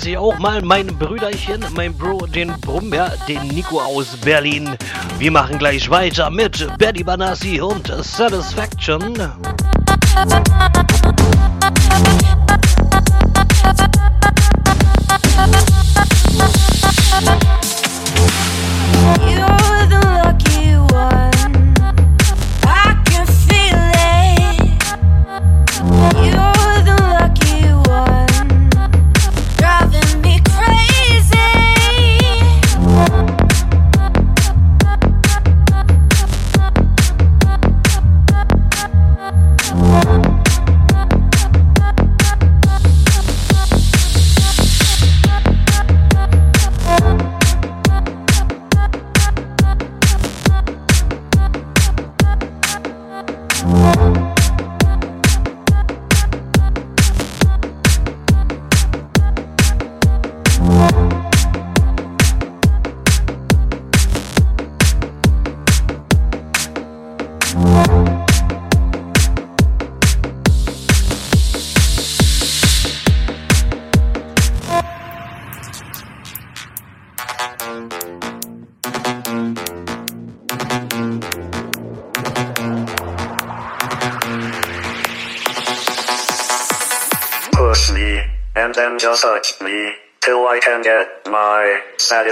grüße 0.00 0.12
ich 0.12 0.16
auch 0.16 0.38
mal 0.38 0.62
mein 0.62 0.86
Brüderchen, 0.86 1.62
mein 1.74 1.92
Bro, 1.92 2.26
den 2.26 2.58
Brummer, 2.62 3.12
den 3.28 3.48
Nico 3.48 3.78
aus 3.82 4.16
Berlin. 4.24 4.74
Wir 5.18 5.30
machen 5.30 5.58
gleich 5.58 5.90
weiter 5.90 6.30
mit 6.30 6.66
Betty 6.78 7.04
Banassi 7.04 7.60
und 7.60 7.86
Satisfaction. 8.02 9.12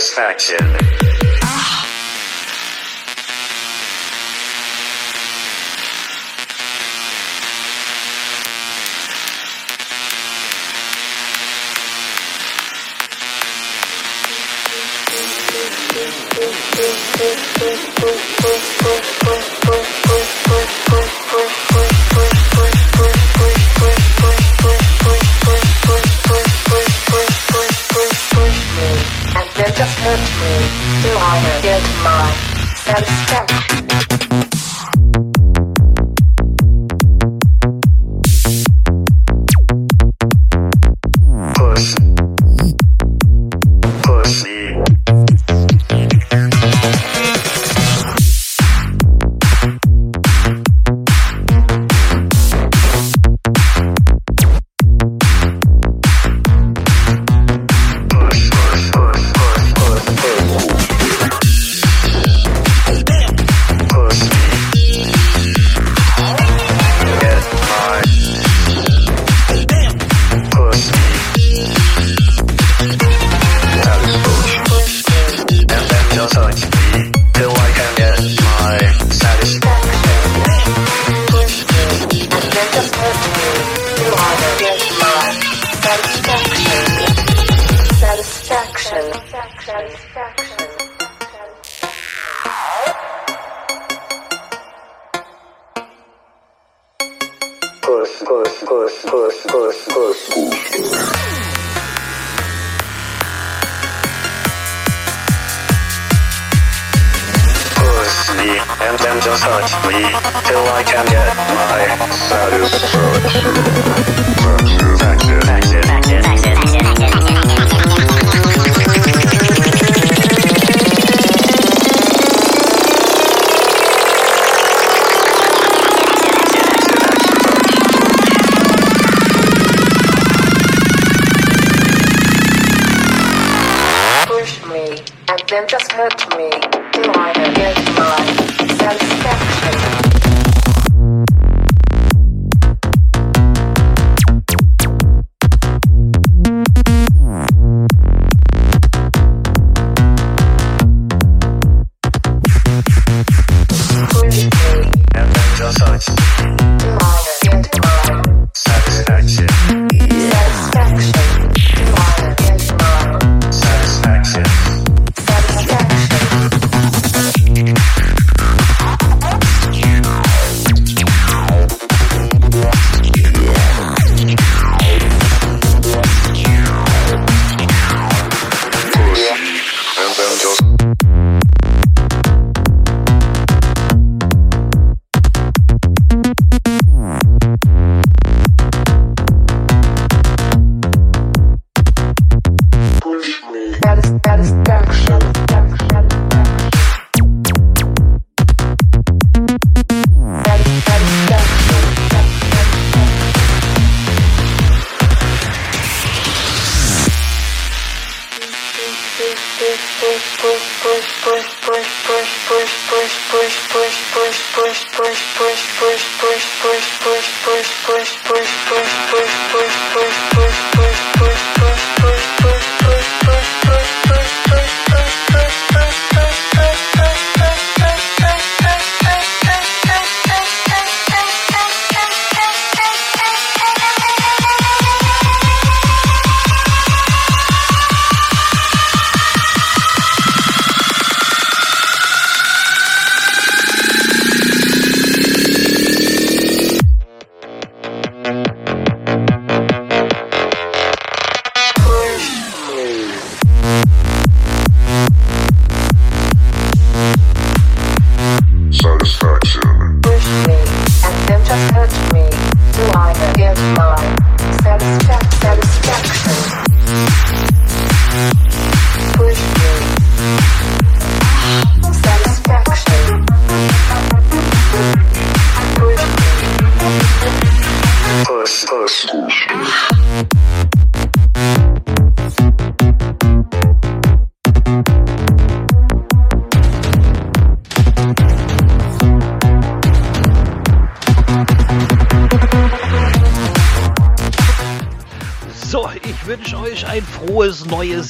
satisfaction. 0.08 0.67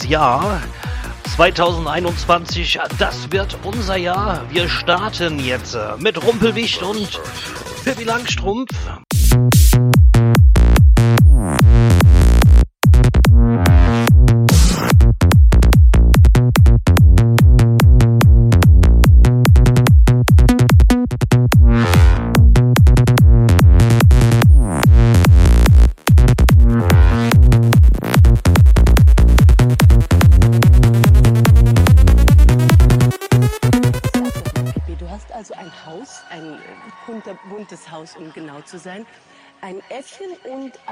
Jahr. 0.09 0.63
2021, 1.37 2.81
das 2.99 3.31
wird 3.31 3.59
unser 3.63 3.97
Jahr. 3.97 4.43
Wir 4.51 4.69
starten 4.69 5.39
jetzt 5.39 5.77
mit 5.99 6.23
Rumpelwicht 6.25 6.83
und 6.83 7.21
Pippi 7.85 8.05
Langstrumpf. 8.05 8.71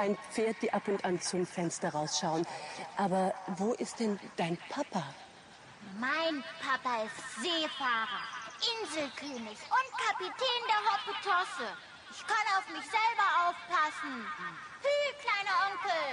Ein 0.07 0.19
Pferd, 0.31 0.57
die 0.63 0.73
ab 0.73 0.89
und 0.89 1.05
an 1.05 1.21
zum 1.21 1.47
Fenster 1.47 1.91
rausschauen. 1.91 2.47
Aber 2.97 3.35
wo 3.57 3.73
ist 3.75 4.01
denn 4.01 4.19
dein 4.37 4.57
Papa? 4.69 5.05
Mein 5.99 6.43
Papa 6.61 7.03
ist 7.05 7.17
Seefahrer, 7.43 8.23
Inselkönig 8.83 9.59
und 9.59 9.89
Kapitän 10.07 10.63
der 10.69 10.81
Hoppetosse. 10.91 11.69
Ich 12.11 12.27
kann 12.27 12.47
auf 12.57 12.67
mich 12.73 12.85
selber 12.85 13.29
aufpassen. 13.49 14.27
Hü, 14.83 14.97
kleiner 15.23 15.57
Onkel. 15.67 16.07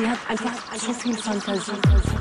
Sie 0.00 0.08
hat 0.08 0.18
einfach 0.30 0.78
so 0.78 0.94
viel 0.94 1.14
Fantasie. 1.14 2.19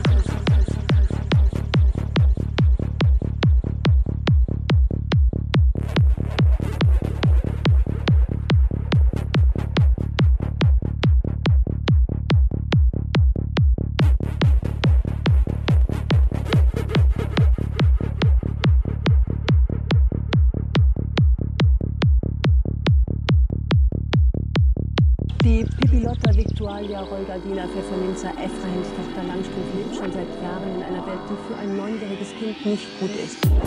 Victualia 27.20 27.66
Rolgardina 27.66 27.68
Pfefferminzer 27.68 28.32
Ephraim 28.32 28.84
Tochter 28.96 29.28
Langstrumpf 29.28 29.76
lebt 29.76 29.96
schon 29.96 30.12
seit 30.12 30.42
Jahren 30.42 30.76
in 30.76 30.84
einer 30.84 31.06
Welt, 31.06 31.20
die 31.30 31.48
für 31.48 31.60
ein 31.60 31.76
neunjähriges 31.76 32.34
Kind 32.36 32.66
nicht 32.66 33.00
gut 33.00 33.12
ist. 33.12 33.59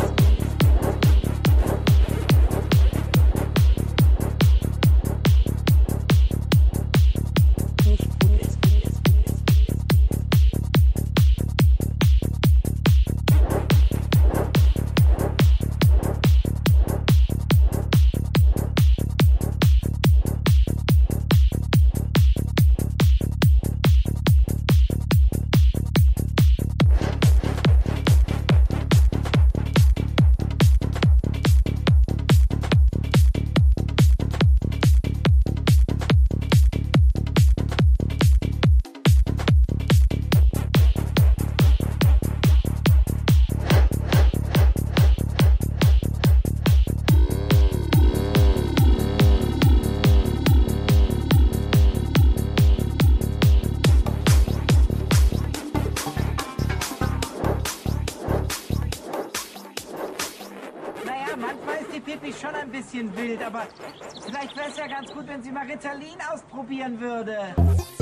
Wenn 65.43 65.49
sie 65.49 65.53
mal 65.53 65.67
Ritalin 65.67 66.19
ausprobieren 66.33 67.01
würde. 67.01 68.02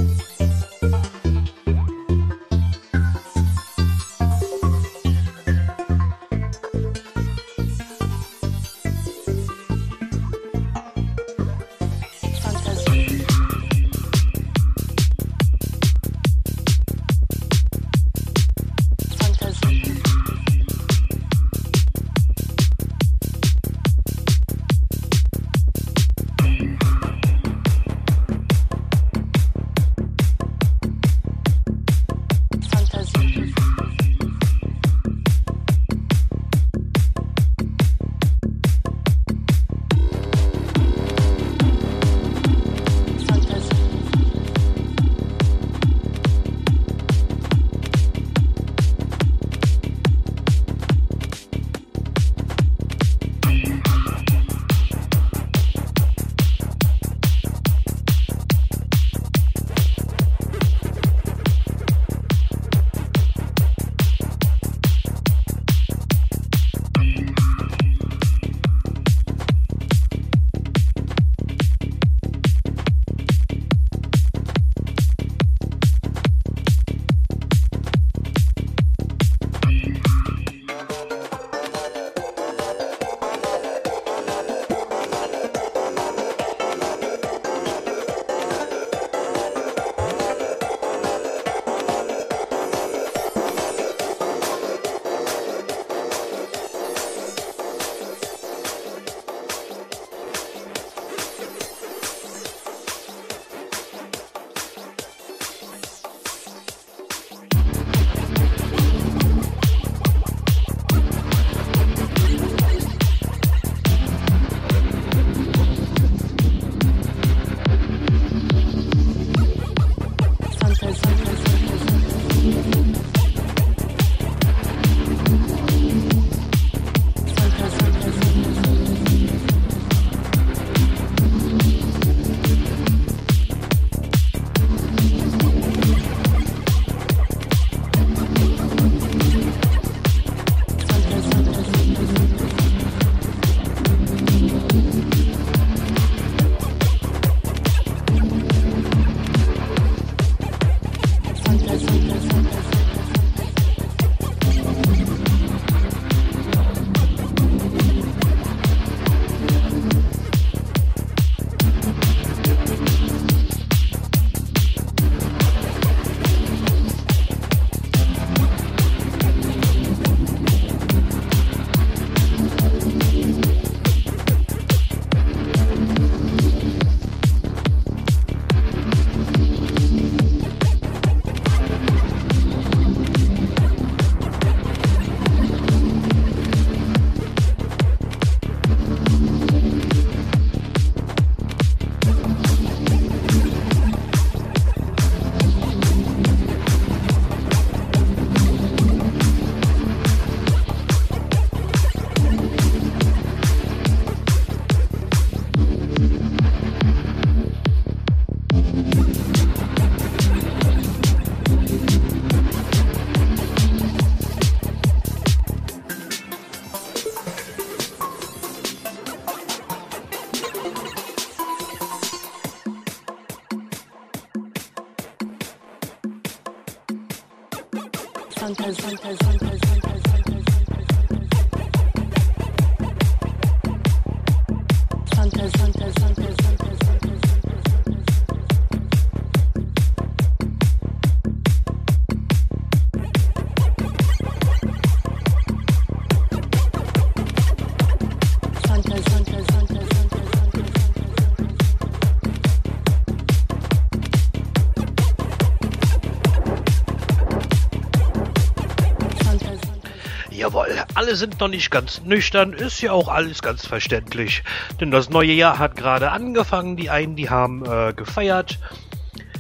Alle 261.11 261.17
sind 261.17 261.41
noch 261.41 261.49
nicht 261.49 261.73
ganz 261.73 262.03
nüchtern, 262.03 262.53
ist 262.53 262.81
ja 262.83 262.93
auch 262.93 263.09
alles 263.09 263.43
ganz 263.43 263.67
verständlich. 263.67 264.45
Denn 264.81 264.93
das 264.93 265.11
neue 265.11 265.33
Jahr 265.33 265.59
hat 265.59 265.75
gerade 265.75 266.13
angefangen, 266.13 266.77
die 266.77 266.89
einen, 266.89 267.17
die 267.17 267.29
haben 267.29 267.65
äh, 267.65 267.93
gefeiert, 267.93 268.61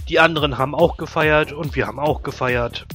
die 0.08 0.18
anderen 0.18 0.58
haben 0.58 0.74
auch 0.74 0.96
gefeiert 0.96 1.52
und 1.52 1.76
wir 1.76 1.86
haben 1.86 2.00
auch 2.00 2.24
gefeiert. 2.24 2.86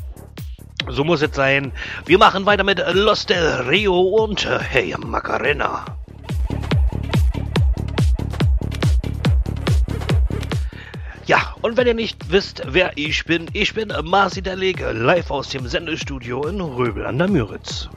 So 0.89 1.05
muss 1.05 1.21
es 1.21 1.33
sein. 1.33 1.71
Wir 2.05 2.17
machen 2.17 2.45
weiter 2.45 2.65
mit 2.65 2.83
Los 2.91 3.25
del 3.25 3.61
Rio 3.69 3.97
und 3.97 4.45
äh, 4.45 4.59
Hey 4.59 4.93
Macarena. 4.97 5.85
Ja, 11.27 11.55
und 11.61 11.77
wenn 11.77 11.87
ihr 11.87 11.93
nicht 11.93 12.29
wisst, 12.29 12.61
wer 12.67 12.91
ich 12.97 13.23
bin, 13.23 13.47
ich 13.53 13.73
bin 13.73 13.93
Marci 14.03 14.41
der 14.41 14.57
Lege, 14.57 14.91
live 14.91 15.31
aus 15.31 15.47
dem 15.47 15.65
Sendestudio 15.65 16.45
in 16.45 16.59
Röbel 16.59 17.05
an 17.05 17.17
der 17.17 17.29
Müritz. 17.29 17.89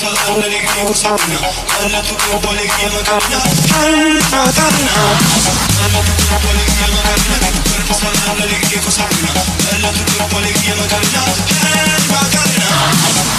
साला 0.00 0.34
मिलेगी 0.36 0.82
वो 0.82 0.92
सपना 0.96 1.38
खाना 1.70 2.00
तू 2.08 2.14
क्यों 2.20 2.38
बोलेगी 2.44 2.86
मैं 2.92 3.02
करना 3.08 3.40
करना 3.72 4.44
करना 4.58 4.94
खाना 5.76 6.00
तू 6.06 6.12
क्यों 6.20 6.38
बोलेगी 6.44 6.86
मैं 6.92 7.02
करना 7.06 7.36
करना 7.40 7.98
साला 8.00 8.32
मिलेगी 8.40 8.76
वो 8.86 8.90
सपना 8.96 9.30
खाना 9.64 9.90
तू 9.98 10.04
क्यों 10.12 10.28
बोलेगी 10.32 10.72
मैं 10.80 10.88
करना 10.94 11.22
करना 11.66 12.22
करना 12.32 13.29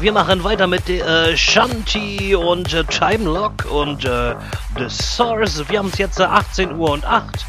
Wir 0.00 0.12
machen 0.12 0.42
weiter 0.42 0.66
mit 0.66 0.88
äh, 0.88 1.36
Shanti 1.36 2.34
und 2.34 2.74
äh, 2.74 2.84
Time 2.84 3.24
Lock 3.24 3.64
und 3.70 4.04
äh, 4.04 4.34
The 4.76 4.88
Source. 4.88 5.62
Wir 5.68 5.78
haben 5.78 5.90
es 5.92 5.98
jetzt 5.98 6.18
äh, 6.18 6.24
18 6.24 6.74
Uhr 6.74 6.90
und 6.90 7.04
8. 7.04 7.46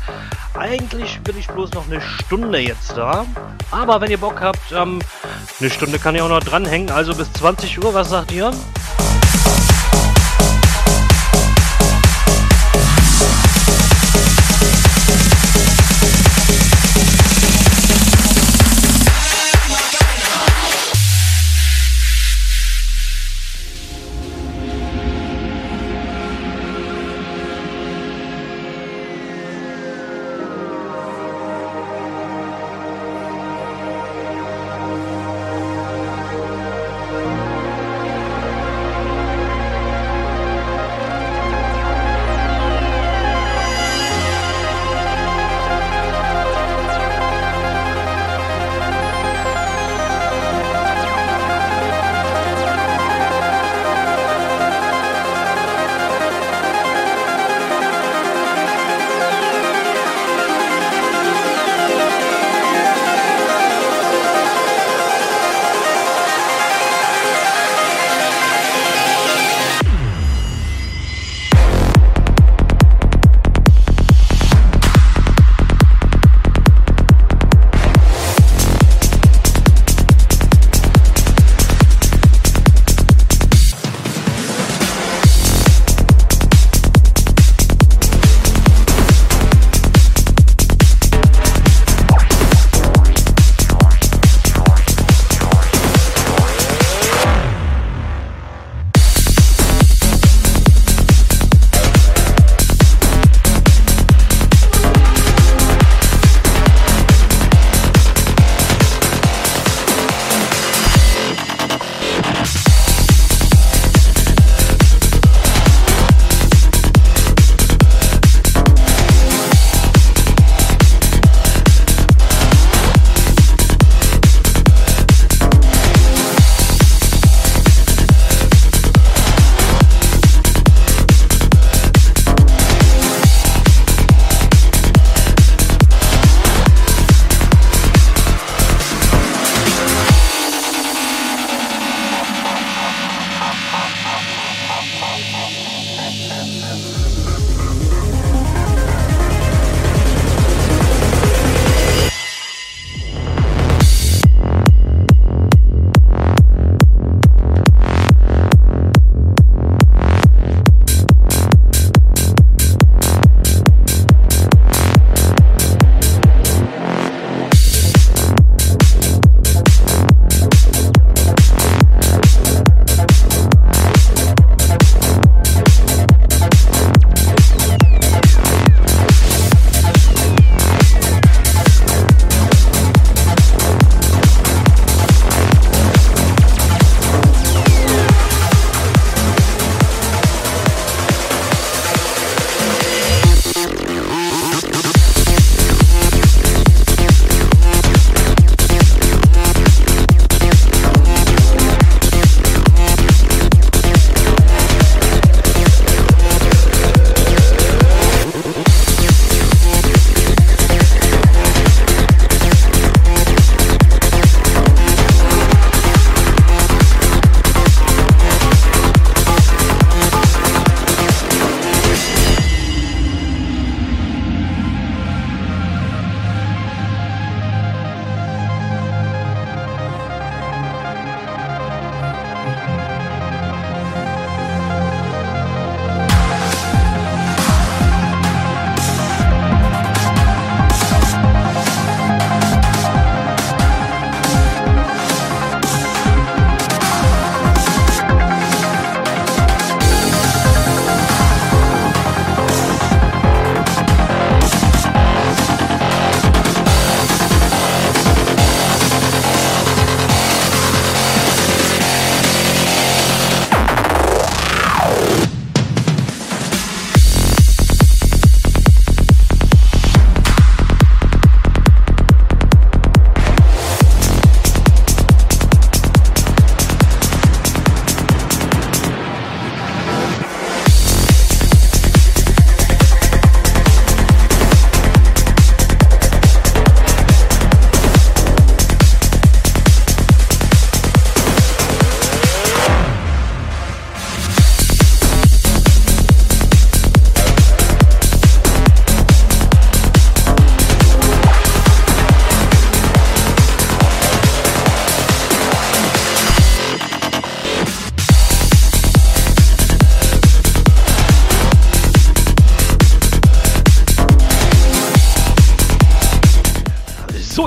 Eigentlich 0.53 1.19
bin 1.21 1.37
ich 1.39 1.47
bloß 1.47 1.73
noch 1.73 1.87
eine 1.87 1.99
Stunde 2.01 2.59
jetzt 2.59 2.95
da. 2.97 3.25
Aber 3.71 3.99
wenn 3.99 4.11
ihr 4.11 4.19
Bock 4.19 4.41
habt, 4.41 4.71
ähm, 4.71 4.99
eine 5.59 5.69
Stunde 5.69 5.97
kann 5.97 6.13
ich 6.13 6.21
auch 6.21 6.29
noch 6.29 6.39
dranhängen. 6.39 6.91
Also 6.91 7.15
bis 7.15 7.31
20 7.33 7.83
Uhr, 7.83 7.93
was 7.93 8.09
sagt 8.09 8.31
ihr? 8.31 8.51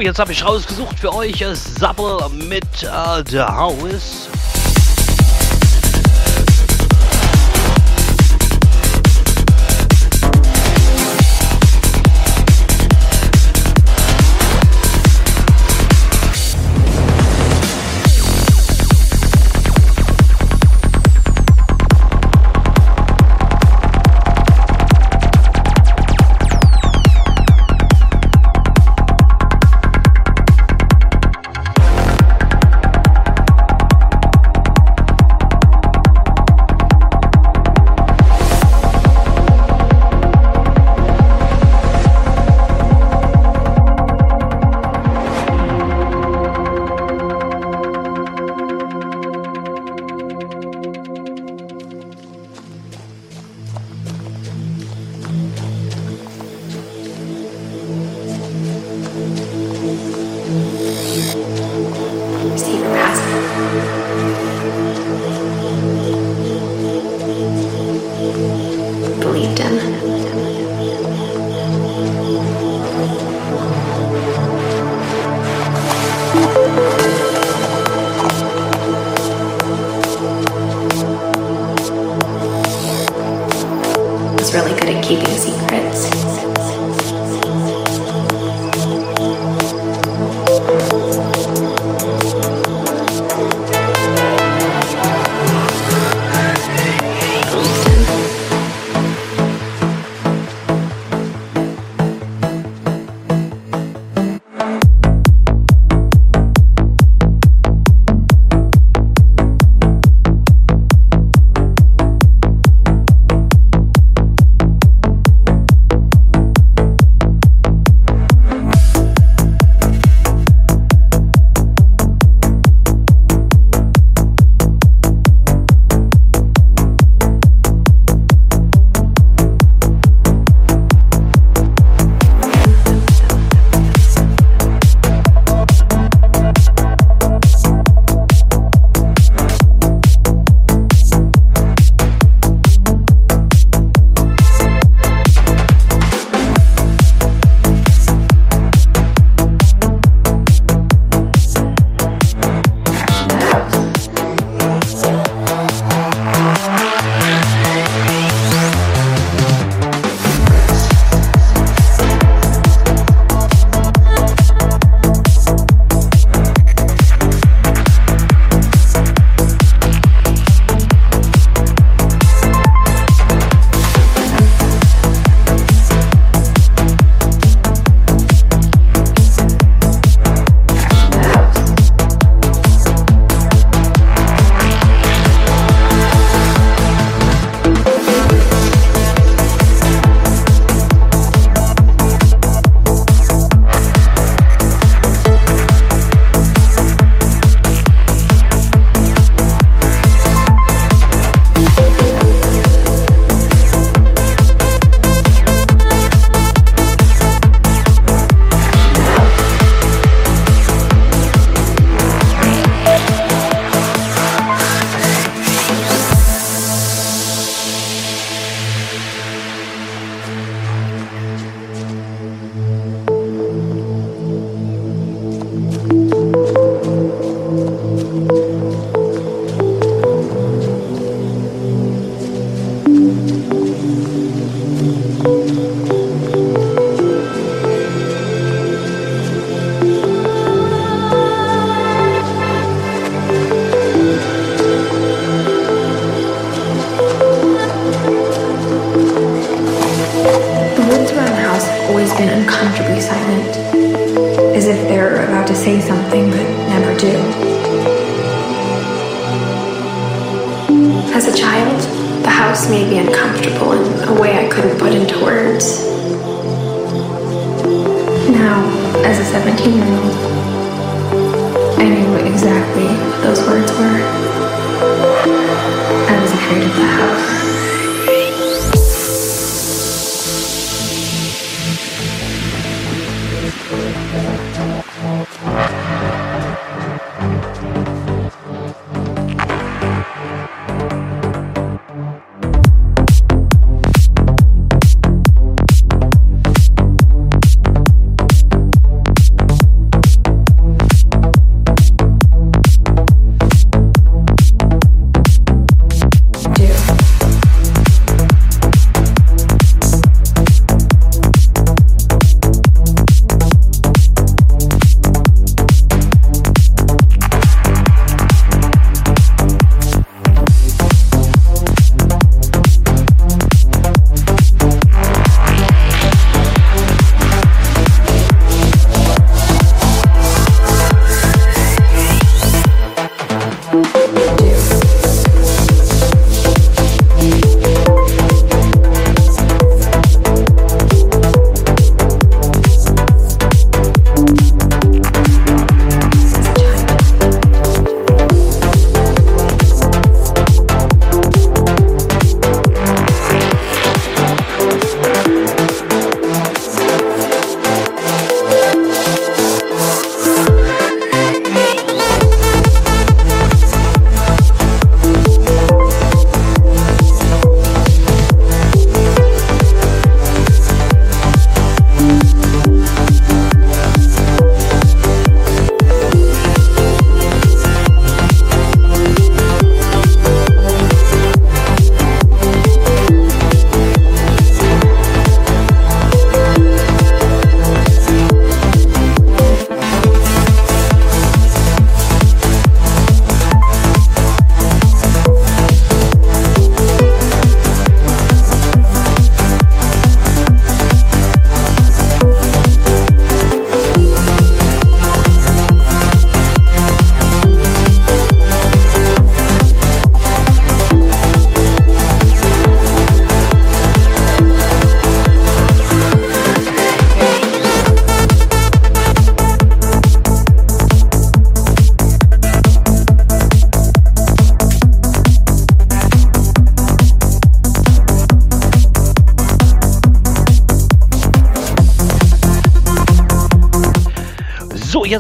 jetzt 0.08 0.18
habe 0.18 0.32
ich 0.32 0.42
rausgesucht 0.42 0.98
für 0.98 1.14
euch 1.14 1.42
äh, 1.42 1.54
Sabbel 1.54 2.16
mit 2.30 2.64
äh, 2.82 3.22
The 3.28 3.40
House. 3.40 4.27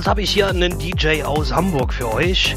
Habe 0.08 0.22
ich 0.22 0.30
hier 0.30 0.48
einen 0.48 0.78
DJ 0.78 1.22
aus 1.22 1.52
Hamburg 1.52 1.92
für 1.92 2.10
euch. 2.10 2.56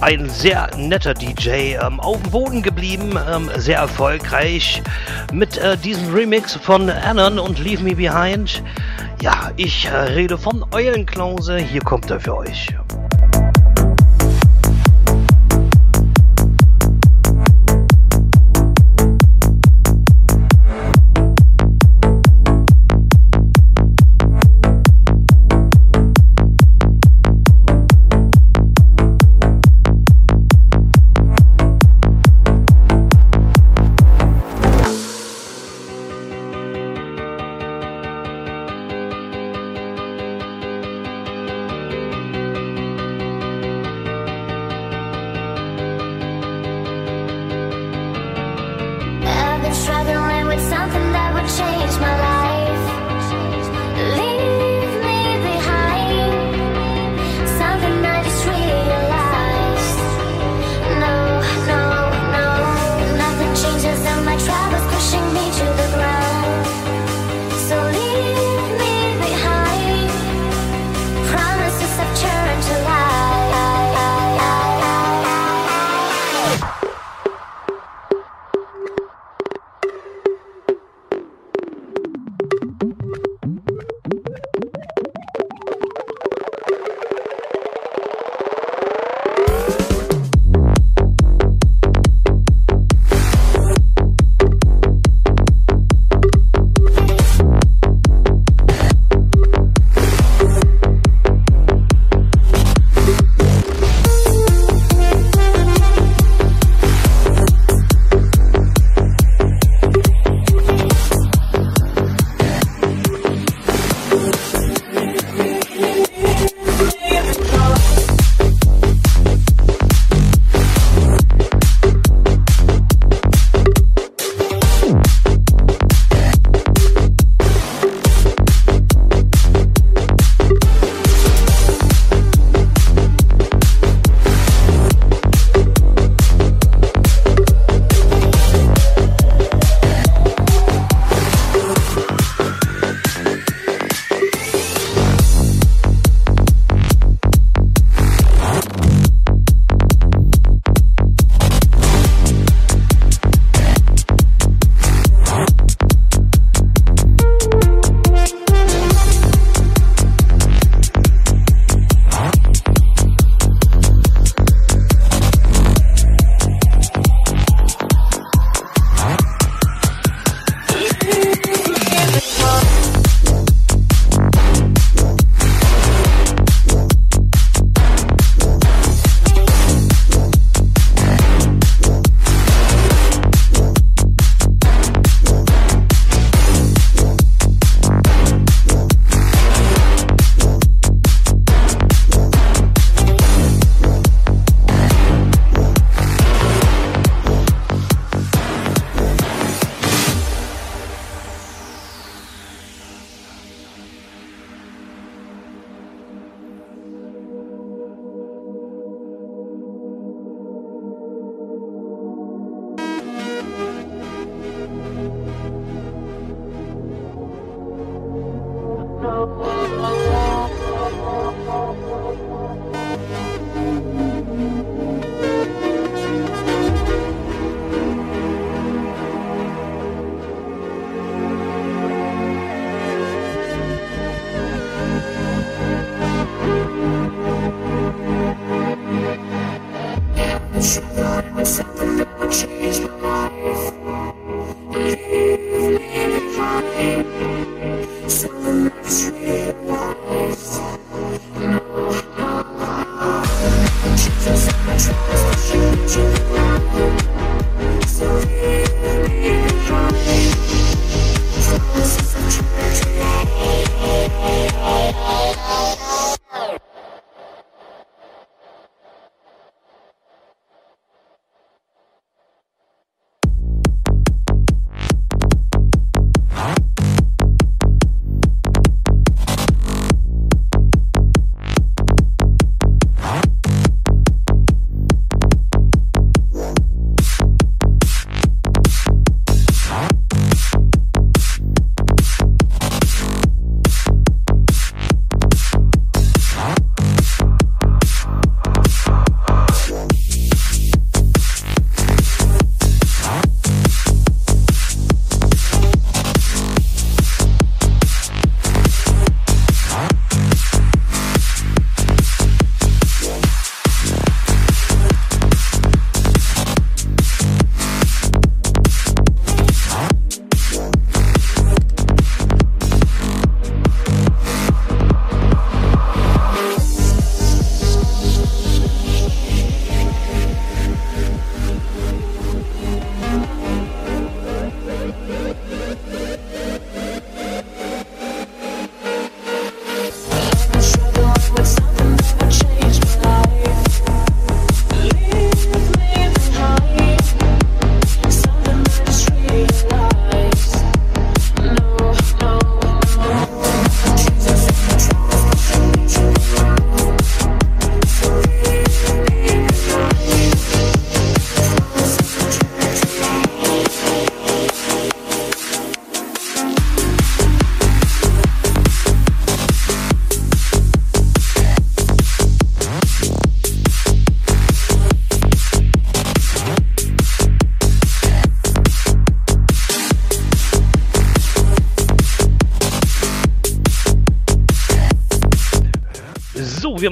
Ein 0.00 0.30
sehr 0.30 0.70
netter 0.76 1.12
DJ, 1.12 1.74
ähm, 1.74 1.98
auf 1.98 2.22
dem 2.22 2.30
Boden 2.30 2.62
geblieben, 2.62 3.18
ähm, 3.28 3.50
sehr 3.56 3.78
erfolgreich 3.78 4.80
mit 5.32 5.58
äh, 5.58 5.76
diesem 5.76 6.14
Remix 6.14 6.54
von 6.54 6.88
Annan 6.88 7.40
und 7.40 7.58
Leave 7.58 7.82
Me 7.82 7.96
Behind. 7.96 8.62
Ja, 9.20 9.50
ich 9.56 9.86
äh, 9.86 9.96
rede 9.96 10.38
von 10.38 10.64
Eulenklause, 10.72 11.56
hier 11.58 11.80
kommt 11.80 12.08
er 12.12 12.20
für 12.20 12.36
euch. 12.36 12.68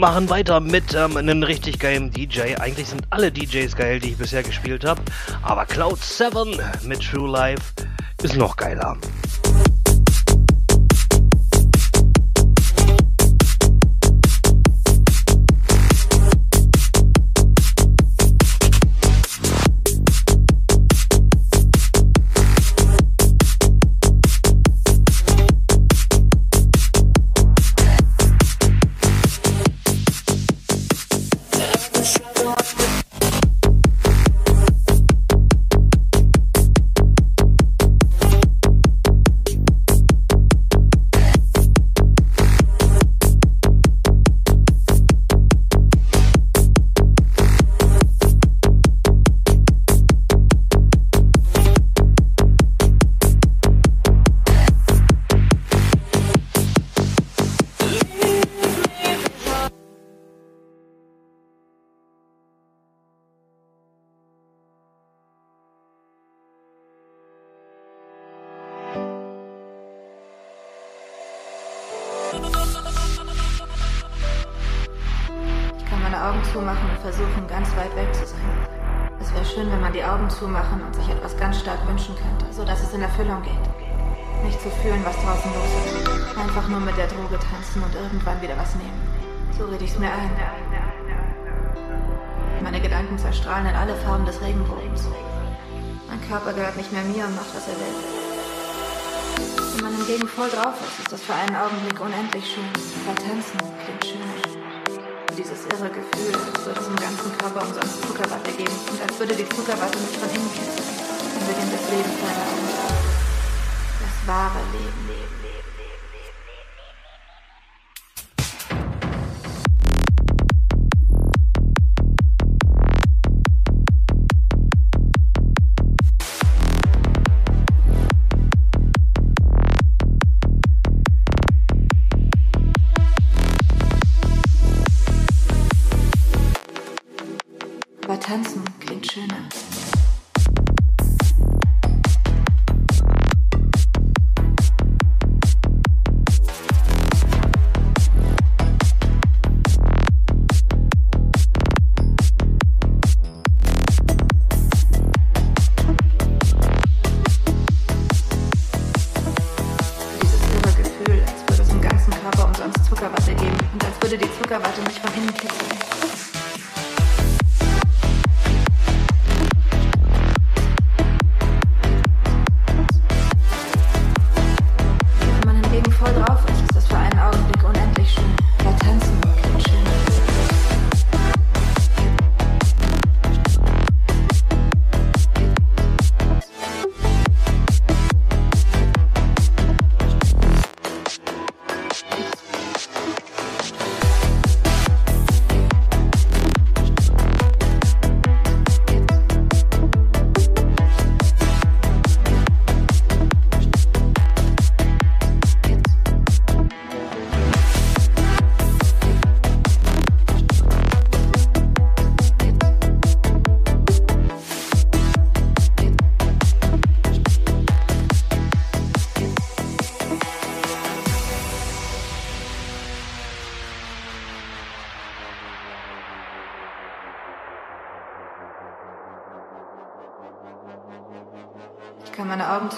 machen 0.00 0.30
weiter 0.30 0.60
mit 0.60 0.94
ähm, 0.94 1.18
einem 1.18 1.42
richtig 1.42 1.78
geilen 1.78 2.10
DJ. 2.10 2.56
Eigentlich 2.58 2.88
sind 2.88 3.02
alle 3.10 3.30
DJs 3.30 3.76
geil, 3.76 4.00
die 4.00 4.10
ich 4.10 4.16
bisher 4.16 4.42
gespielt 4.42 4.84
habe. 4.84 5.02
Aber 5.42 5.66
Cloud 5.66 6.02
7 6.02 6.58
mit 6.86 7.02
True 7.02 7.30
Life 7.30 7.74
ist 8.22 8.34
noch 8.34 8.56
geiler. 8.56 8.96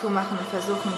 machen 0.09 0.39
und 0.39 0.49
versuchen 0.49 0.93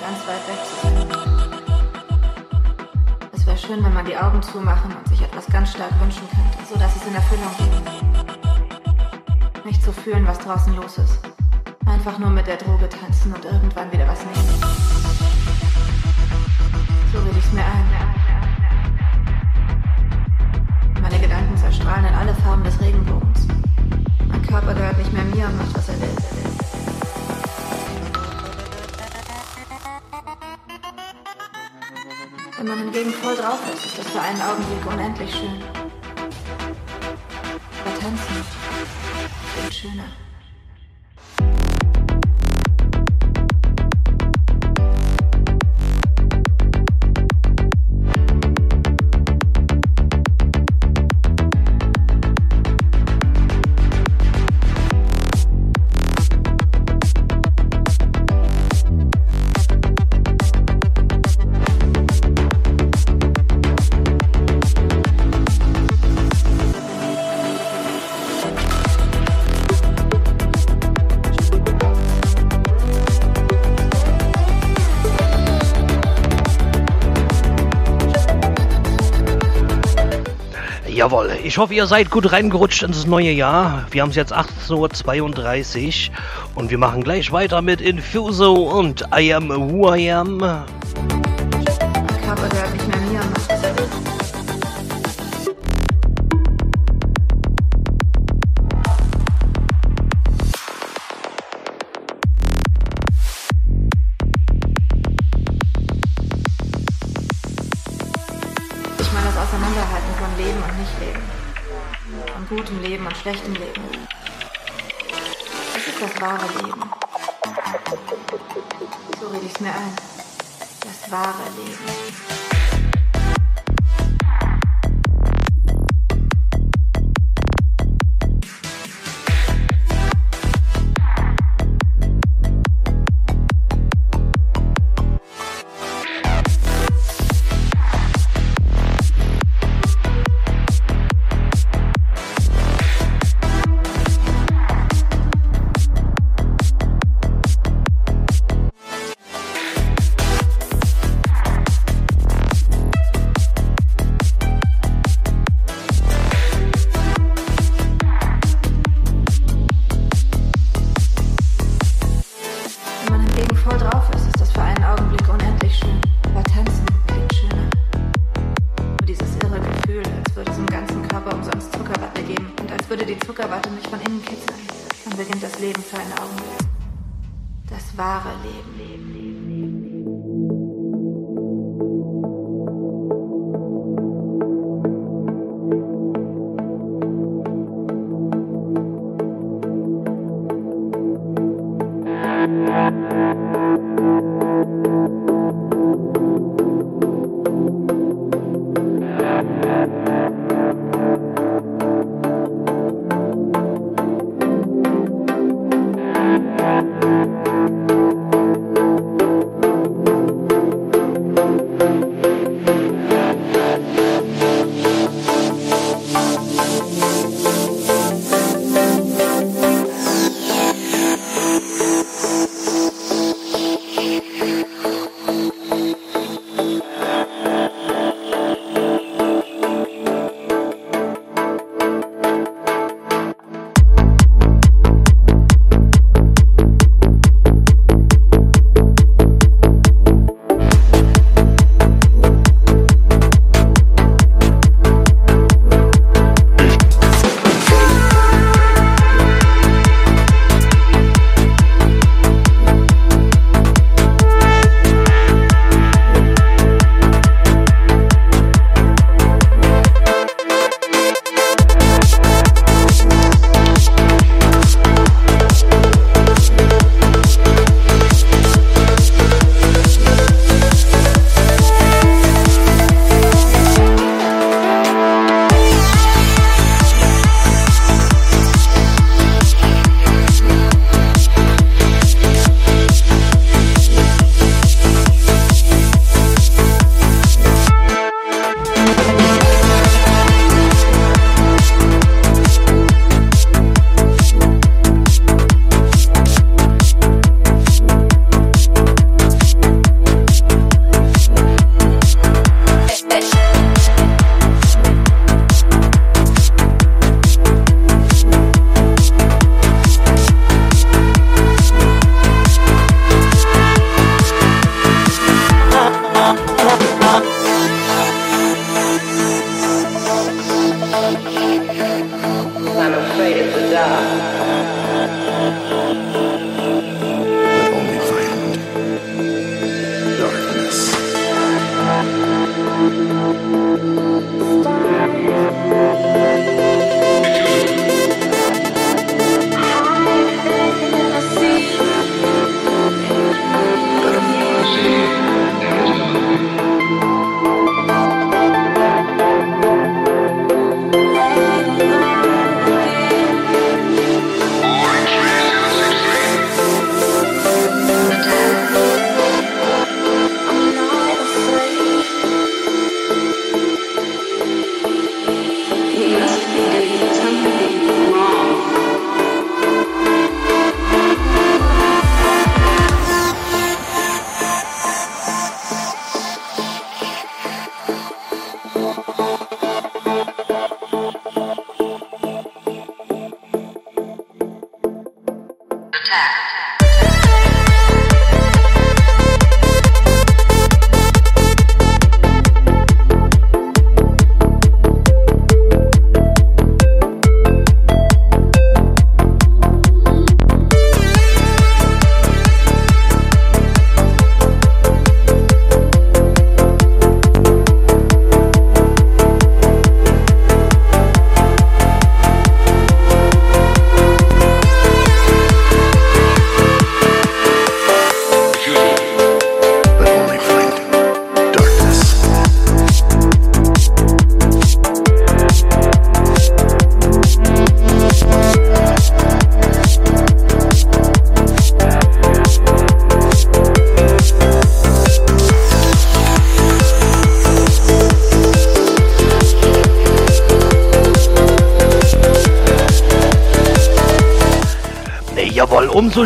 ich 81.45 81.59
hoffe, 81.59 81.75
ihr 81.75 81.87
seid 81.87 82.11
gut 82.11 82.33
reingerutscht 82.33 82.83
ins 82.83 83.07
neue 83.07 83.31
Jahr. 83.31 83.87
Wir 83.91 84.01
haben 84.01 84.09
es 84.09 84.17
jetzt 84.17 84.33
18.32 84.33 86.09
Uhr 86.09 86.17
und 86.55 86.71
wir 86.71 86.79
machen 86.79 87.05
gleich 87.05 87.31
weiter 87.33 87.61
mit 87.61 87.83
Infuso 87.83 88.55
und 88.55 89.05
I 89.15 89.35
Am 89.35 89.51
Who 89.51 89.95
I 89.95 90.11
Am. 90.11 90.65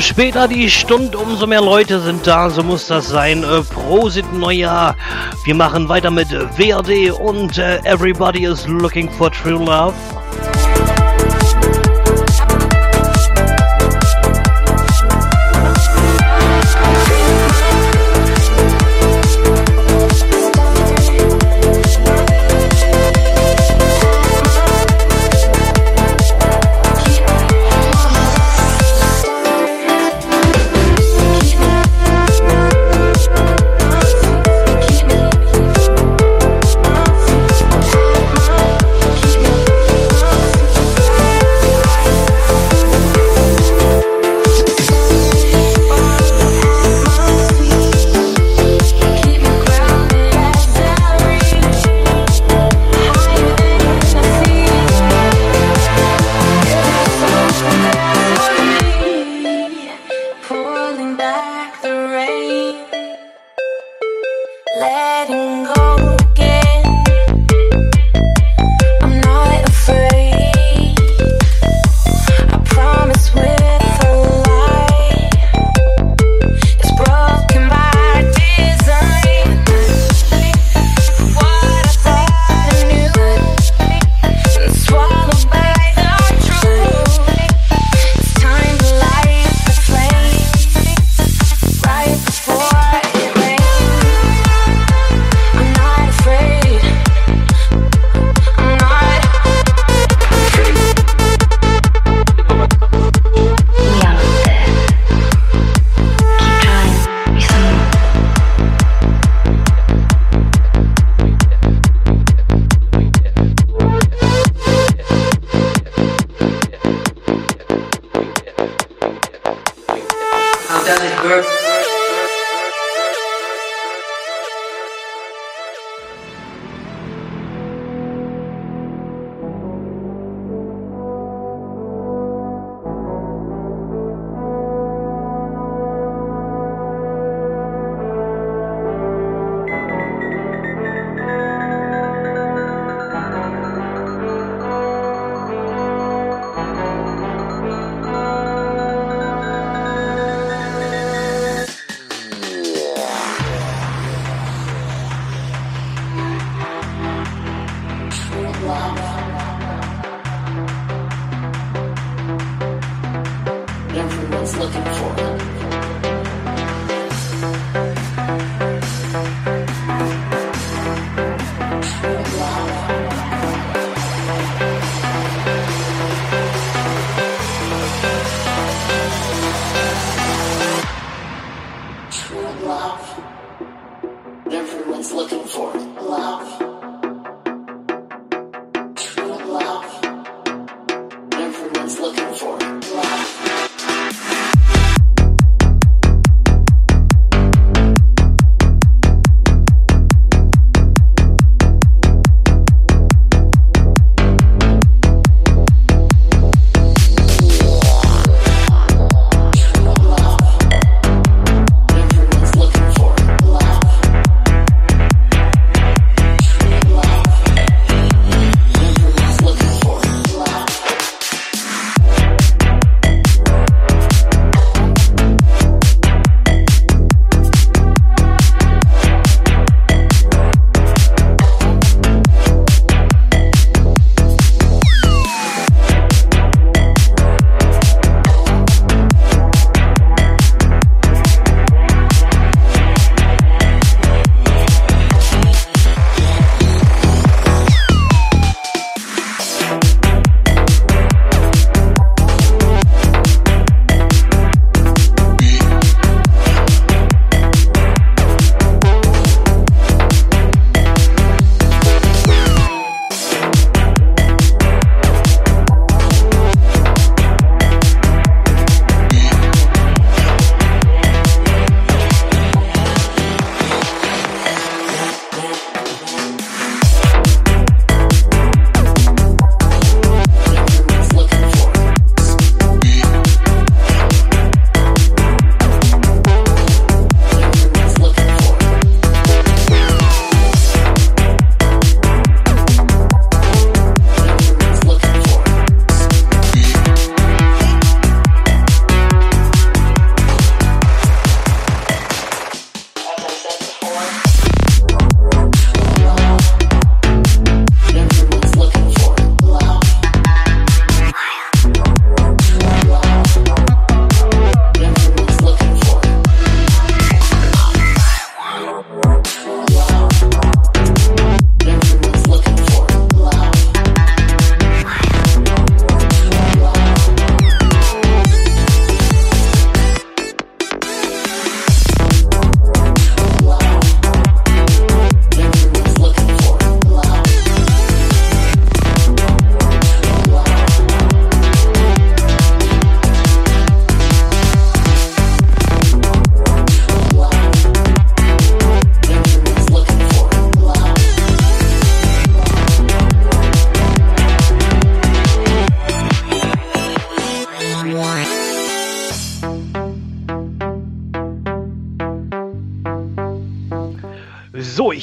später 0.01 0.49
die 0.49 0.71
Stunde, 0.71 1.19
umso 1.19 1.47
mehr 1.47 1.61
Leute 1.61 2.01
sind 2.01 2.27
da. 2.27 2.51
So 2.51 2.63
muss 2.63 2.87
das 2.87 3.09
sein. 3.09 3.43
Äh, 3.43 3.63
Prosit 3.63 4.33
Neujahr. 4.33 4.97
Wir 5.45 5.55
machen 5.55 5.89
weiter 5.89 6.11
mit 6.11 6.31
WRD 6.31 7.11
und 7.11 7.59
äh, 7.59 7.81
Everybody 7.85 8.45
is 8.45 8.67
looking 8.67 9.11
for 9.11 9.31
true 9.31 9.65
love. 9.65 9.95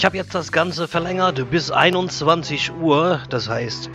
Habe 0.05 0.17
jetzt 0.17 0.35
das 0.35 0.51
Ganze 0.51 0.87
verlängert 0.87 1.49
bis 1.49 1.71
21 1.71 2.71
Uhr. 2.79 3.21
Das 3.29 3.49
heißt, 3.49 3.89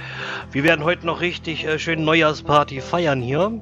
wir 0.50 0.64
werden 0.64 0.84
heute 0.84 1.06
noch 1.06 1.20
richtig 1.20 1.64
äh, 1.64 1.78
schön 1.78 2.04
Neujahrsparty 2.04 2.80
feiern 2.80 3.22
hier. 3.22 3.60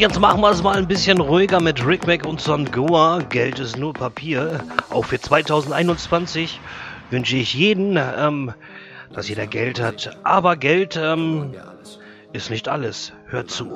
Jetzt 0.00 0.18
machen 0.18 0.40
wir 0.40 0.50
es 0.50 0.62
mal 0.62 0.78
ein 0.78 0.88
bisschen 0.88 1.20
ruhiger 1.20 1.60
mit 1.60 1.86
Rick 1.86 2.06
Mac 2.06 2.24
und 2.24 2.40
Son 2.40 2.70
Goa. 2.72 3.18
Geld 3.28 3.58
ist 3.58 3.76
nur 3.76 3.92
Papier. 3.92 4.60
Auch 4.88 5.04
für 5.04 5.20
2021 5.20 6.58
wünsche 7.10 7.36
ich 7.36 7.52
jeden, 7.52 7.98
ähm, 7.98 8.54
dass 9.12 9.28
jeder 9.28 9.46
Geld 9.46 9.78
hat. 9.78 10.16
Aber 10.22 10.56
Geld 10.56 10.98
ähm, 11.00 11.52
ist 12.32 12.48
nicht 12.48 12.66
alles. 12.66 13.12
Hört 13.26 13.50
zu. 13.50 13.72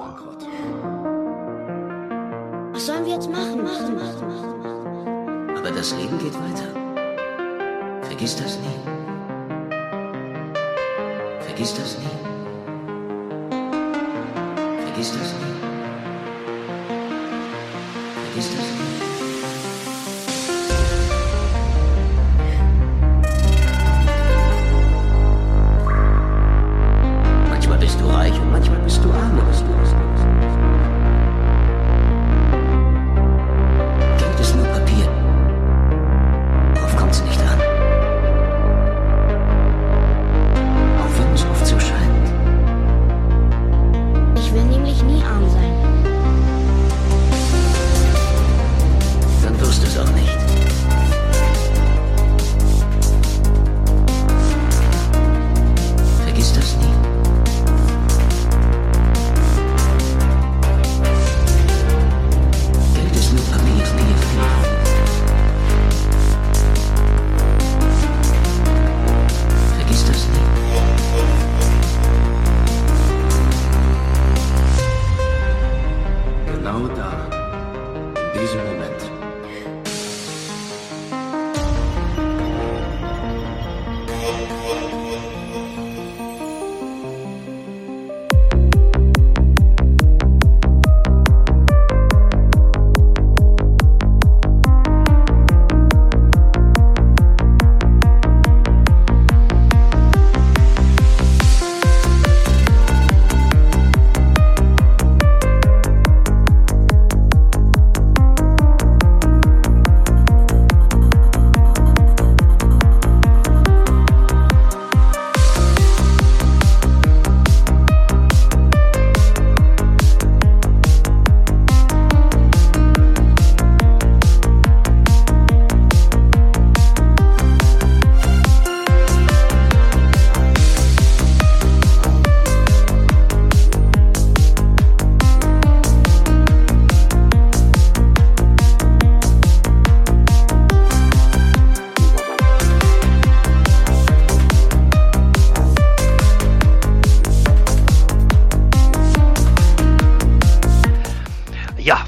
Was 2.72 2.86
sollen 2.86 3.04
wir 3.04 3.12
jetzt 3.12 3.30
machen? 3.30 3.62
Machen, 3.62 3.94
machen, 3.94 4.28
machen. 4.28 5.58
Aber 5.58 5.70
das 5.72 5.94
Leben 5.94 6.18
geht 6.18 6.32
weiter. 6.32 6.70
Vergiss 8.00 8.34
das 8.36 8.58
nie. 8.60 8.80
Vergiss 11.40 11.74
das 11.74 11.98
nie. 11.98 12.06
Vergiss 14.86 15.12
das 15.12 15.33
nie. 15.33 15.33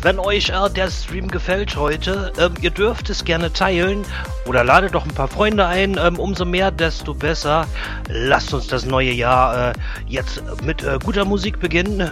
Wenn 0.06 0.20
euch 0.20 0.50
äh, 0.50 0.70
der 0.70 0.88
Stream 0.88 1.26
gefällt 1.26 1.74
heute, 1.74 2.32
ähm, 2.38 2.54
ihr 2.60 2.70
dürft 2.70 3.10
es 3.10 3.24
gerne 3.24 3.52
teilen 3.52 4.04
oder 4.46 4.62
ladet 4.62 4.94
doch 4.94 5.04
ein 5.04 5.12
paar 5.12 5.26
Freunde 5.26 5.66
ein. 5.66 5.98
Ähm, 6.00 6.20
umso 6.20 6.44
mehr, 6.44 6.70
desto 6.70 7.12
besser. 7.12 7.66
Lasst 8.08 8.54
uns 8.54 8.68
das 8.68 8.86
neue 8.86 9.10
Jahr 9.10 9.70
äh, 9.70 9.72
jetzt 10.06 10.44
mit 10.62 10.84
äh, 10.84 11.00
guter 11.04 11.24
Musik 11.24 11.58
beginnen. 11.58 12.08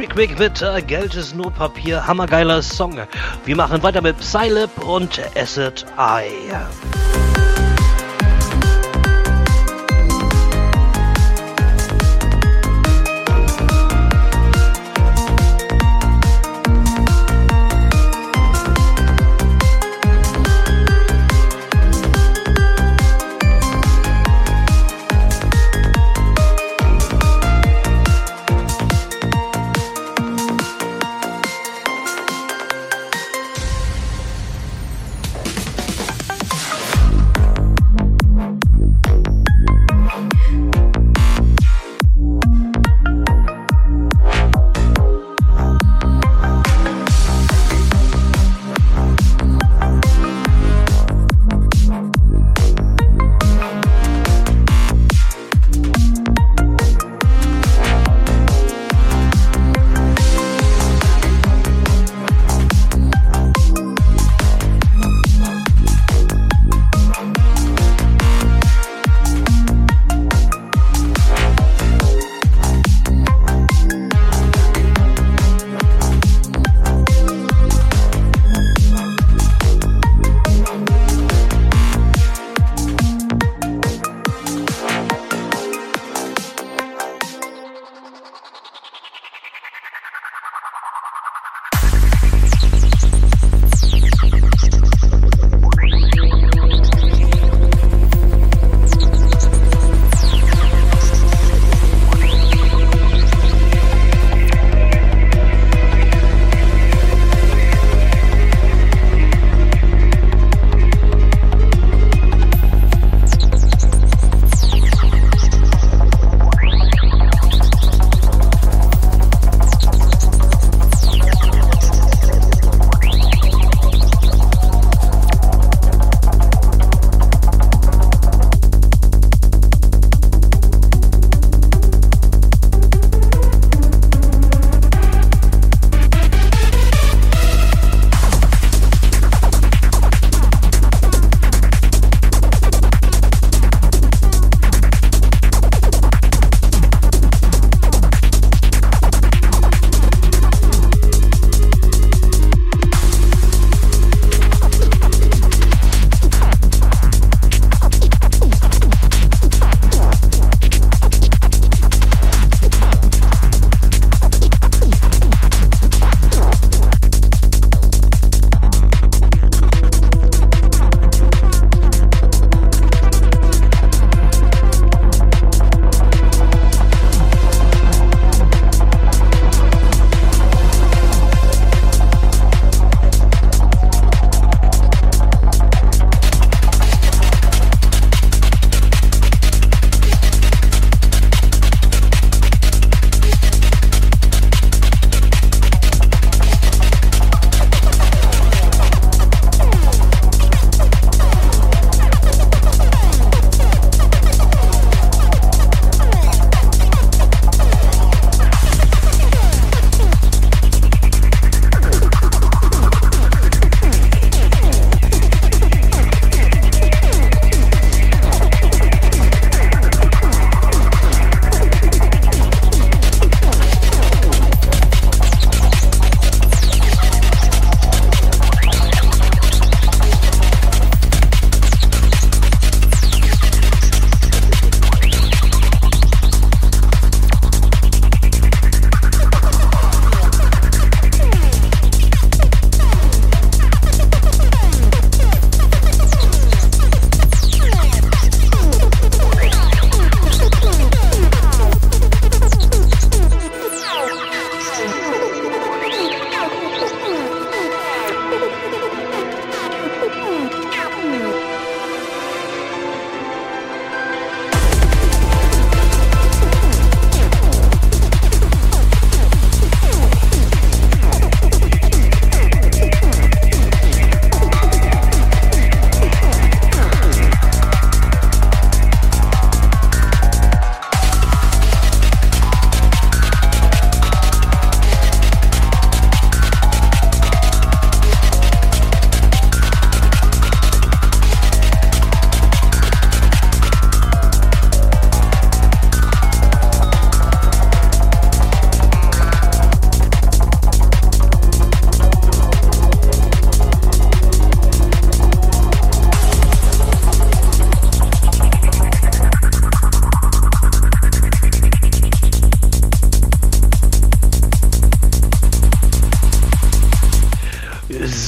Rick 0.00 0.16
Rick 0.16 0.38
mit 0.38 0.64
Geld 0.86 1.14
ist 1.14 1.36
nur 1.36 1.50
Papier, 1.50 2.06
hammergeiler 2.06 2.62
Song. 2.62 2.98
Wir 3.44 3.54
machen 3.54 3.82
weiter 3.82 4.00
mit 4.00 4.18
Psylip 4.18 4.70
und 4.82 5.20
Acid 5.36 5.84
Eye. 5.98 6.56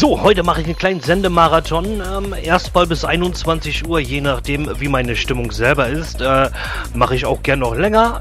So, 0.03 0.21
heute 0.21 0.43
mache 0.43 0.63
ich 0.63 0.67
einen 0.67 0.77
kleinen 0.77 1.01
Sendemarathon. 1.01 2.03
Ähm, 2.05 2.35
erstmal 2.43 2.89
bis 2.89 3.05
21 3.05 3.87
Uhr, 3.87 4.01
je 4.01 4.21
nachdem, 4.21 4.69
wie 4.81 4.89
meine 4.89 5.15
Stimmung 5.15 5.53
selber 5.53 5.87
ist. 5.87 6.21
Äh, 6.21 6.51
mache 6.93 7.15
ich 7.15 7.25
auch 7.25 7.41
gern 7.45 7.61
noch 7.61 7.77
länger. 7.77 8.21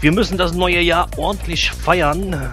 Wir 0.00 0.10
müssen 0.10 0.38
das 0.38 0.54
neue 0.54 0.80
Jahr 0.80 1.06
ordentlich 1.16 1.70
feiern. 1.70 2.50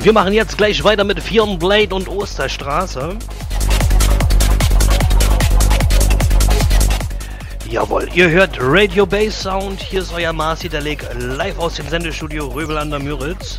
Wir 0.00 0.12
machen 0.12 0.32
jetzt 0.32 0.56
gleich 0.56 0.82
weiter 0.84 1.02
mit 1.02 1.20
Firnblade 1.20 1.94
und 1.94 2.08
Osterstraße. 2.08 3.16
Jawohl, 7.68 8.08
ihr 8.14 8.30
hört 8.30 8.56
Radio 8.60 9.04
Bass 9.04 9.42
Sound. 9.42 9.80
Hier 9.82 10.00
ist 10.00 10.14
euer 10.14 10.32
Marci 10.32 10.68
der 10.68 10.80
Leg 10.80 11.04
live 11.18 11.58
aus 11.58 11.74
dem 11.74 11.88
Sendestudio 11.88 12.46
Röbel 12.46 12.78
an 12.78 12.90
der 12.90 13.00
Müritz. 13.00 13.58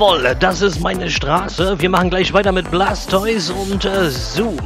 Jawohl, 0.00 0.34
das 0.40 0.62
ist 0.62 0.80
meine 0.80 1.10
Straße. 1.10 1.78
Wir 1.78 1.90
machen 1.90 2.08
gleich 2.08 2.32
weiter 2.32 2.52
mit 2.52 2.70
Blastoise 2.70 3.52
und 3.52 3.84
äh, 3.84 4.08
Zoom. 4.08 4.56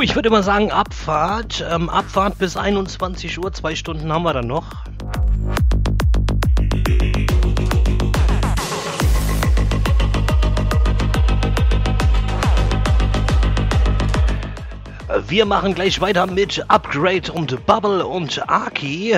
Ich 0.00 0.14
würde 0.14 0.30
mal 0.30 0.44
sagen, 0.44 0.70
Abfahrt. 0.70 1.64
Ähm, 1.68 1.88
Abfahrt 1.90 2.38
bis 2.38 2.56
21 2.56 3.38
Uhr, 3.38 3.52
zwei 3.52 3.74
Stunden 3.74 4.12
haben 4.12 4.22
wir 4.22 4.32
dann 4.32 4.46
noch. 4.46 4.66
Wir 15.26 15.46
machen 15.46 15.74
gleich 15.74 16.00
weiter 16.00 16.26
mit 16.26 16.64
Upgrade 16.68 17.32
und 17.32 17.66
Bubble 17.66 18.06
und 18.06 18.48
Aki. 18.48 19.16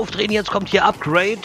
Aufdrehen, 0.00 0.32
jetzt 0.32 0.50
kommt 0.50 0.70
hier 0.70 0.84
Upgrade. 0.84 1.36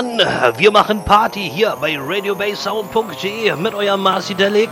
an. 0.00 0.18
Wir 0.56 0.70
machen 0.70 1.04
Party 1.04 1.48
hier 1.48 1.76
bei 1.80 1.98
radiobasesound.de 1.98 3.54
mit 3.56 3.74
eurem 3.74 4.00
Marci 4.00 4.34
Delic. 4.34 4.70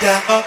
Ja. 0.00 0.43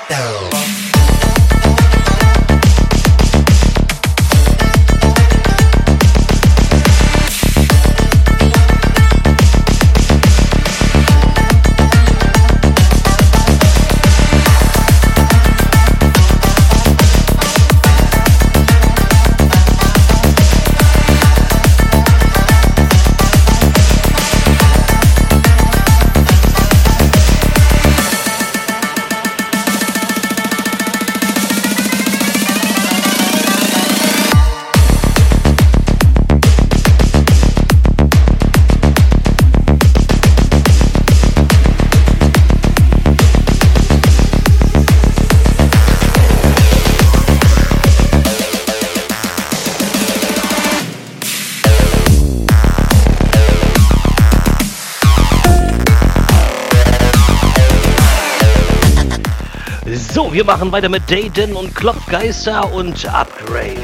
So, 60.17 60.33
wir 60.33 60.43
machen 60.43 60.71
weiter 60.71 60.89
mit 60.89 61.07
Dayton 61.11 61.53
und 61.53 61.75
Klopfgeister 61.75 62.73
und 62.73 63.05
Upgrade. 63.05 63.75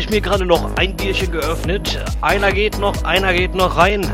Ich 0.00 0.10
mir 0.10 0.20
gerade 0.20 0.46
noch 0.46 0.76
ein 0.76 0.96
Bierchen 0.96 1.30
geöffnet. 1.30 1.98
Einer 2.22 2.52
geht 2.52 2.78
noch, 2.78 3.04
einer 3.04 3.32
geht 3.34 3.54
noch 3.54 3.76
rein. 3.76 4.10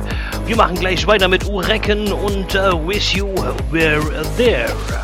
Wir 0.46 0.56
machen 0.56 0.78
gleich 0.78 1.06
weiter 1.06 1.28
mit 1.28 1.46
Urecken 1.48 2.12
und 2.12 2.54
äh, 2.54 2.72
Wish 2.86 3.14
You 3.14 3.28
Were 3.70 4.00
There. 4.36 4.95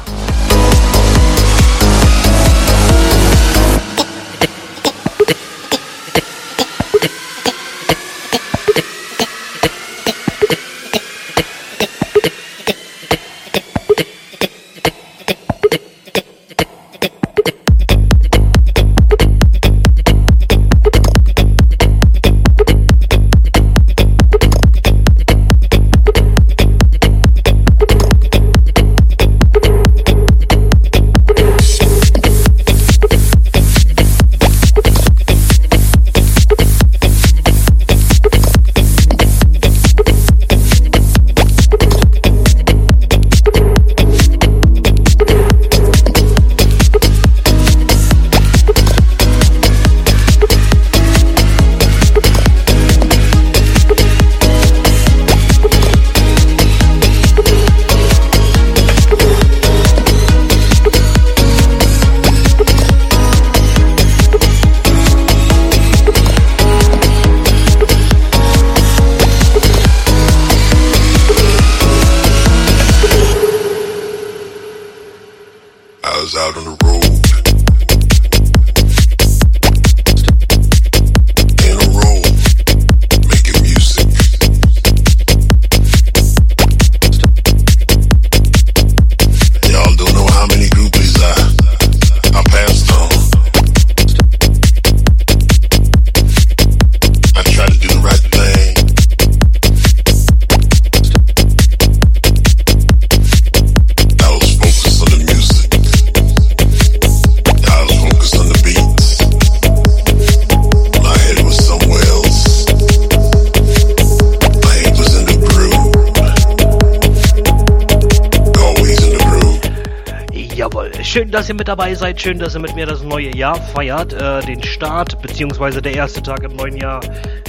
Mit 121.63 121.69
dabei 121.69 121.95
seid, 121.95 122.21
schön, 122.21 122.41
dass 122.41 122.57
ihr 122.57 122.61
mit 122.61 122.75
mir 122.75 122.87
das 122.87 123.05
neue 123.05 123.33
Jahr 123.37 123.55
feiert. 123.55 124.13
Äh, 124.15 124.41
den 124.41 124.61
Start, 124.65 125.23
beziehungsweise 125.23 125.81
der 125.81 125.95
erste 125.95 126.21
Tag 126.21 126.43
im 126.43 126.57
neuen 126.57 126.77
Jahr 126.77 127.01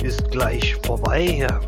ist 0.04 0.30
gleich 0.30 0.76
vorbei. 0.84 1.40
Ja. 1.40 1.60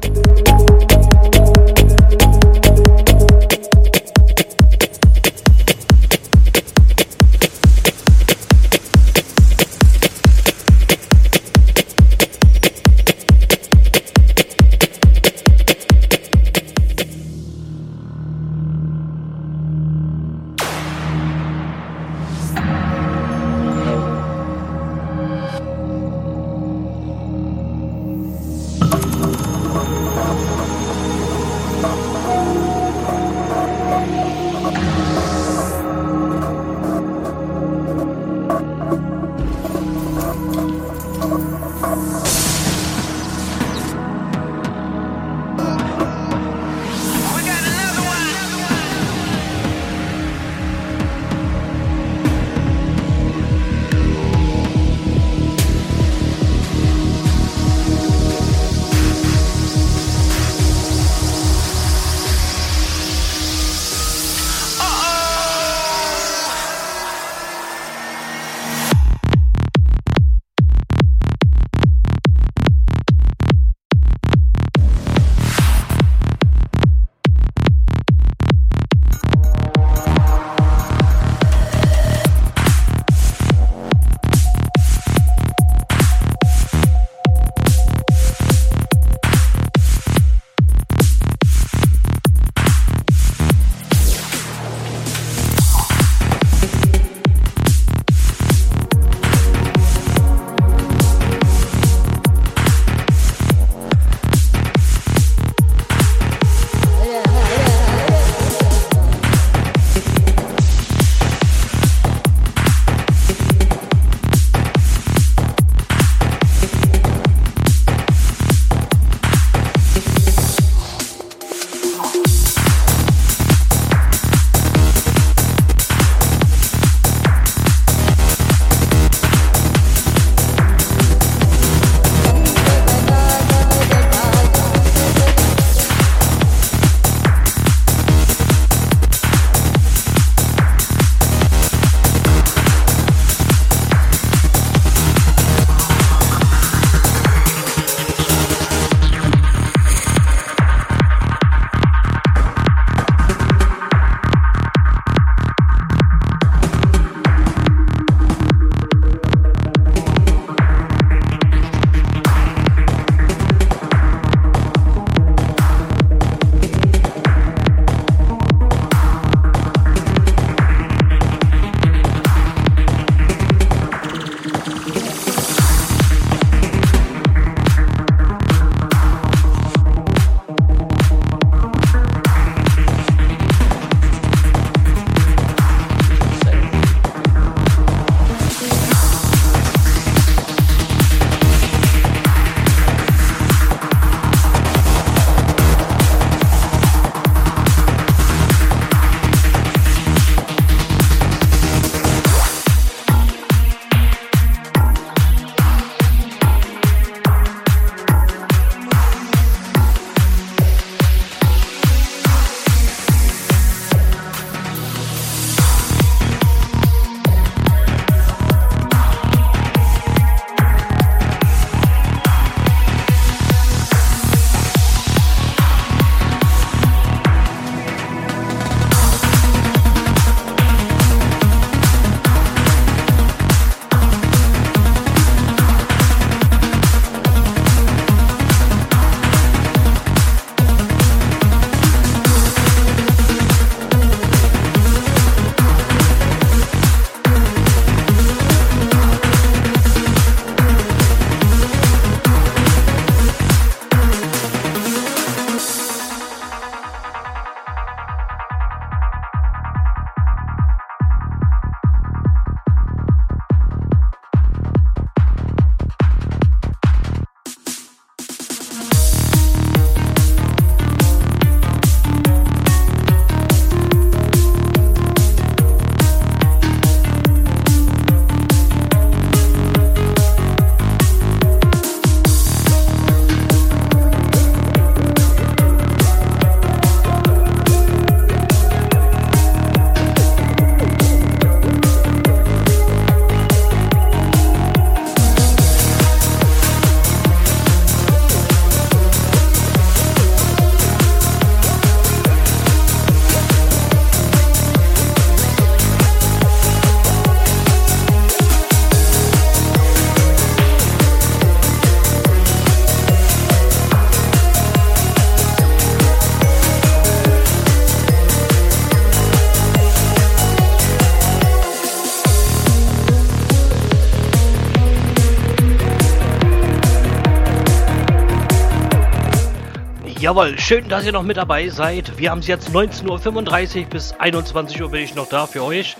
Jawohl, 330.25 330.57
schön, 330.57 330.89
dass 330.89 331.05
ihr 331.05 331.11
noch 331.11 331.21
mit 331.21 331.37
dabei 331.37 331.69
seid. 331.69 332.17
Wir 332.17 332.31
haben 332.31 332.39
es 332.39 332.47
jetzt 332.47 332.71
19.35 332.71 333.81
Uhr 333.81 333.85
bis 333.91 334.11
21 334.13 334.81
Uhr 334.81 334.89
bin 334.89 335.03
ich 335.03 335.13
noch 335.13 335.29
da 335.29 335.45
für 335.45 335.63
euch. 335.63 335.95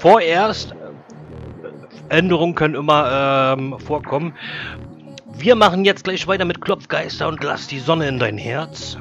Vorerst, 0.00 0.72
äh, 0.72 2.18
Änderungen 2.18 2.56
können 2.56 2.74
immer 2.74 3.54
ähm, 3.56 3.78
vorkommen. 3.78 4.34
Wir 5.32 5.54
machen 5.54 5.84
jetzt 5.84 6.02
gleich 6.02 6.26
weiter 6.26 6.46
mit 6.46 6.60
Klopfgeister 6.60 7.28
und 7.28 7.44
lass 7.44 7.68
die 7.68 7.78
Sonne 7.78 8.08
in 8.08 8.18
dein 8.18 8.38
Herz. 8.38 8.98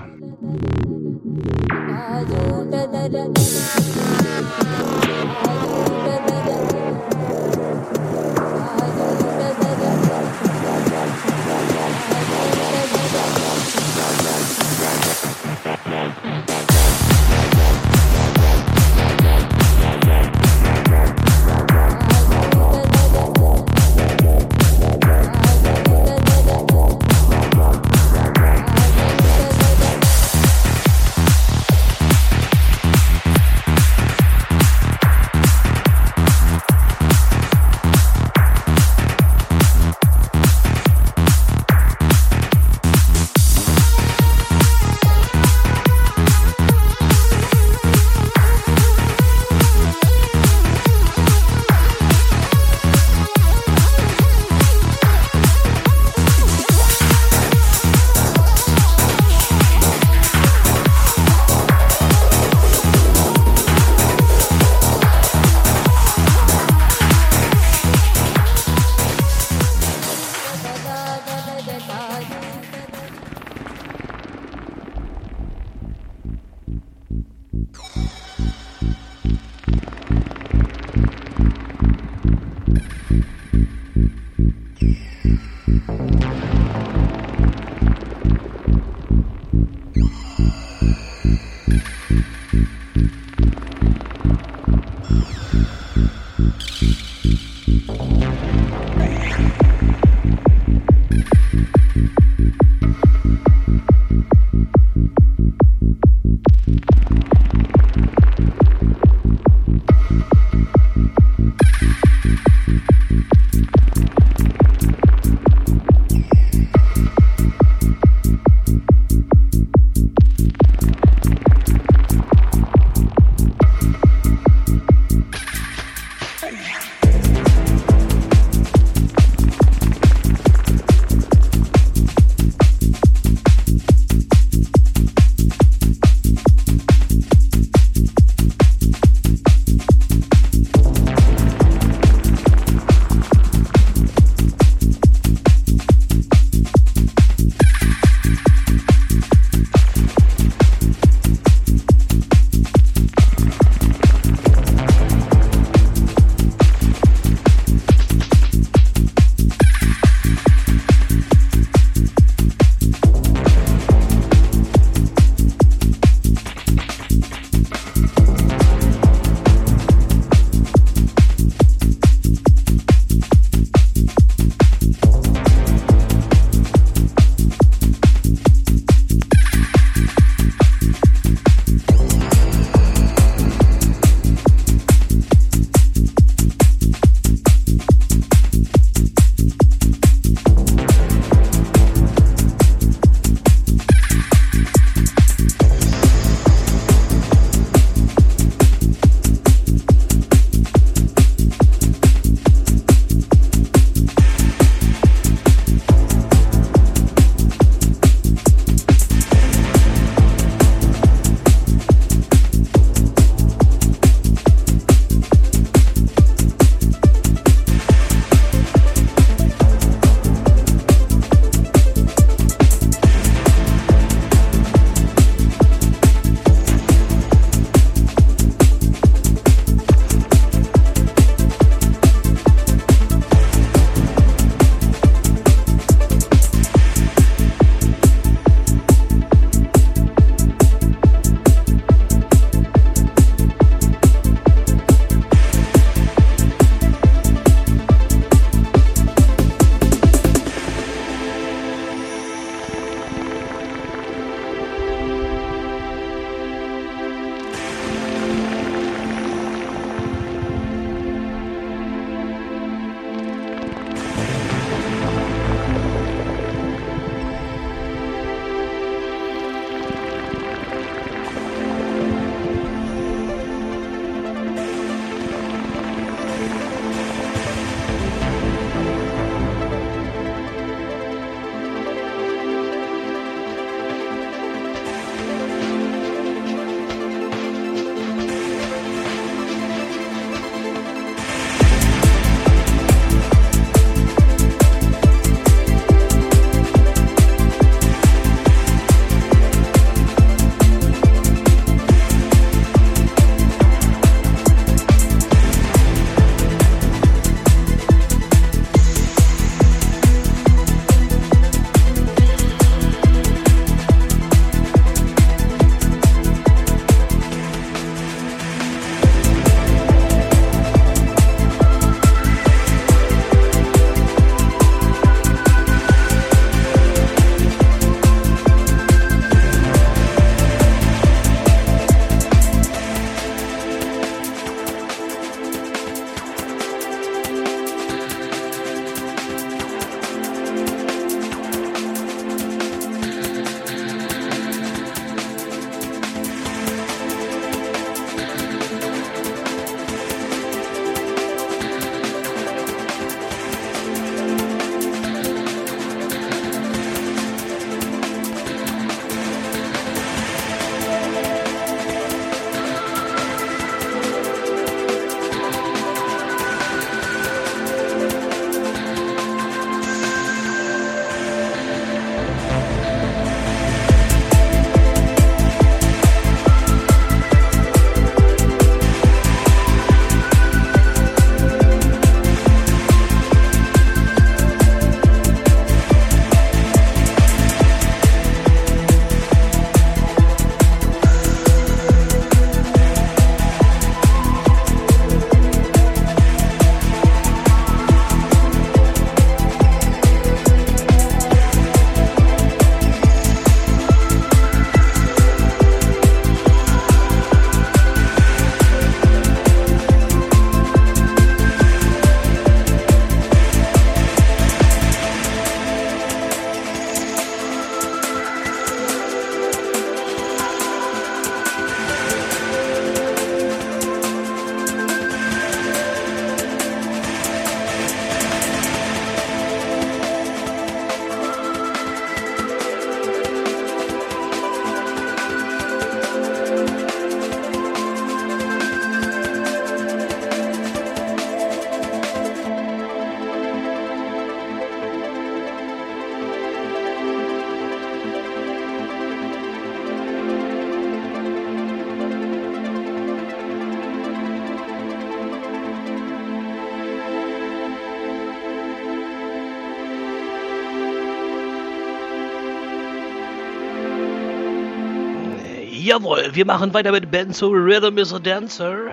Jawohl, 465.90 466.30
wir 466.34 466.46
machen 466.46 466.72
weiter 466.72 466.92
mit 466.92 467.10
Ben 467.10 467.34
Soul 467.34 467.58
Rhythm 467.58 467.98
is 467.98 468.14
a 468.14 468.20
Dancer. 468.20 468.92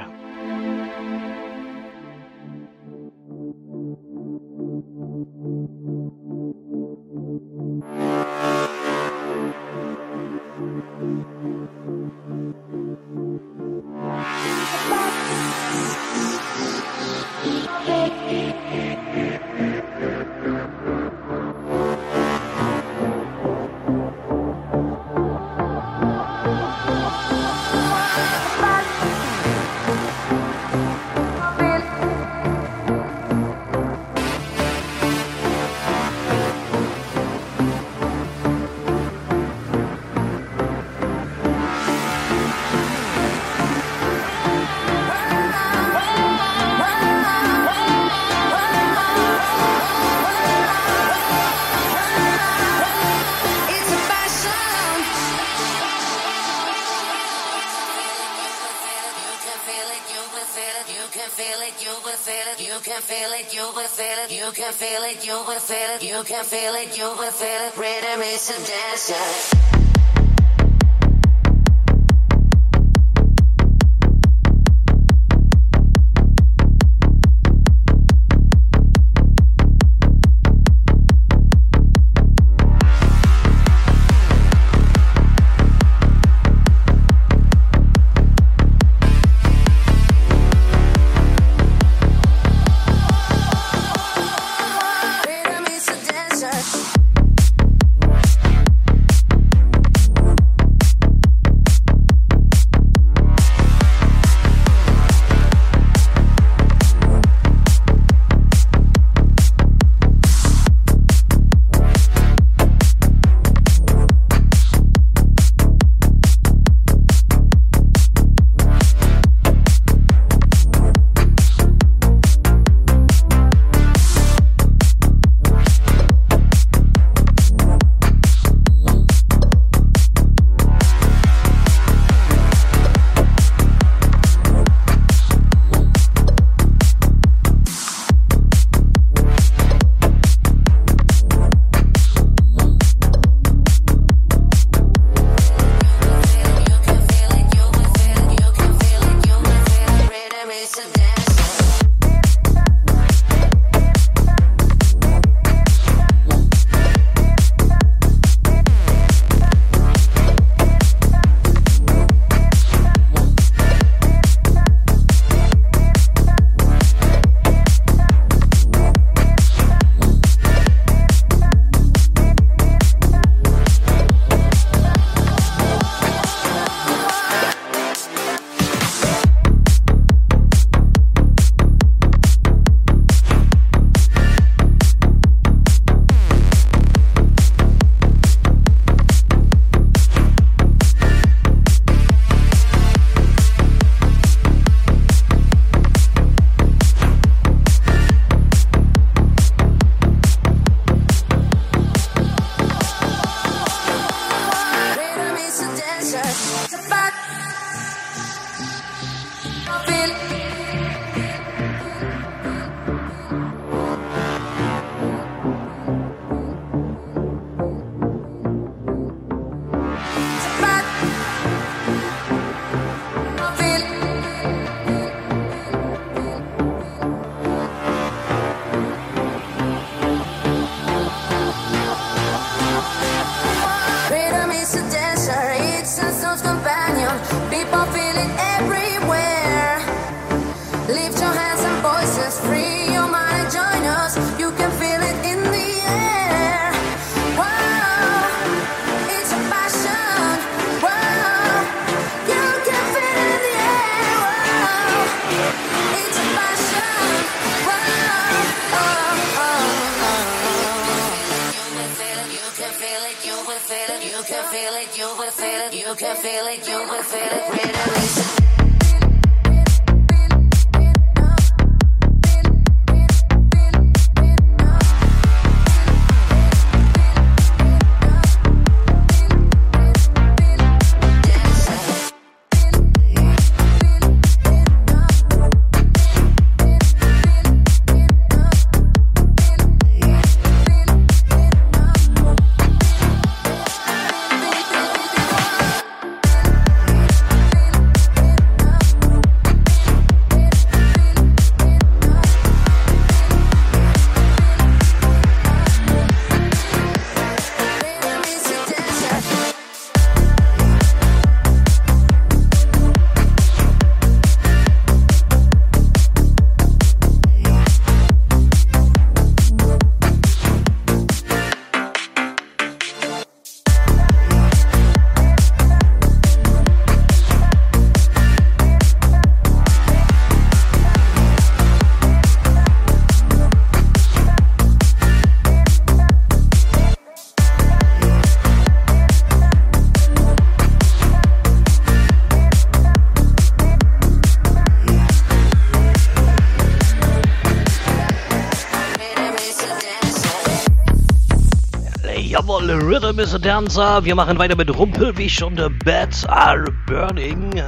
A 353.06 353.38
Dancer. 353.38 354.04
Wir 354.04 354.16
machen 354.16 354.36
weiter 354.36 354.56
mit 354.56 354.76
Rumpelwisch 354.76 355.40
und 355.40 355.60
The 355.60 355.68
Bats 355.84 356.26
Are 356.26 356.64
Burning. 356.88 357.62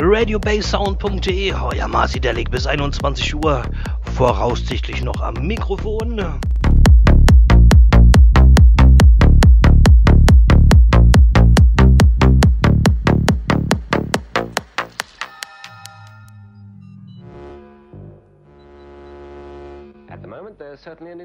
RadioBassSound.de, 0.00 1.52
euer 1.52 1.88
Marci 1.88 2.20
Delic 2.20 2.50
bis 2.50 2.66
21 2.66 3.34
Uhr. 3.34 3.64
Voraussichtlich 4.16 5.04
noch 5.04 5.20
am 5.20 5.34
Mikrofon. 5.46 6.40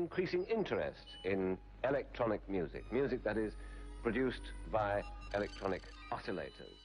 Increasing 0.03 0.43
interest 0.53 1.15
in 1.23 1.57
electronic 1.85 2.41
music, 2.49 2.83
music 2.91 3.23
that 3.23 3.37
is 3.37 3.53
produced 4.03 4.41
by 4.69 5.01
electronic 5.33 5.81
oscillators. 6.11 6.83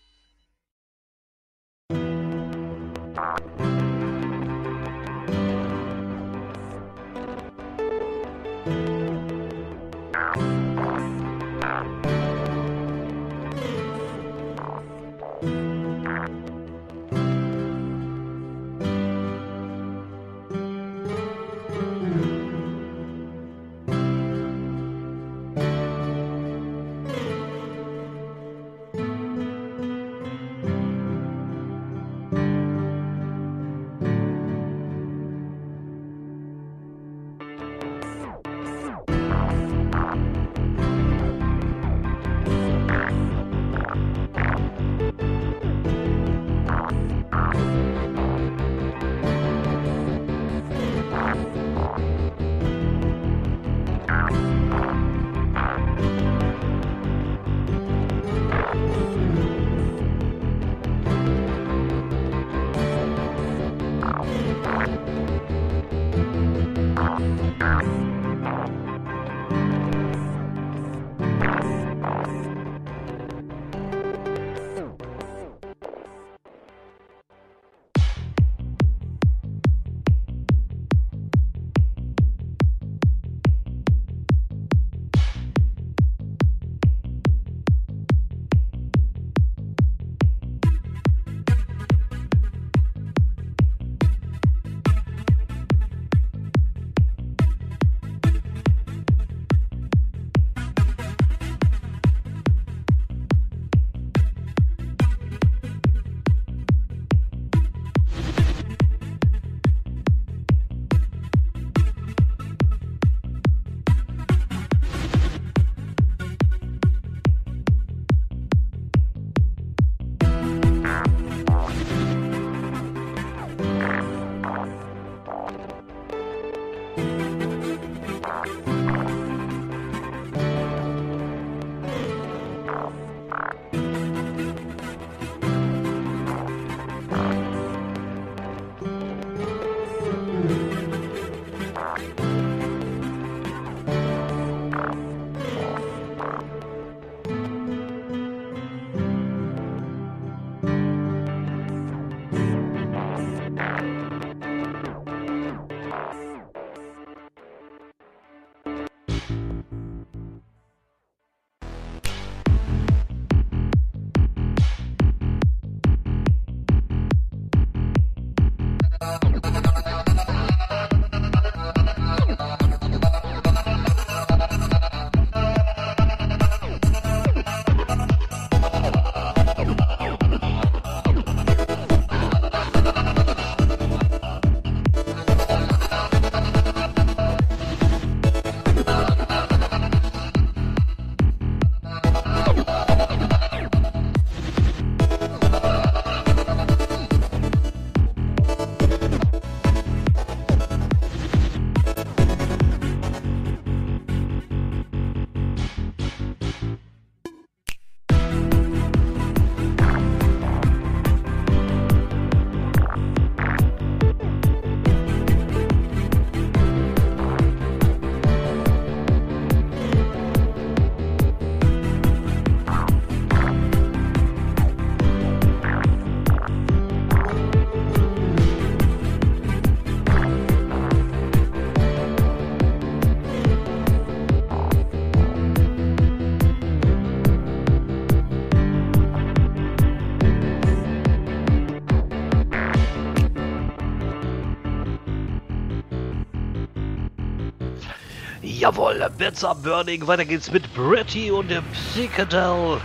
Jawohl, 248.68 249.08
Beds 249.16 249.44
are 249.44 249.54
Burning. 249.54 250.06
Weiter 250.06 250.26
geht's 250.26 250.52
mit 250.52 250.74
Bretty 250.74 251.30
und 251.30 251.50
dem 251.50 251.64
Psychedel 251.72 252.78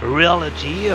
Reality. 0.00 0.90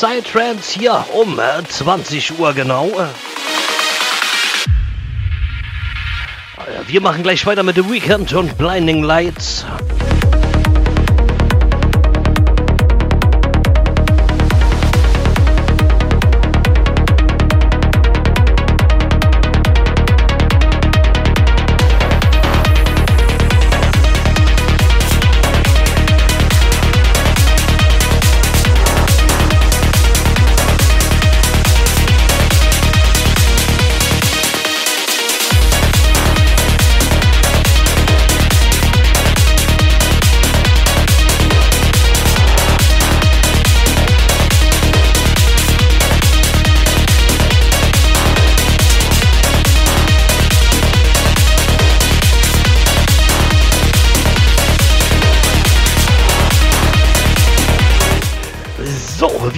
Psytrance 0.00 0.72
hier 0.80 1.04
um 1.12 1.38
äh, 1.38 1.62
20 1.62 2.38
Uhr 2.38 2.54
genau. 2.54 2.88
Äh, 2.88 3.04
Wir 6.86 7.02
machen 7.02 7.22
gleich 7.22 7.44
weiter 7.44 7.62
mit 7.62 7.76
The 7.76 7.86
Weekend 7.90 8.32
und 8.32 8.56
Blinding 8.56 9.02
Lights. 9.02 9.66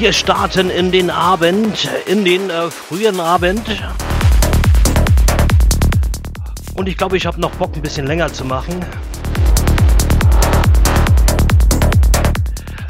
Wir 0.03 0.13
starten 0.13 0.69
in 0.69 0.91
den 0.91 1.11
Abend, 1.11 1.89
in 2.07 2.25
den 2.25 2.51
äh, 2.51 2.73
frühen 2.73 3.21
Abend. 3.21 3.63
Und 6.75 6.89
ich 6.89 6.97
glaube, 6.97 7.17
ich 7.17 7.25
habe 7.25 7.41
noch 7.41 7.53
Bock, 7.53 7.77
ein 7.77 7.83
bisschen 7.83 8.09
länger 8.09 8.33
zu 8.33 8.45
machen. 8.45 8.85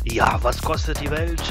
Ja, 0.04 0.38
was 0.40 0.62
kostet 0.62 1.02
die 1.02 1.10
Welt? 1.10 1.42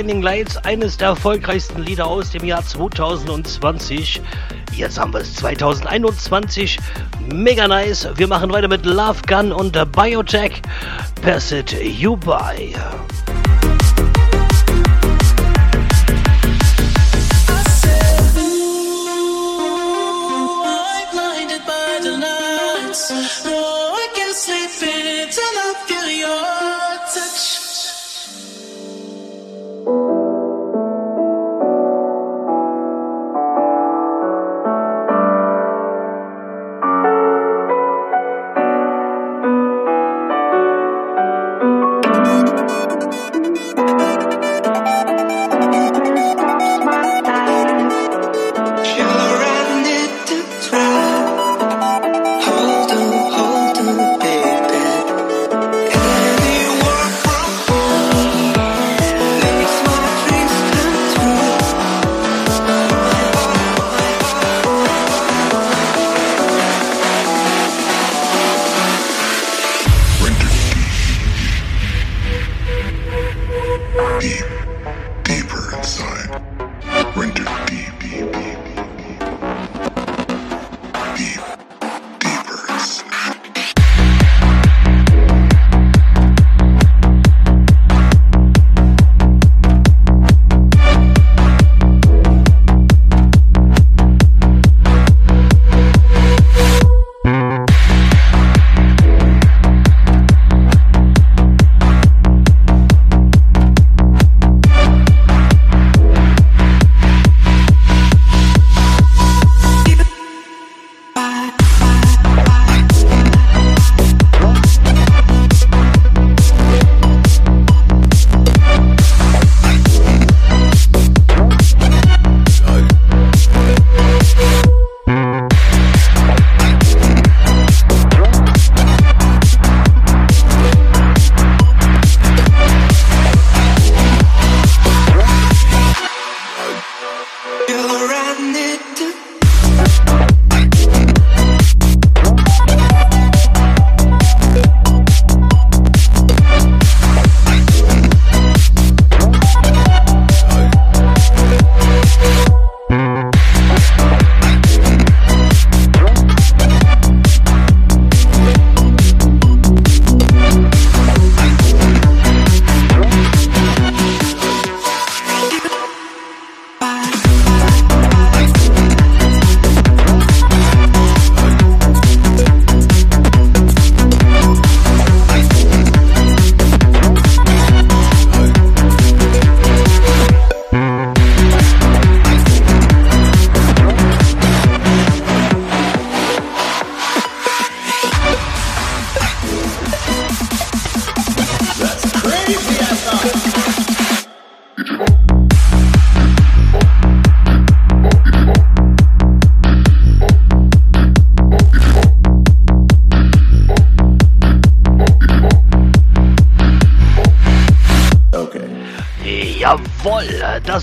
Blinding 0.00 0.22
Lights, 0.22 0.56
eines 0.56 0.96
der 0.96 1.08
erfolgreichsten 1.08 1.82
Lieder 1.82 2.06
aus 2.06 2.30
dem 2.30 2.42
Jahr 2.42 2.64
2020. 2.64 4.22
Jetzt 4.72 4.98
haben 4.98 5.12
wir 5.12 5.20
es 5.20 5.34
2021. 5.34 6.78
Mega 7.34 7.68
nice. 7.68 8.08
Wir 8.16 8.26
machen 8.26 8.50
weiter 8.50 8.68
mit 8.68 8.86
Love 8.86 9.20
Gun 9.28 9.52
und 9.52 9.76
Biotech. 9.92 10.62
Pass 11.20 11.52
it 11.52 11.74
you 11.82 12.16
by. 12.16 12.72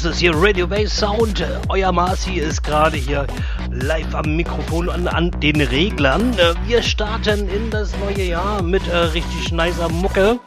Ist 0.07 0.19
hier 0.19 0.31
Radio 0.33 0.67
Base 0.67 0.95
Sound. 0.95 1.45
Euer 1.69 1.91
Marci 1.91 2.39
ist 2.39 2.63
gerade 2.63 2.97
hier 2.97 3.27
live 3.71 4.13
am 4.15 4.35
Mikrofon 4.35 4.87
und 4.87 5.07
an 5.07 5.31
den 5.41 5.59
Reglern. 5.59 6.33
Äh, 6.37 6.53
Wir 6.67 6.81
starten 6.81 7.47
in 7.49 7.69
das 7.69 7.91
neue 7.99 8.23
Jahr 8.23 8.61
mit 8.61 8.87
äh, 8.87 8.95
richtig 8.97 9.51
nicer 9.51 9.89
Mucke. 9.89 10.39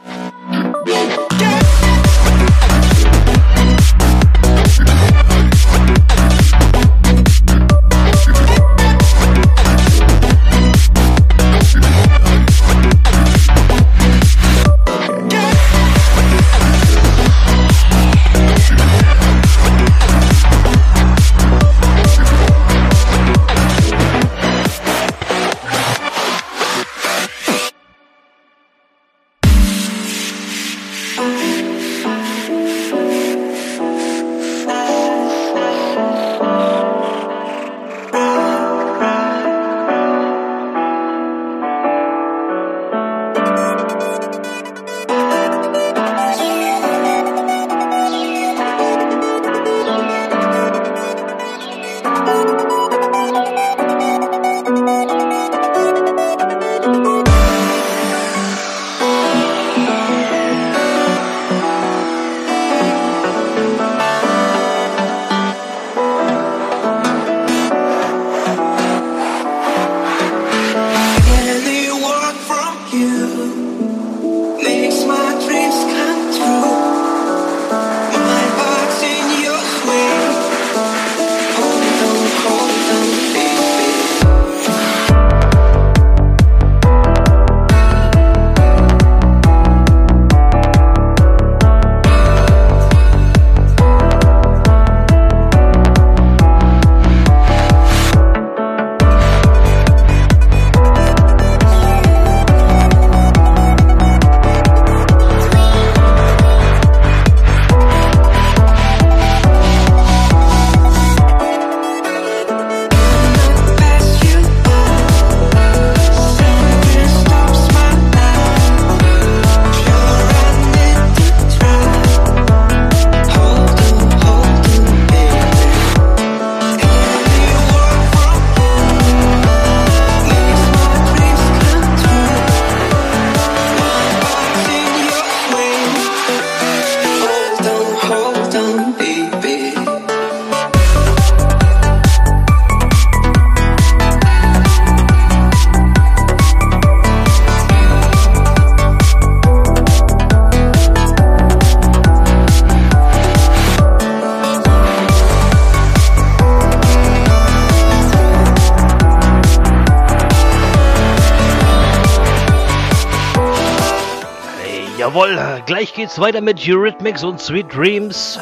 Gleich 165.71 165.93
geht's 165.93 166.19
weiter 166.19 166.41
mit 166.41 166.67
Eurythmics 166.67 167.23
und 167.23 167.39
Sweet 167.39 167.73
Dreams. 167.73 168.37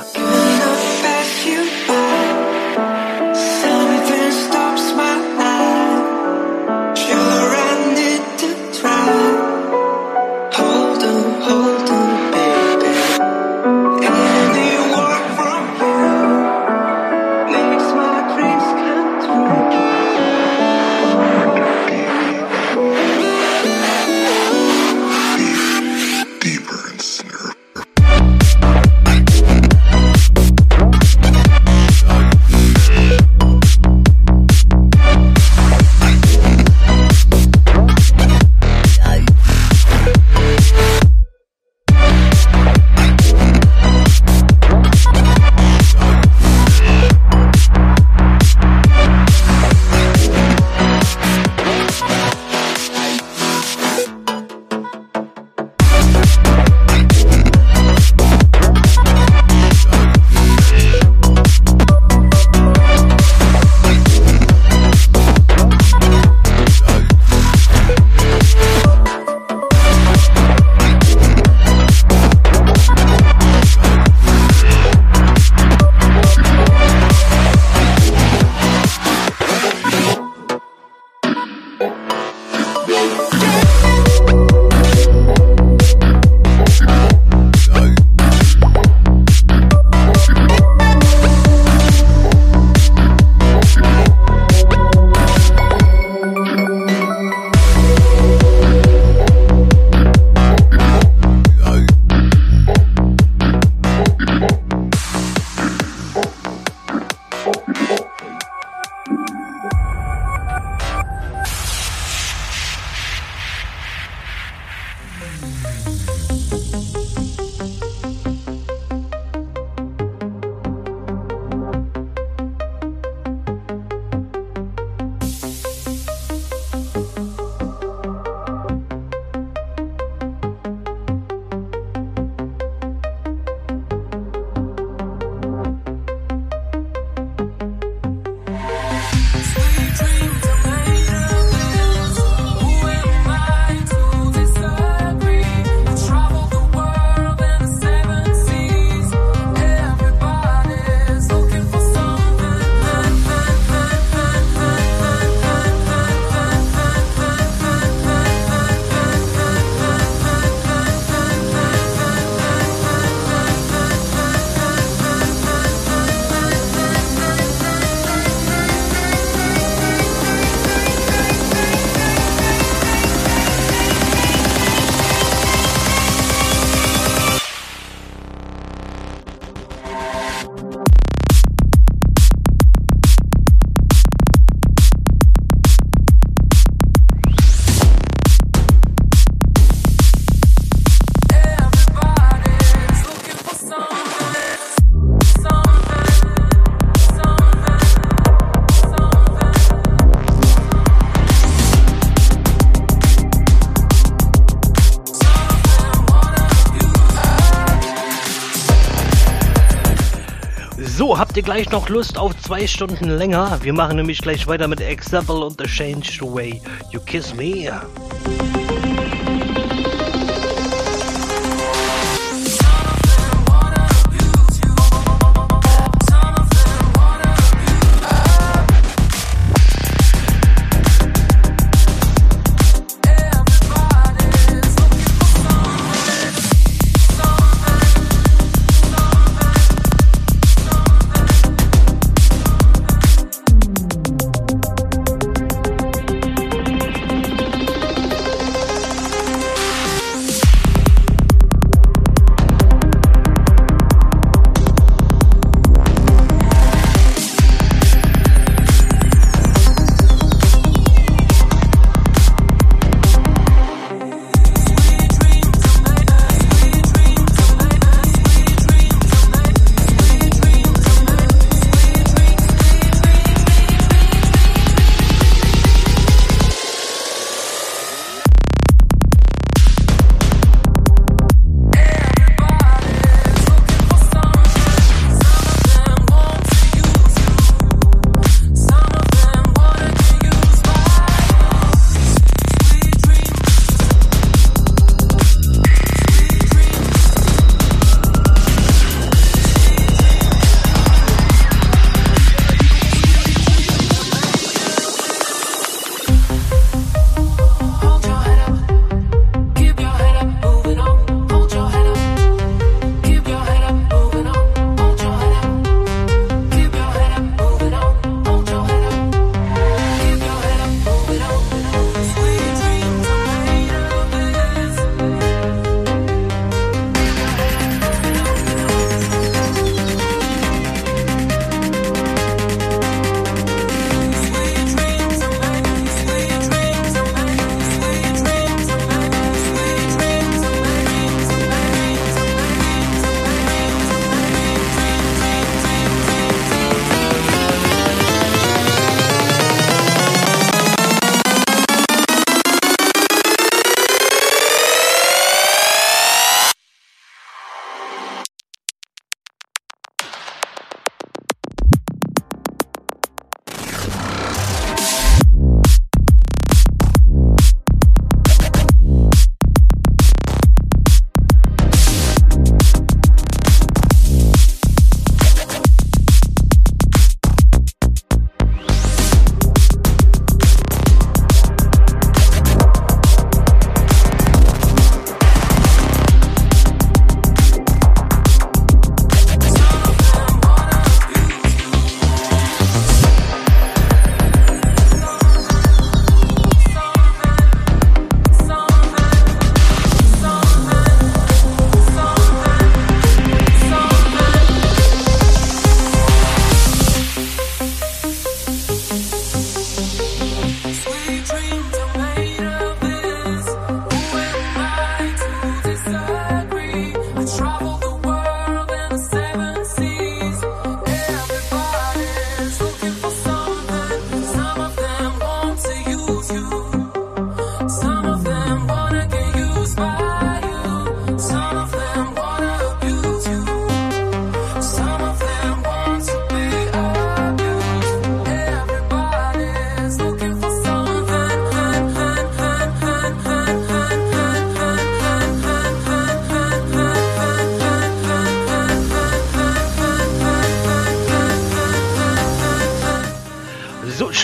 Ihr 211.40 211.44
gleich 211.44 211.70
noch 211.72 211.88
Lust 211.88 212.18
auf 212.18 212.38
zwei 212.42 212.68
Stunden 212.68 213.12
länger? 213.12 213.60
Wir 213.62 213.72
machen 213.72 213.96
nämlich 213.96 214.22
gleich 214.22 214.46
weiter 214.46 214.68
mit 214.68 214.82
Example 214.82 215.46
und 215.46 215.58
The 215.58 215.68
Changed 215.68 216.22
Way 216.22 216.62
You 216.92 217.00
Kiss 217.00 217.34
Me. 217.34 217.72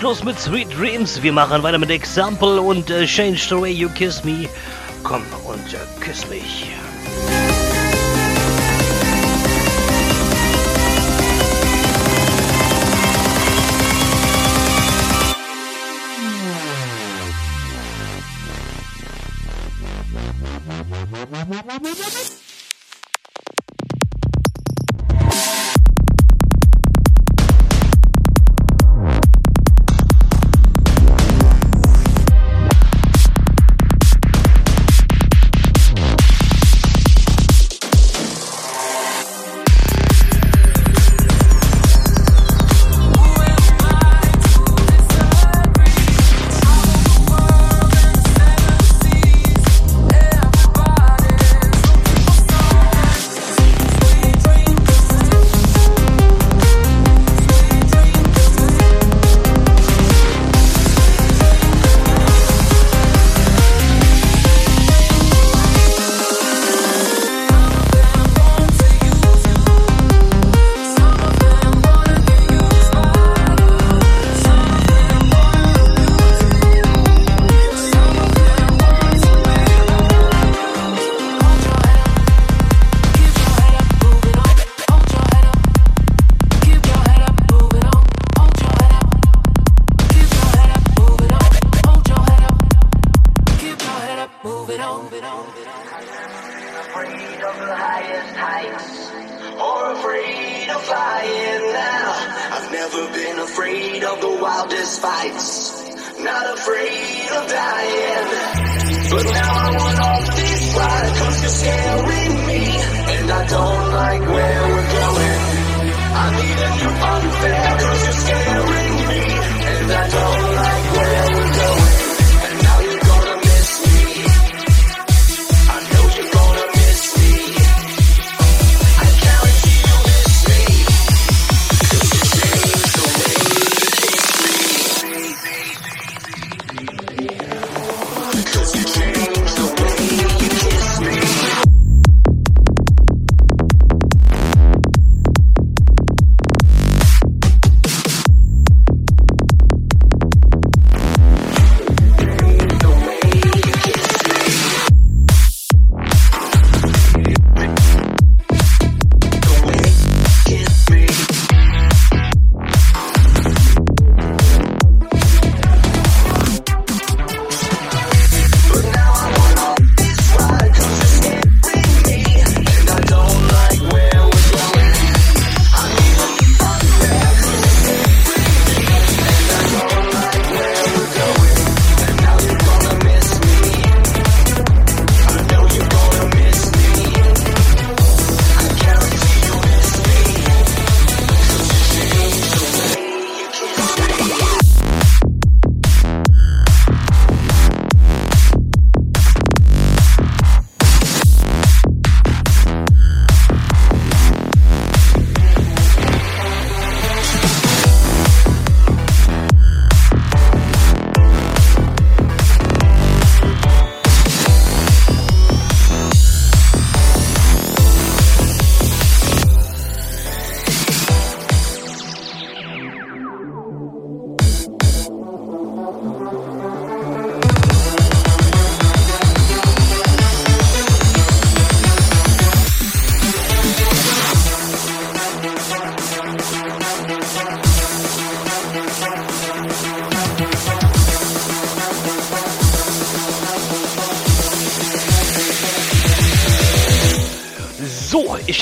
Schluss 0.06 0.24
mit 0.24 0.40
Sweet 0.40 0.68
Dreams. 0.78 1.24
Wir 1.24 1.34
machen 1.34 1.64
weiter 1.64 1.80
mit 1.80 1.90
Example 1.90 2.62
und 2.62 2.92
äh, 2.92 3.08
Change 3.08 3.40
the 3.50 3.56
Way 3.60 3.72
You 3.72 3.90
Kiss 3.90 4.24
Me. 4.24 4.48
Komm 5.02 5.24
und 5.48 5.74
äh, 5.74 5.78
küss 6.00 6.30
mich. 6.30 6.68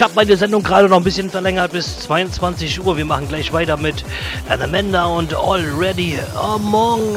habe 0.03 0.15
meine 0.15 0.35
Sendung 0.35 0.64
gerade 0.64 0.90
noch 0.90 0.98
ein 0.98 1.03
bisschen 1.03 1.30
verlängert 1.30 1.72
bis 1.72 1.99
22 1.99 2.85
Uhr. 2.85 2.98
Wir 2.98 3.06
machen 3.06 3.30
gleich 3.30 3.53
weiter 3.53 3.77
mit 3.77 4.03
Amanda 4.49 5.06
und 5.06 5.33
Already 5.33 6.19
Among 6.35 7.15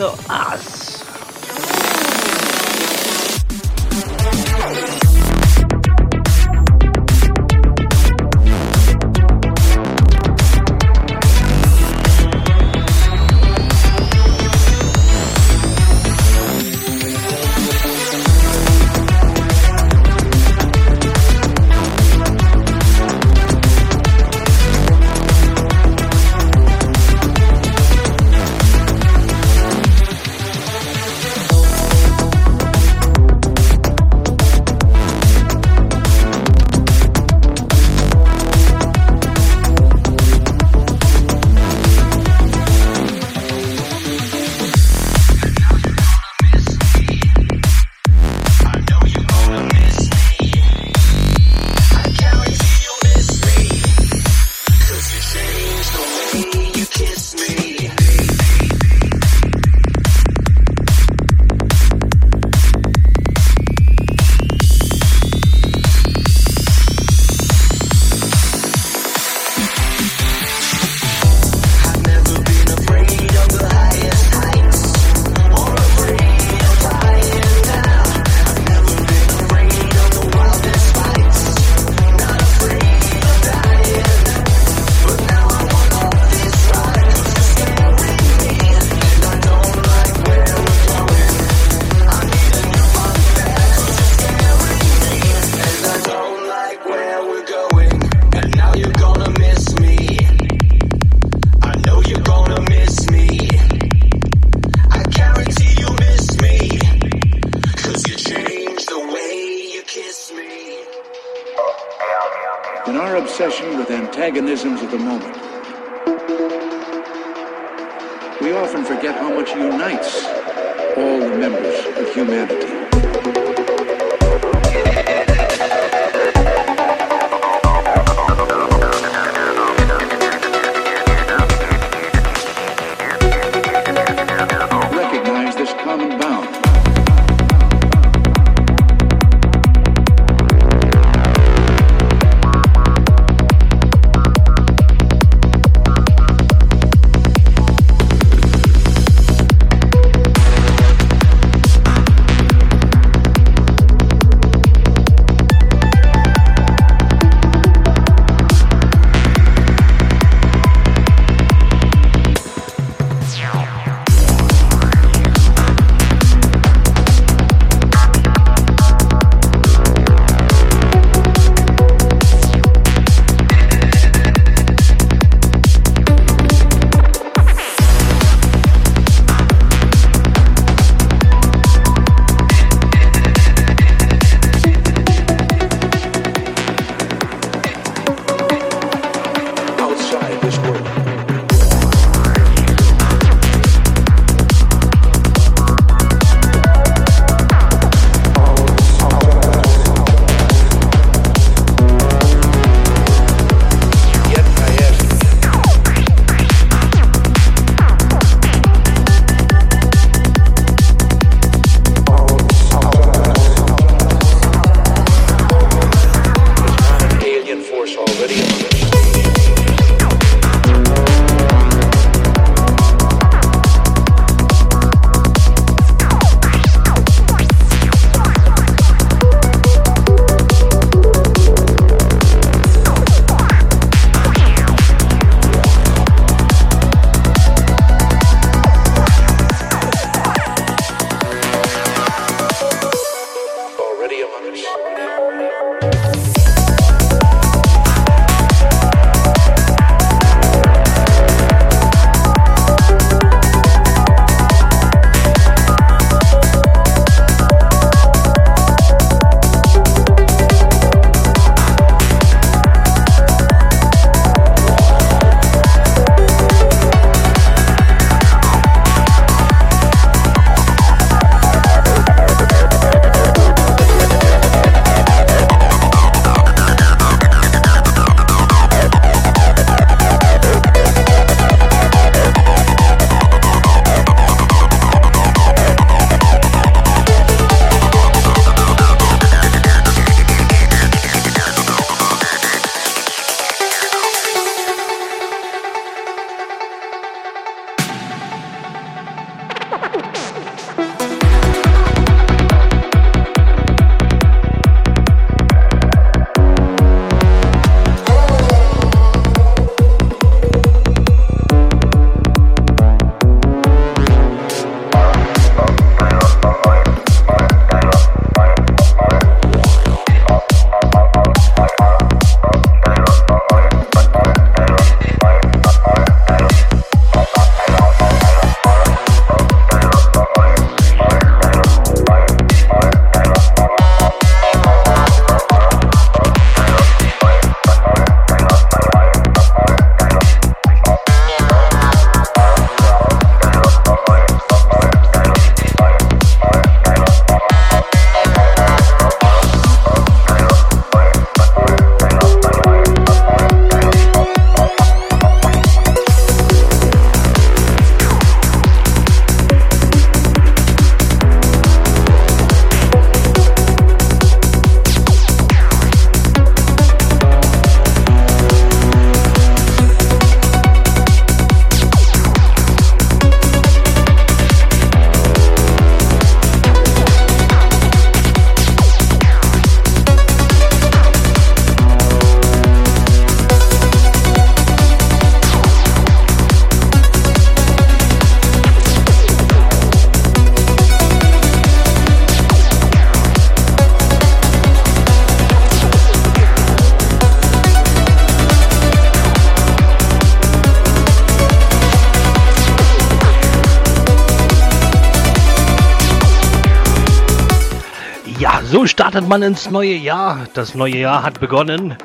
startet 409.17 409.31
man 409.31 409.43
ins 409.43 409.71
neue 409.71 409.95
Jahr. 409.95 410.47
Das 410.53 410.75
neue 410.75 410.99
Jahr 410.99 411.23
hat 411.23 411.41
begonnen. 411.41 411.97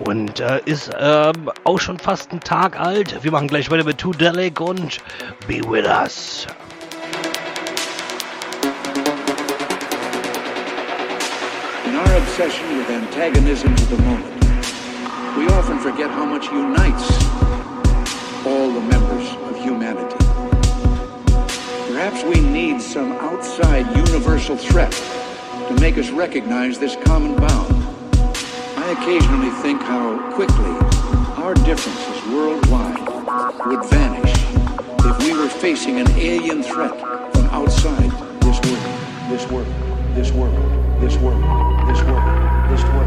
Und 0.00 0.40
äh, 0.40 0.60
ist 0.64 0.90
ähm, 0.98 1.52
auch 1.62 1.78
schon 1.78 2.00
fast 2.00 2.32
ein 2.32 2.40
Tag 2.40 2.80
alt. 2.80 3.22
Wir 3.22 3.30
machen 3.30 3.46
gleich 3.46 3.70
weiter 3.70 3.84
mit 3.84 3.98
Two 3.98 4.10
Delic 4.10 4.60
und 4.60 4.98
Be 5.46 5.60
With 5.60 5.86
Us. 5.86 6.48
In 11.86 11.94
our 11.94 12.16
obsession 12.16 12.66
with 12.76 12.90
antagonisms 12.90 13.80
of 13.80 13.90
the 13.90 14.02
moment, 14.02 14.24
we 15.36 15.46
often 15.54 15.78
forget 15.78 16.10
how 16.10 16.26
much 16.26 16.50
unites 16.50 17.08
all 18.44 18.68
the 18.72 18.80
members 18.80 19.30
of 19.48 19.64
humanity. 19.64 20.16
Perhaps 21.92 22.24
we 22.24 22.40
need 22.40 22.82
some 22.82 23.12
outside 23.20 23.86
universal 23.96 24.56
threat 24.56 25.17
make 25.80 25.96
us 25.96 26.10
recognize 26.10 26.78
this 26.78 26.96
common 27.04 27.36
bound. 27.36 27.72
I 28.78 28.96
occasionally 29.00 29.50
think 29.62 29.80
how 29.82 30.32
quickly 30.32 30.74
our 31.36 31.54
differences 31.54 32.26
worldwide 32.32 32.98
would 33.64 33.84
vanish 33.88 34.34
if 35.04 35.18
we 35.20 35.38
were 35.38 35.48
facing 35.48 36.00
an 36.00 36.10
alien 36.12 36.64
threat 36.64 36.98
from 37.32 37.46
outside 37.46 38.10
this 38.42 38.60
world, 38.60 39.30
this 39.30 39.50
world, 39.50 39.66
this 40.14 40.32
world, 40.32 41.00
this 41.00 41.16
world, 41.18 41.42
this 41.88 42.02
world, 42.02 42.70
this 42.70 42.82
world, 42.82 42.97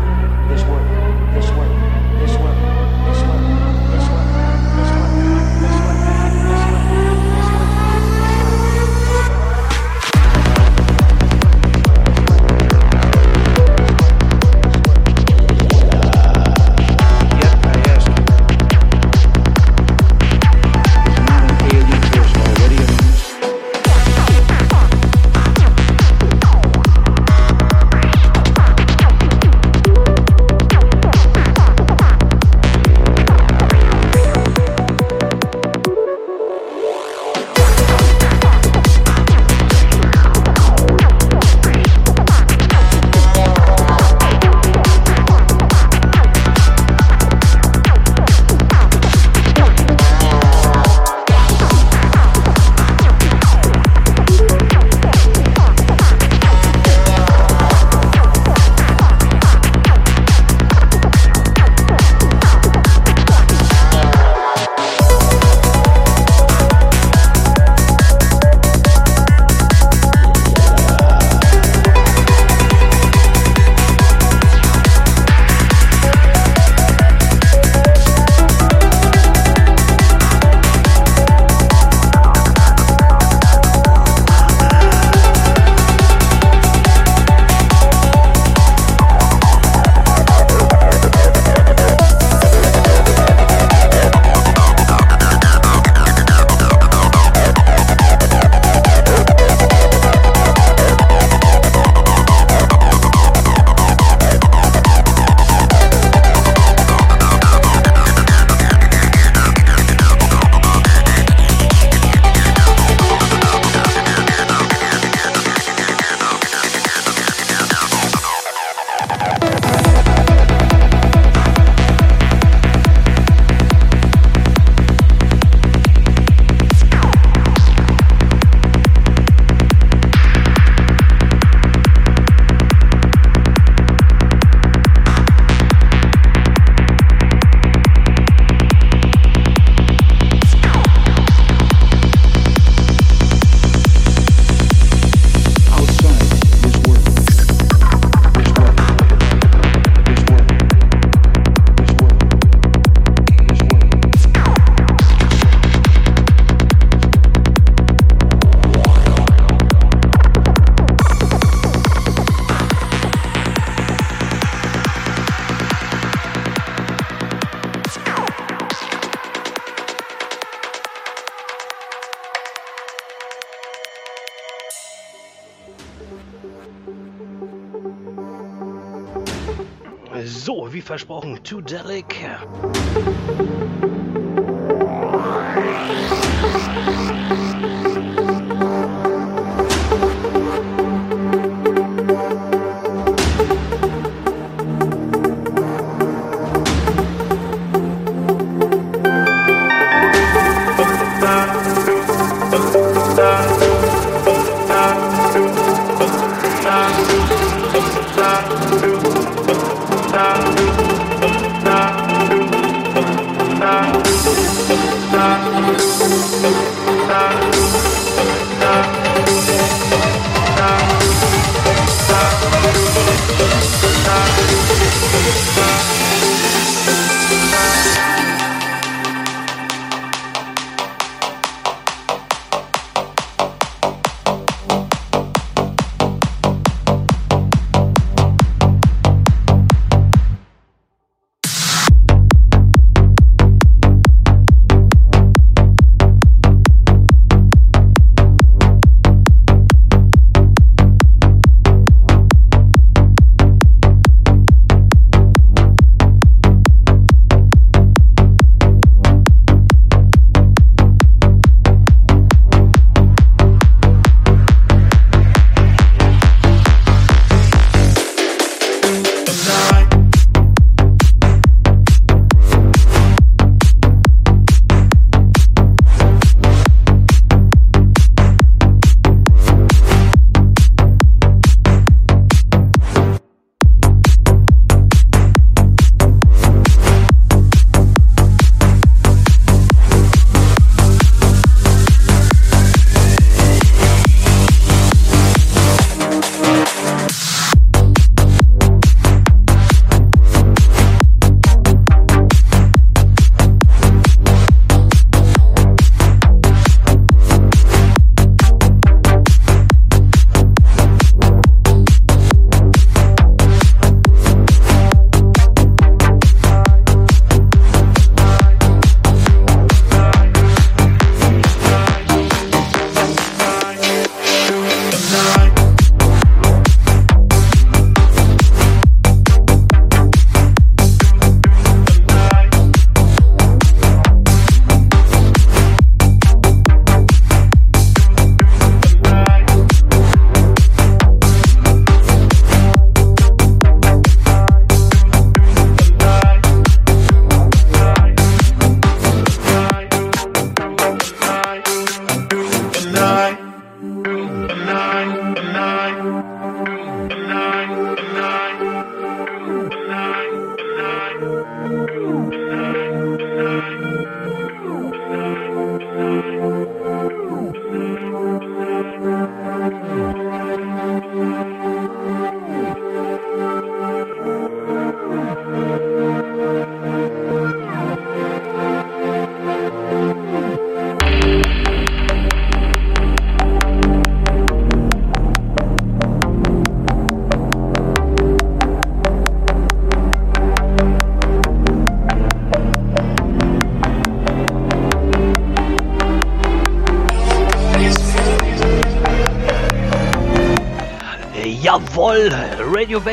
versprochen, 180.91 181.41
To 181.45 181.61
Delic. 181.61 182.10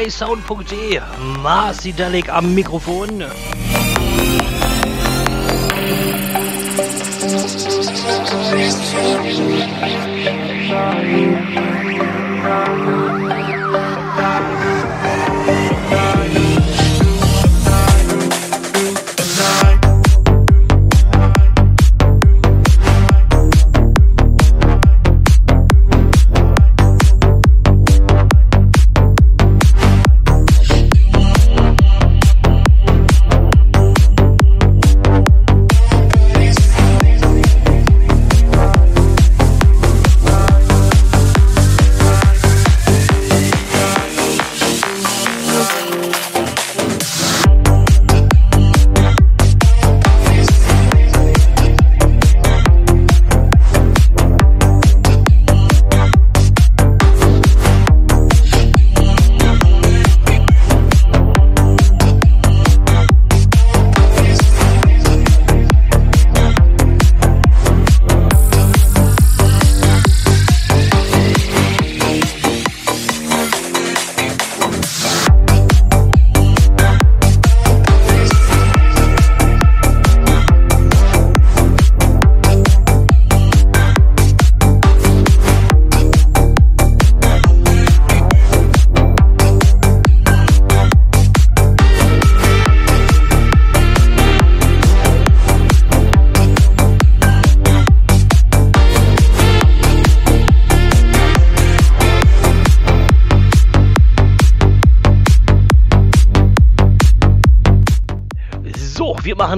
www.sound.de. 0.09 1.01
Marci 1.43 1.93
Dalek 1.93 2.29
am 2.29 2.55
Mikrofon. 2.55 3.25
Sorry. 10.69 11.38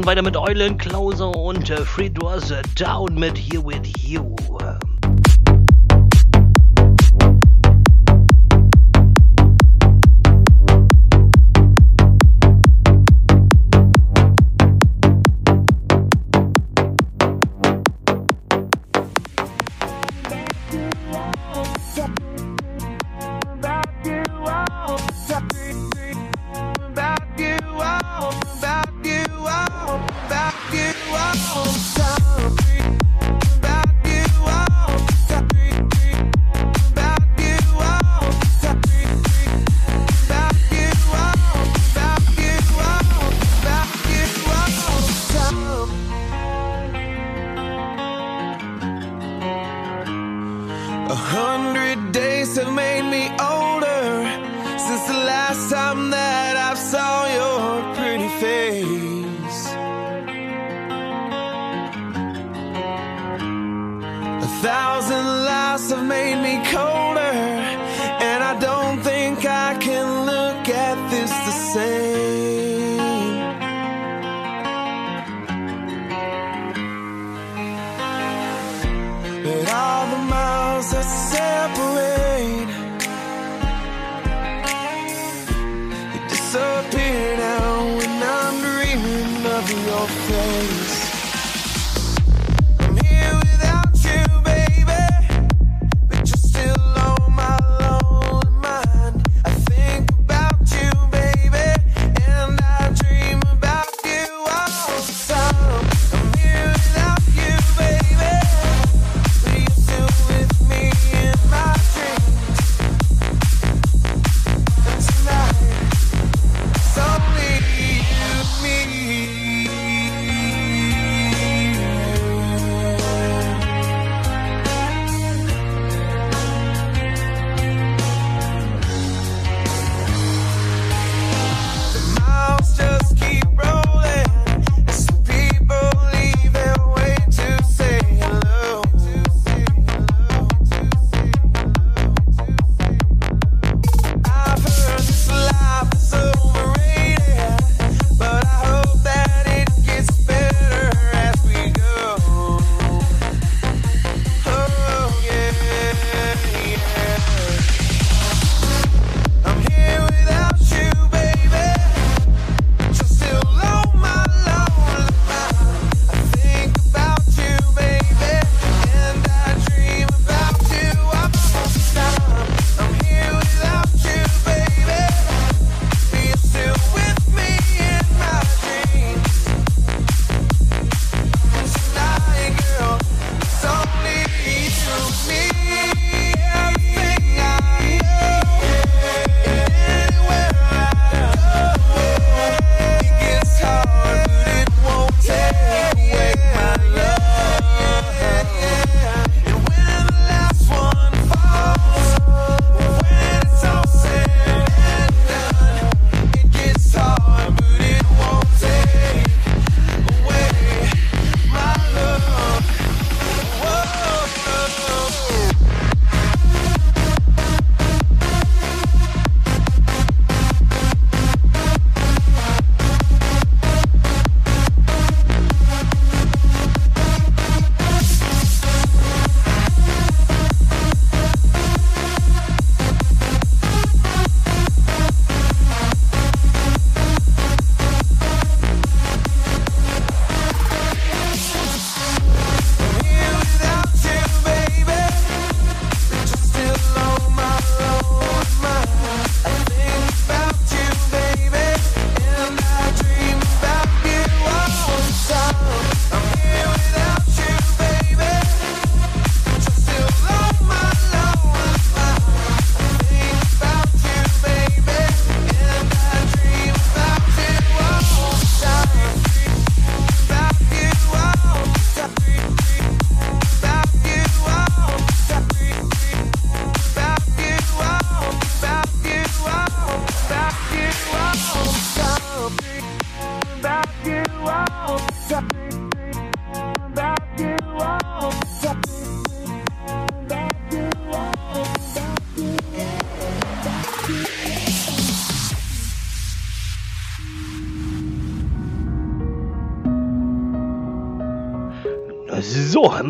machen 0.01 0.07
weiter 0.07 0.23
mit 0.23 0.37
Eulen, 0.37 0.79
Klauser 0.79 1.37
und 1.37 1.69
äh, 1.69 1.85
Fred 1.85 2.17
down 2.75 3.15
mit 3.17 3.37
Here 3.37 3.63
We 3.63 3.70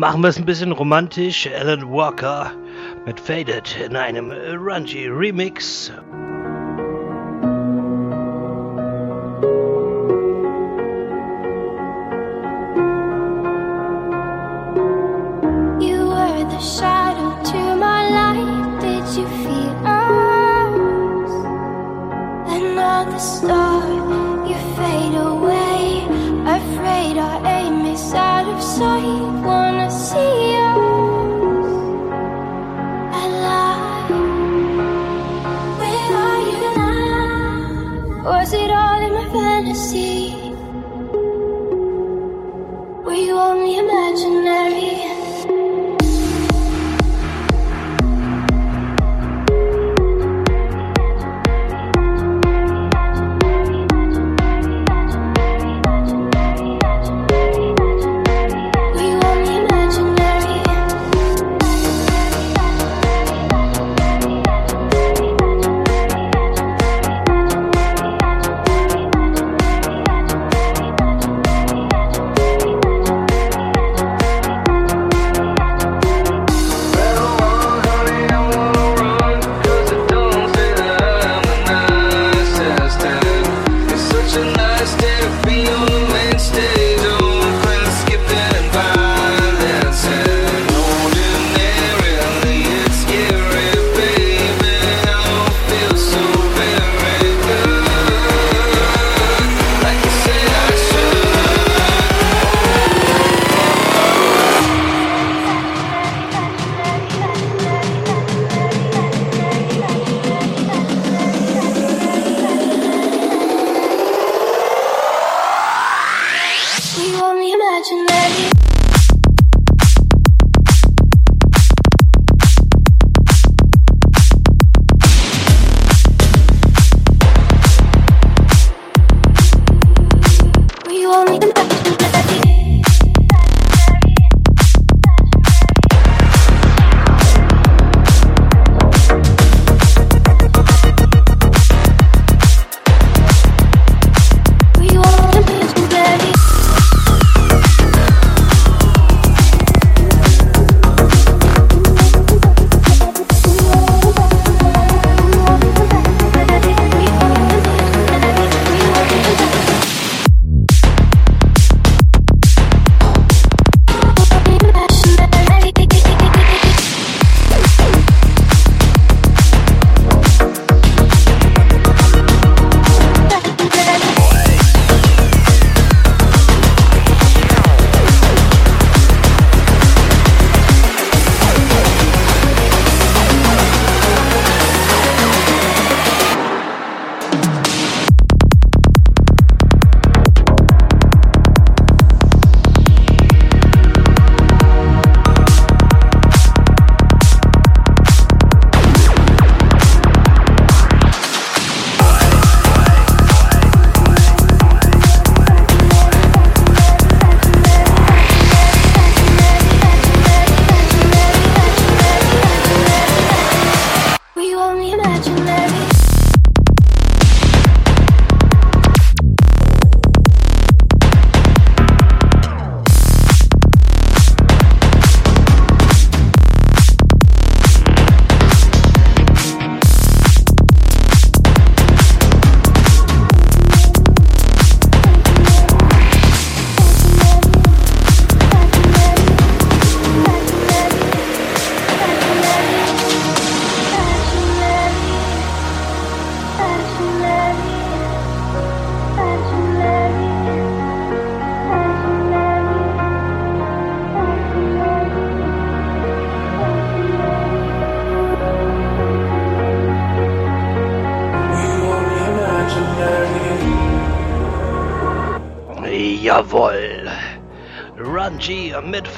Machen 0.01 0.23
wir 0.23 0.29
es 0.29 0.37
ein 0.39 0.45
bisschen 0.45 0.71
romantisch. 0.71 1.47
Alan 1.47 1.87
Walker 1.91 2.51
mit 3.05 3.19
Faded 3.19 3.77
in 3.85 3.95
einem 3.95 4.31
Rungy 4.31 5.05
Remix. 5.05 5.91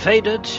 faded 0.04 0.53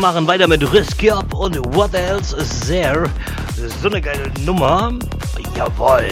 machen 0.00 0.26
weiter 0.26 0.48
mit 0.48 0.72
Risky 0.72 1.10
Up 1.10 1.34
und 1.34 1.56
What 1.74 1.92
Else 1.94 2.34
Is 2.36 2.60
There. 2.60 3.04
So 3.82 3.88
eine 3.88 4.00
geile 4.00 4.30
Nummer. 4.44 4.92
Jawoll. 5.54 6.08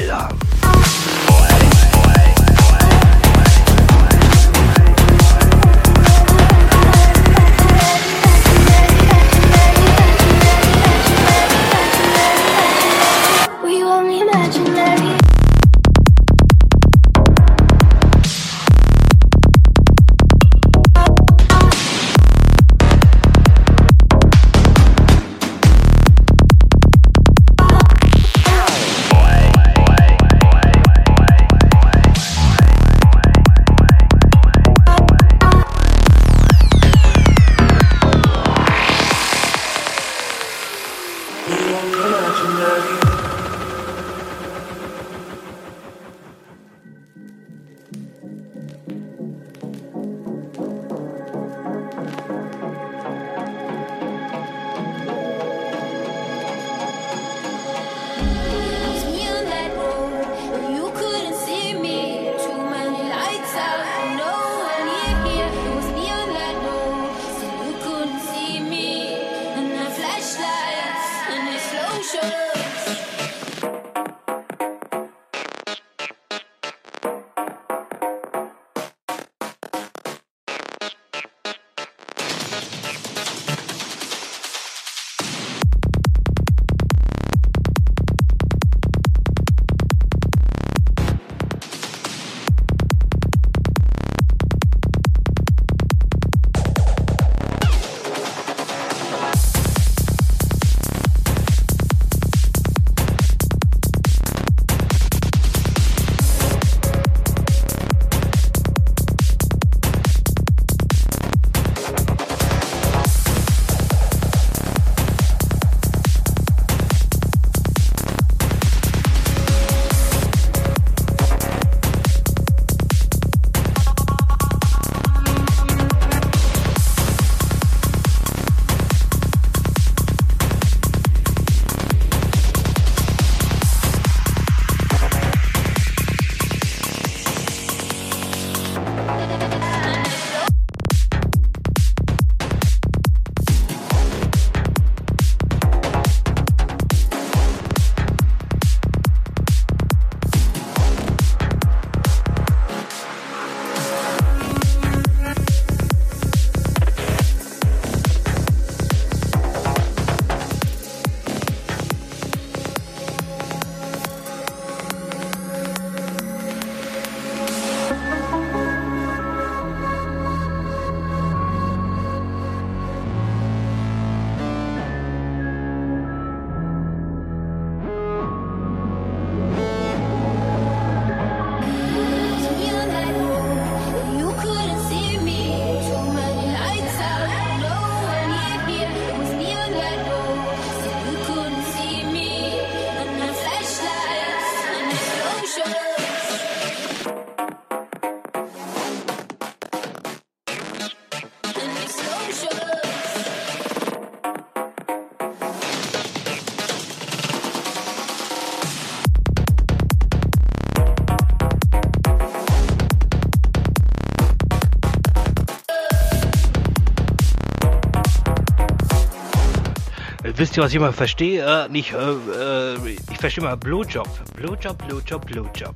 Wisst 220.49 220.57
ihr, 220.57 220.63
was 220.63 220.73
ich 220.73 220.81
mal 220.81 220.95
verstehe? 220.95 221.45
Äh, 221.45 221.69
nicht, 221.69 221.93
äh, 221.93 221.97
äh, 221.99 222.97
ich 223.13 223.19
verstehe 223.19 223.45
mal 223.45 223.55
Blowjob. 223.55 224.09
Blowjob, 224.35 224.79
Blowjob, 224.79 225.27
Blowjob. 225.27 225.75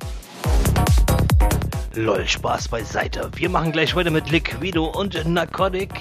Lol, 1.93 2.27
Spaß 2.27 2.69
beiseite. 2.69 3.29
Wir 3.35 3.49
machen 3.49 3.71
gleich 3.71 3.95
weiter 3.95 4.09
mit 4.09 4.31
Liquido 4.31 4.85
und 4.85 5.27
Narcotic. 5.27 5.91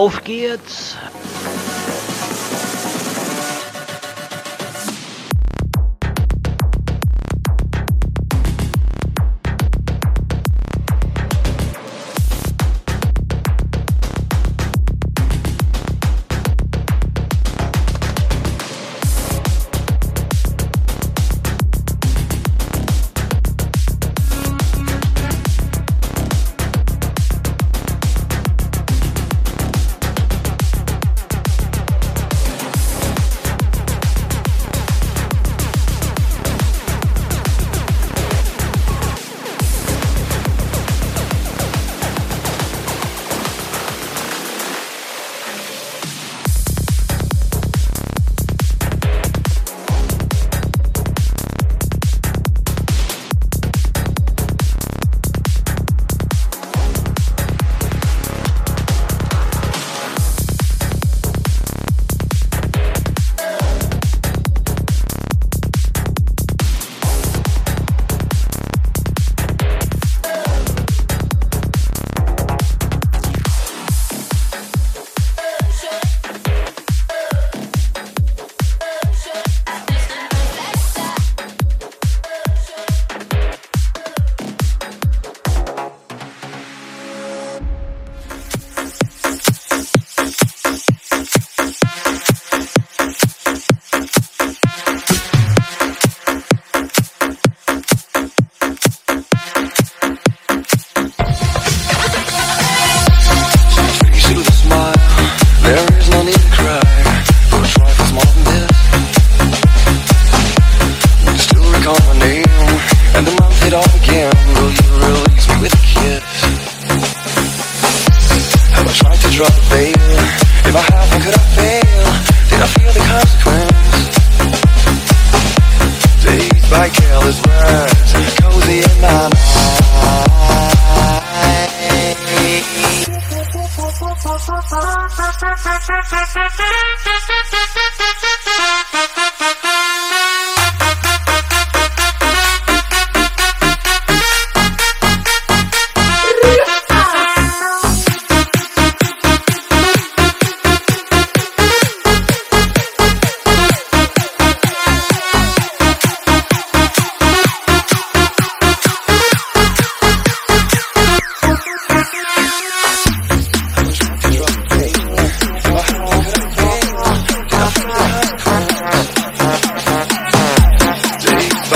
auf 0.00 0.24
geht's! 0.24 0.96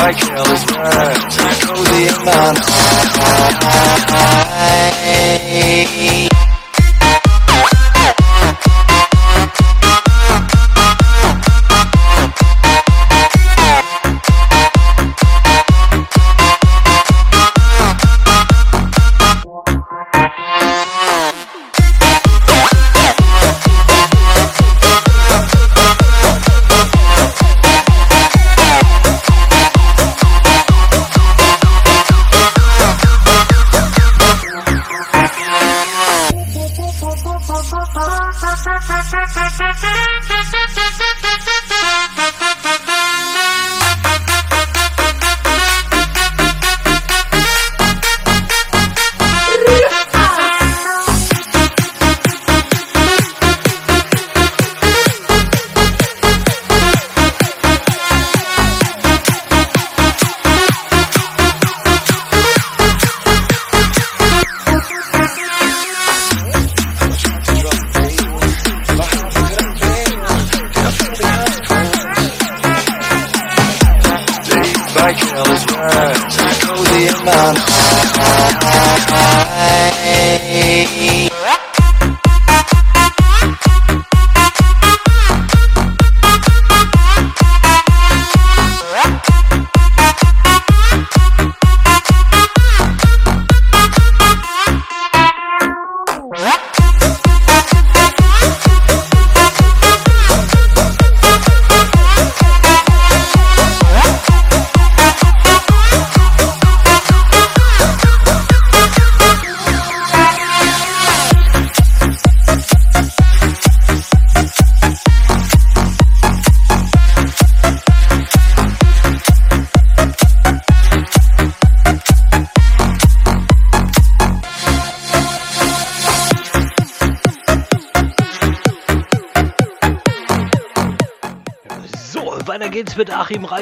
I 0.07 0.12
kill 0.12 0.44
his 0.44 0.65
words. 0.68 1.36
Cozy 1.65 2.12
mind. 6.28 6.33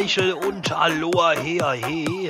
Speichel 0.03 0.33
und 0.33 0.73
Aloha 0.73 1.31
her, 1.31 1.73
he. 1.75 2.29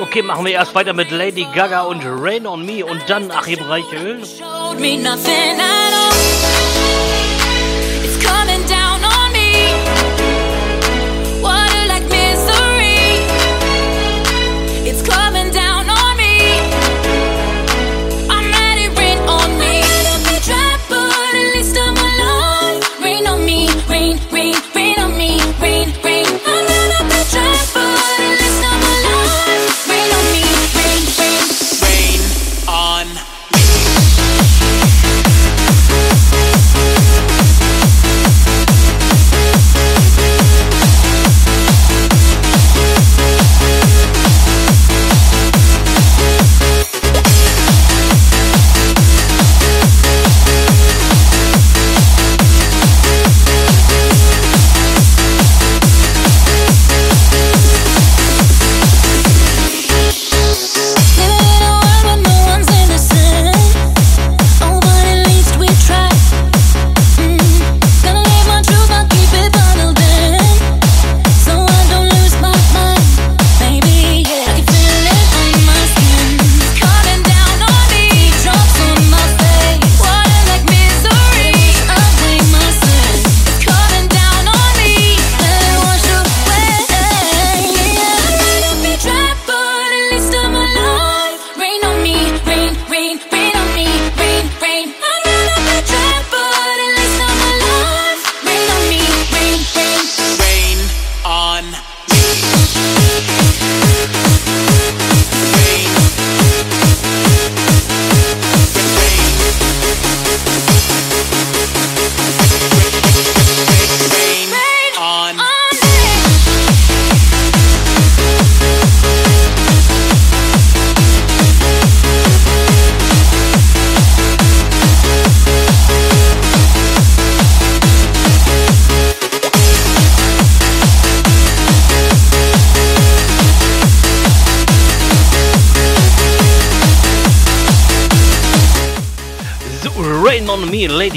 Okay, 0.00 0.22
machen 0.22 0.44
wir 0.44 0.52
erst 0.52 0.74
weiter 0.76 0.92
mit 0.92 1.10
Lady 1.10 1.44
Gaga 1.52 1.82
und 1.82 2.04
Rain 2.04 2.46
on 2.46 2.64
Me 2.64 2.84
und 2.84 3.02
dann 3.08 3.32
Achim 3.32 3.58
Reichel. 3.64 4.24
Showed 4.24 4.78
me 4.78 4.96
nothing 4.96 5.58
at 5.58 5.92
all. 5.92 6.12
It's 8.04 8.24
coming 8.24 8.64
down. 8.68 8.73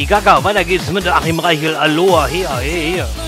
Gaga. 0.08 0.42
Weiter 0.42 0.64
geht's 0.64 0.90
mit 0.90 1.06
Achim 1.06 1.40
Reichel. 1.40 1.76
Aloha, 1.76 2.28
hier, 2.28 2.50
hier, 2.60 2.82
hier. 2.82 3.27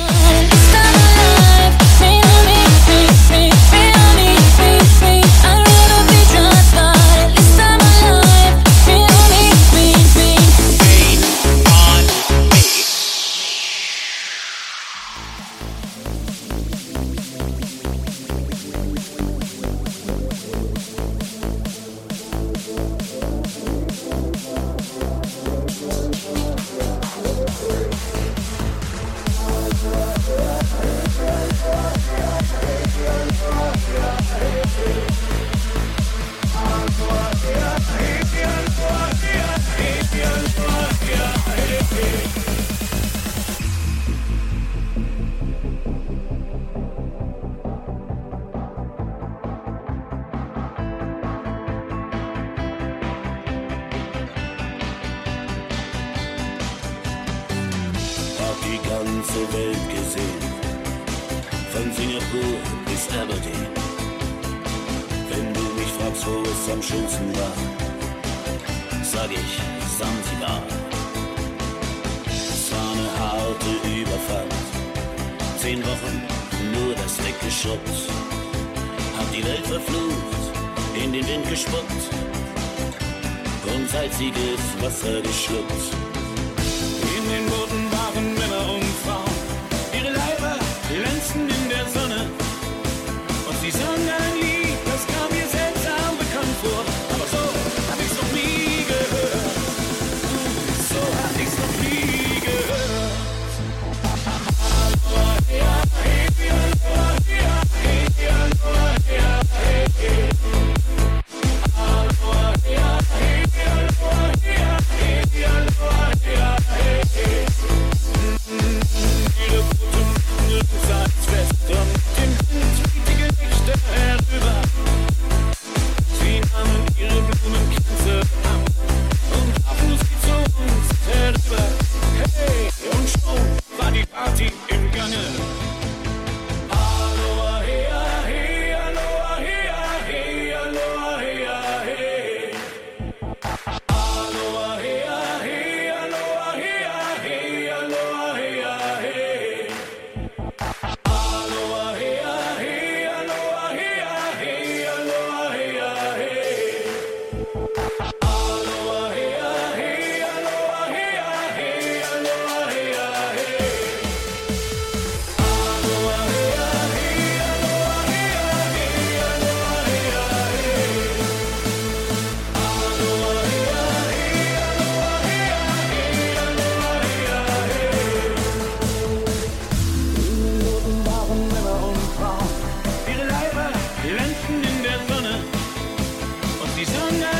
season. 186.86 187.39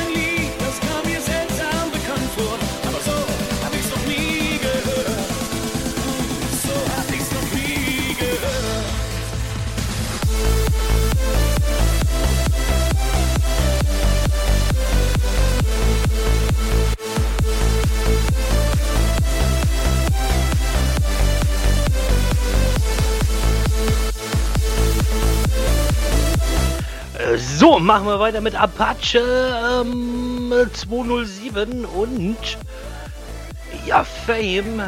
So, 27.40 27.80
machen 27.80 28.06
wir 28.06 28.20
weiter 28.20 28.42
mit 28.42 28.54
Apache 28.54 29.82
ähm, 29.82 30.52
äh, 30.52 30.70
207 30.74 31.86
und 31.86 32.58
ja, 33.86 34.04
Fame. 34.04 34.82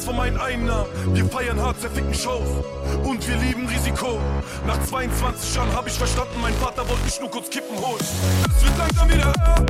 1 0.00 0.04
von 0.04 0.16
meinen 0.16 0.38
Einnahmen. 0.38 0.86
Wir 1.12 1.24
feiern 1.26 1.60
hart, 1.60 1.80
zerficken 1.80 2.14
Shows 2.14 2.48
und 3.04 3.26
wir 3.28 3.36
lieben 3.36 3.66
Risiko. 3.66 4.18
Nach 4.66 4.82
22 4.84 5.54
Jahren 5.54 5.72
habe 5.72 5.88
ich 5.88 5.94
verstanden, 5.94 6.40
mein 6.40 6.54
Vater 6.54 6.88
wollte 6.88 7.04
mich 7.04 7.20
nur 7.20 7.30
kurz 7.30 7.50
kippen 7.50 7.76
holen. 7.76 8.00
Es 8.00 8.64
wird 8.64 8.78
langsam 8.78 9.10
wieder. 9.10 9.69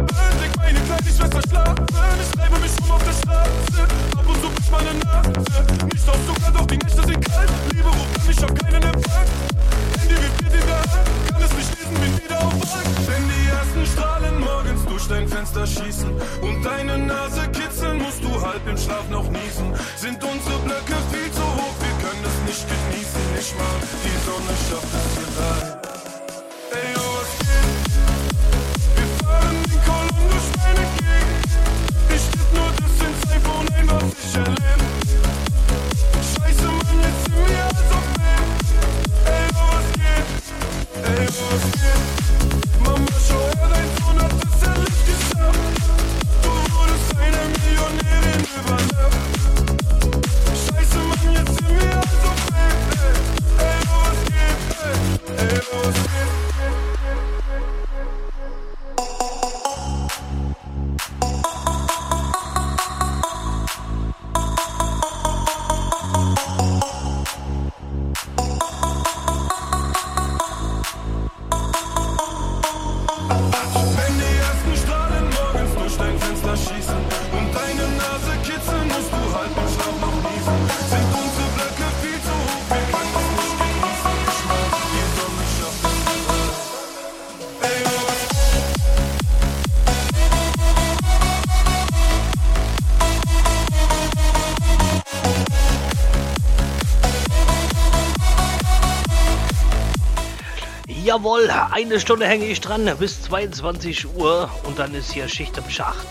eine 101.86 102.00
Stunde 102.00 102.26
hänge 102.26 102.44
ich 102.44 102.60
dran 102.60 102.90
bis 102.98 103.22
22 103.22 104.14
Uhr 104.16 104.50
und 104.64 104.78
dann 104.78 104.94
ist 104.94 105.12
hier 105.12 105.28
Schicht 105.28 105.56
im 105.56 105.68
Schacht. 105.70 106.06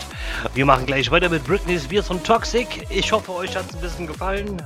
Wir 0.54 0.64
machen 0.66 0.86
gleich 0.86 1.10
weiter 1.10 1.28
mit 1.28 1.44
Britney's 1.44 1.84
Spears 1.84 2.10
und 2.10 2.24
Toxic. 2.24 2.86
Ich 2.90 3.12
hoffe, 3.12 3.32
euch 3.32 3.54
hat 3.56 3.68
es 3.68 3.76
ein 3.76 3.80
bisschen 3.80 4.06
gefallen. 4.06 4.60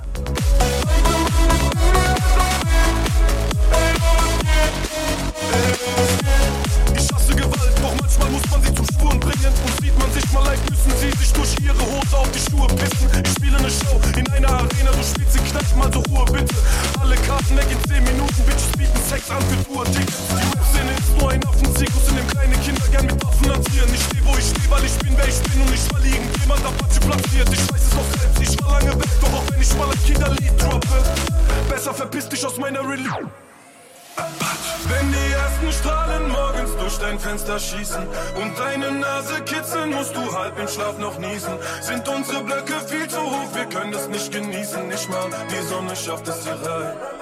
ich 45.95 46.01
schaff 46.01 46.23
das 46.23 46.45
hier. 46.45 47.14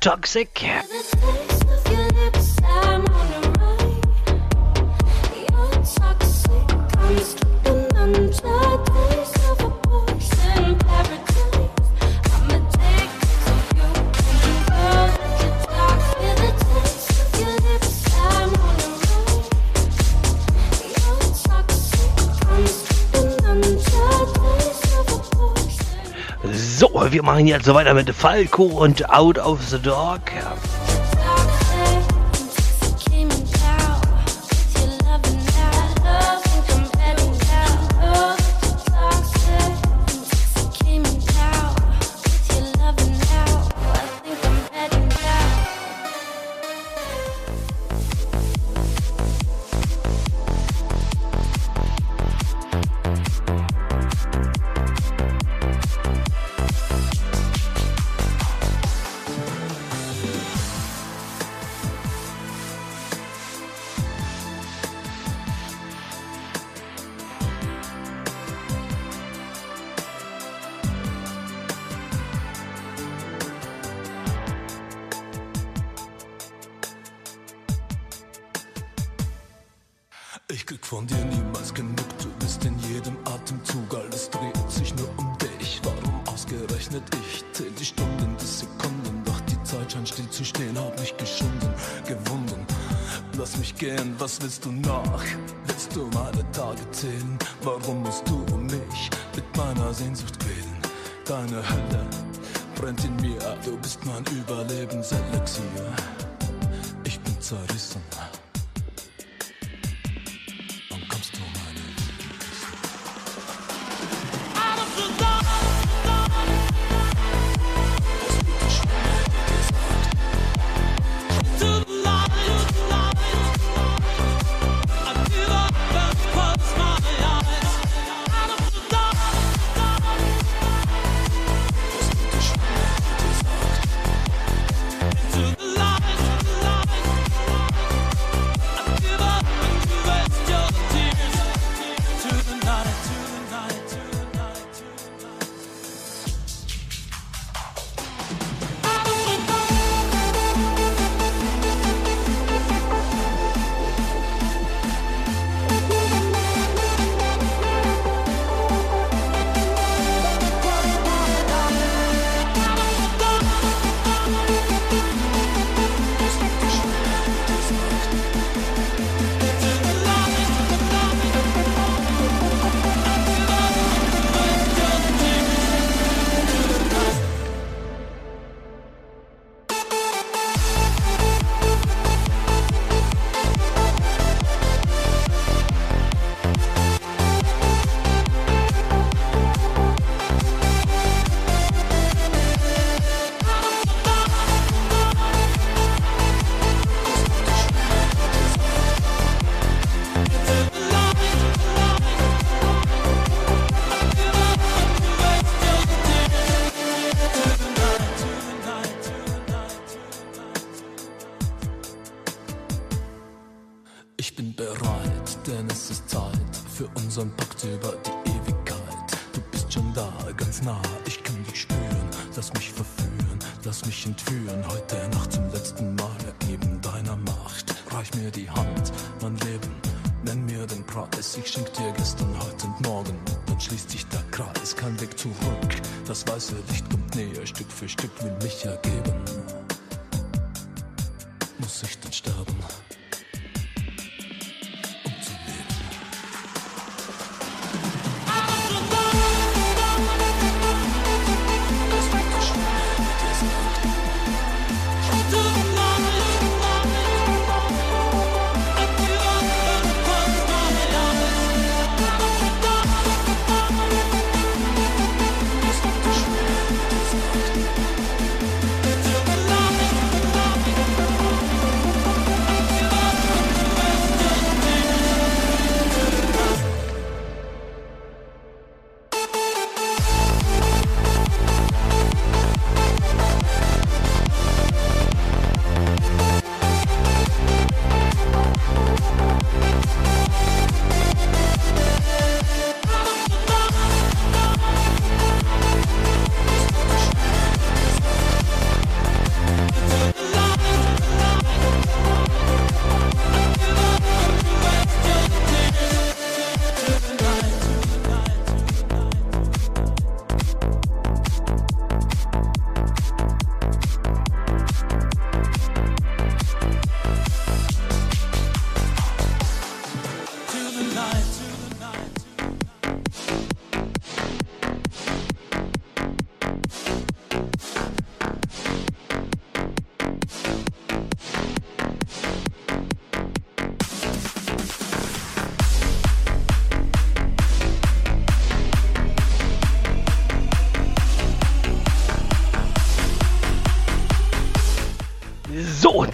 toxic. 0.00 0.64
wir 27.20 27.24
machen 27.26 27.46
jetzt 27.46 27.66
so 27.66 27.72
also 27.72 27.80
weiter 27.80 27.92
mit 27.92 28.08
Falco 28.14 28.62
und 28.62 29.10
Out 29.10 29.38
of 29.38 29.60
the 29.68 29.78
Dog. 29.78 30.20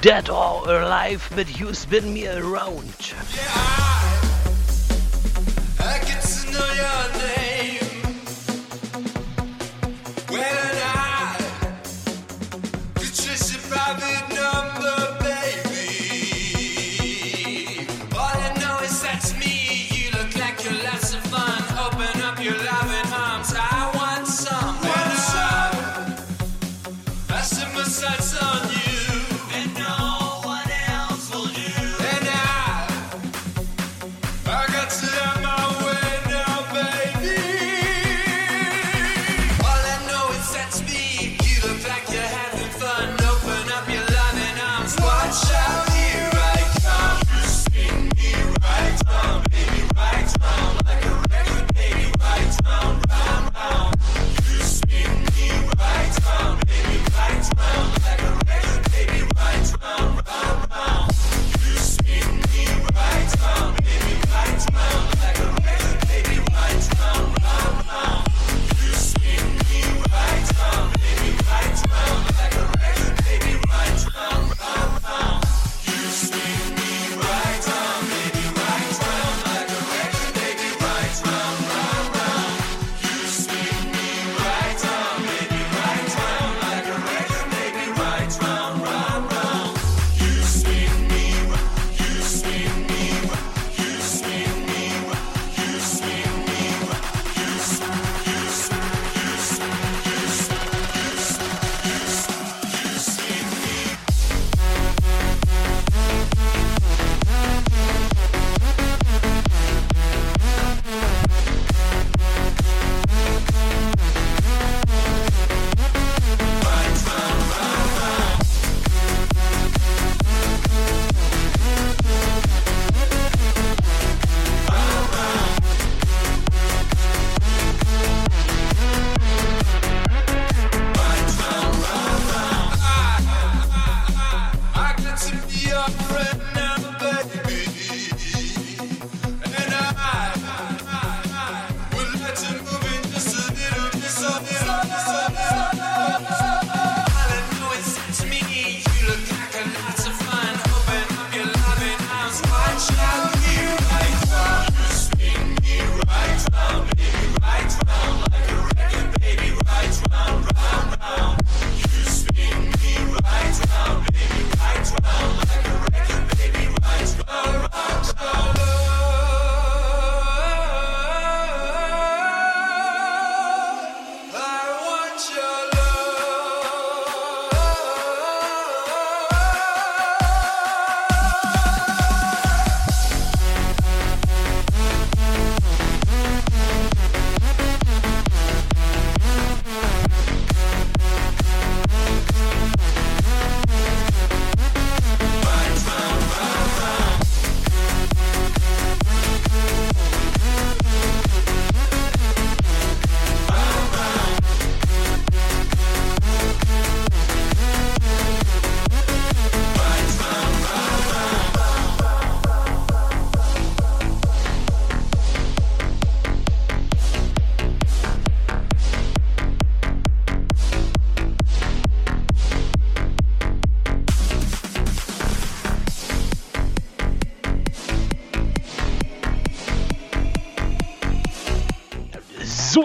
dead 0.07 0.29
or 0.31 0.83
alive, 0.83 1.29
but 1.35 1.59
you 1.59 1.75
spin 1.75 2.15
me 2.15 2.29
around. 2.29 3.06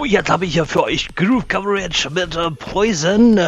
So, 0.02 0.06
jetzt 0.06 0.30
habe 0.30 0.46
ich 0.46 0.56
ja 0.56 0.64
für 0.64 0.82
euch 0.82 1.14
Groove 1.14 1.46
Coverage 1.46 2.10
mit 2.10 2.34
äh, 2.34 2.50
Poison. 2.50 3.38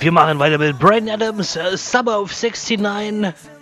Wir 0.00 0.12
machen 0.12 0.38
weiter 0.38 0.56
mit 0.56 0.78
Brian 0.78 1.08
Adams, 1.08 1.56
äh, 1.56 1.76
Summer 1.76 2.20
of 2.20 2.32
69. 2.32 3.59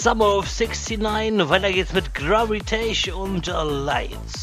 Summer 0.00 0.38
of 0.38 0.48
69. 0.48 1.50
Weiter 1.50 1.70
geht's 1.70 1.92
mit 1.92 2.14
Gravitation 2.14 3.34
und 3.34 3.46
Lights. 3.48 4.39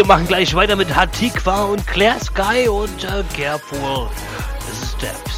wir 0.00 0.06
machen 0.06 0.26
gleich 0.26 0.54
weiter 0.54 0.76
mit 0.76 0.96
Hatikwa 0.96 1.64
und 1.64 1.86
Claire 1.86 2.18
Sky 2.18 2.66
und 2.66 3.04
äh, 3.04 3.22
Careful 3.36 4.08
Step. 4.96 5.29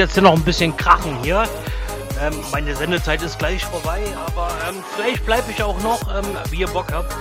jetzt 0.00 0.14
hier 0.14 0.22
noch 0.22 0.34
ein 0.34 0.42
bisschen 0.42 0.76
krachen 0.76 1.18
hier. 1.22 1.44
Ähm, 2.20 2.34
meine 2.52 2.74
Sendezeit 2.74 3.22
ist 3.22 3.38
gleich 3.38 3.64
vorbei, 3.64 4.00
aber 4.26 4.48
ähm, 4.68 4.76
vielleicht 4.96 5.24
bleibe 5.26 5.50
ich 5.50 5.62
auch 5.62 5.80
noch, 5.82 6.00
ähm, 6.16 6.24
wie 6.50 6.60
ihr 6.60 6.68
Bock 6.68 6.86
habt. 6.92 7.14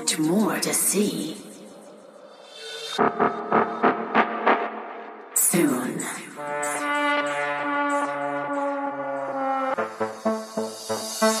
much 0.00 0.18
more 0.18 0.58
to 0.58 0.72
see. 0.72 1.36
Soon. 5.34 6.00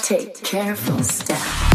Take 0.02 0.42
careful 0.42 1.02
steps. 1.02 1.69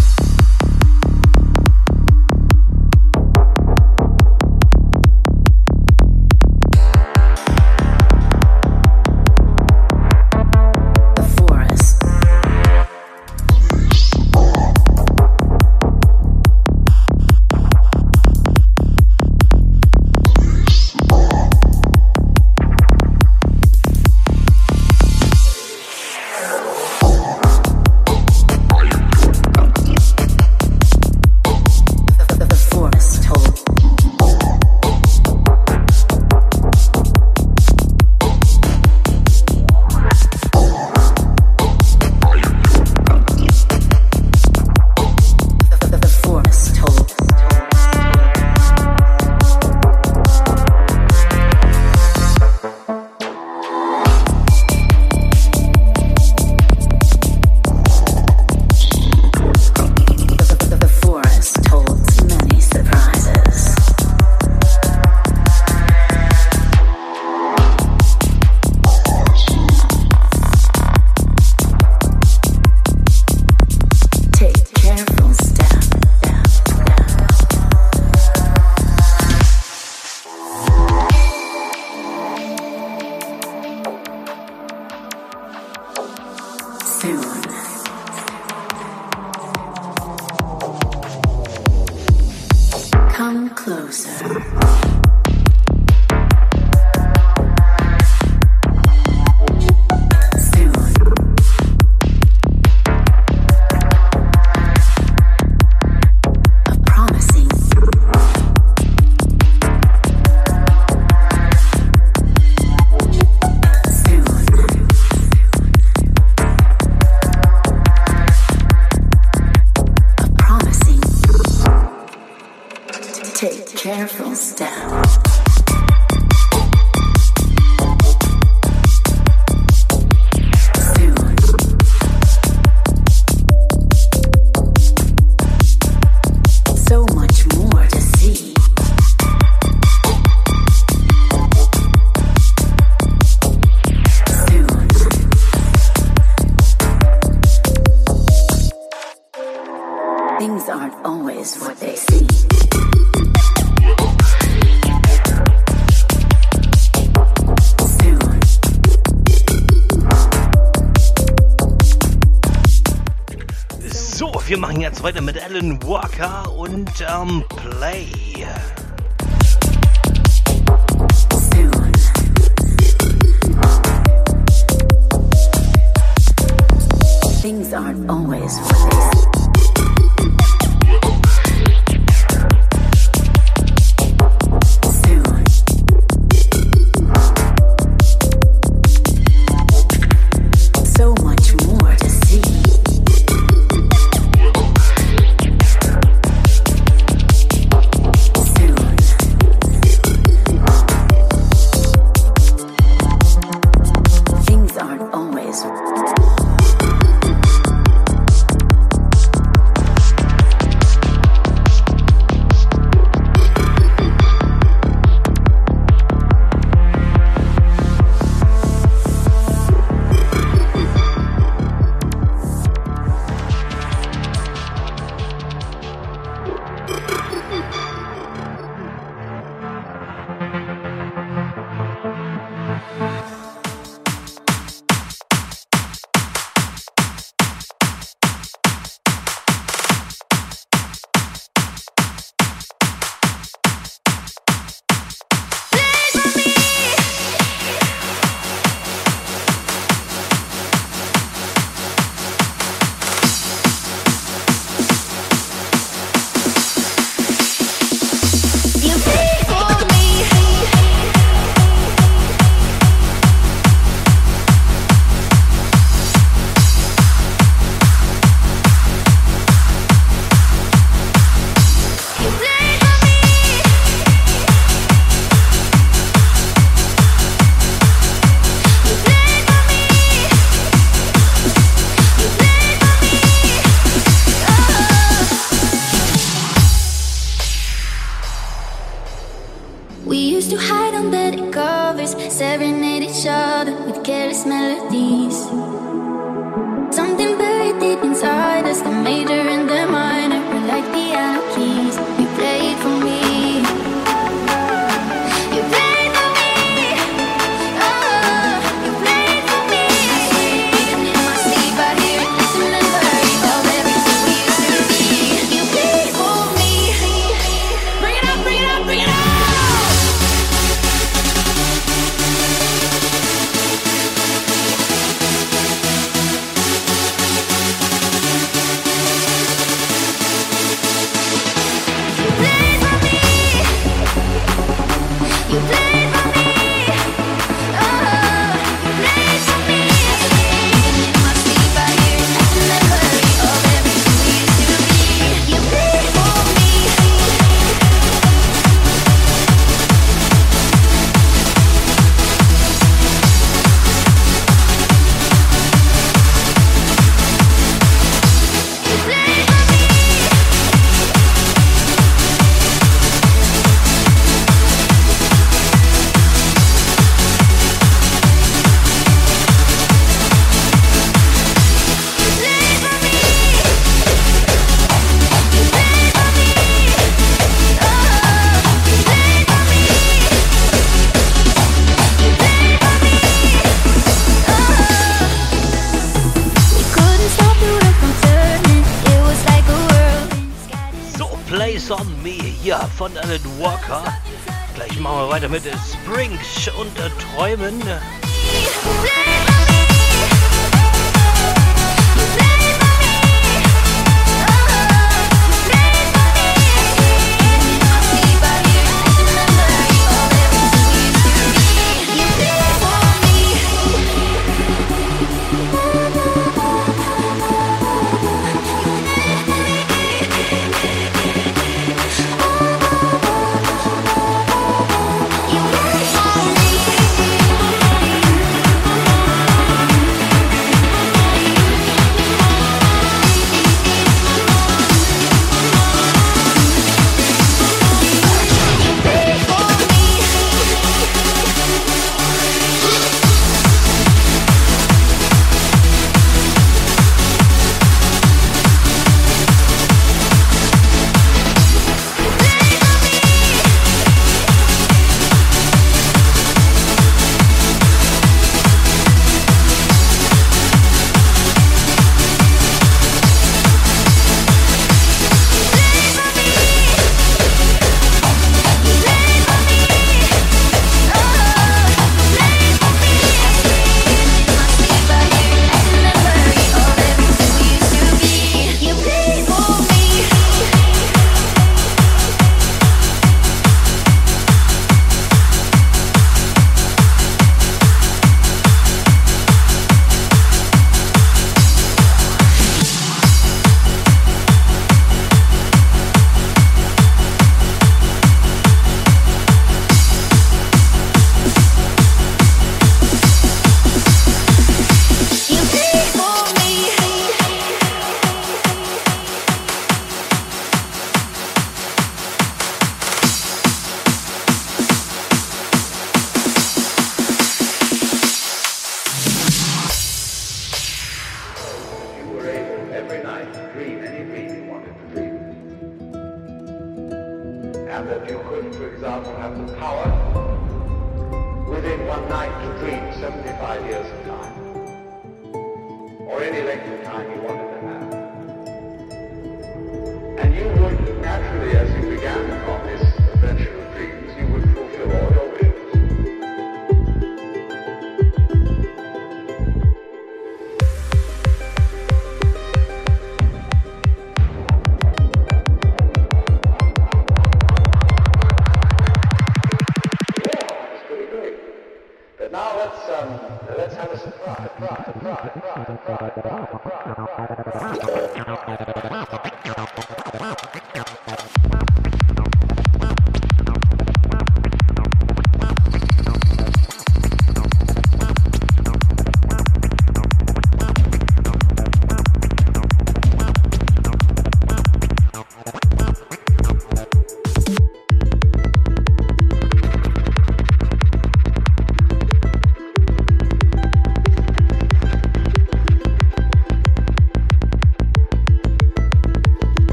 Weiter 165.05 165.21
mit 165.21 165.39
Alan 165.39 165.83
Walker 165.83 166.51
und 166.51 166.89
ähm, 167.07 167.43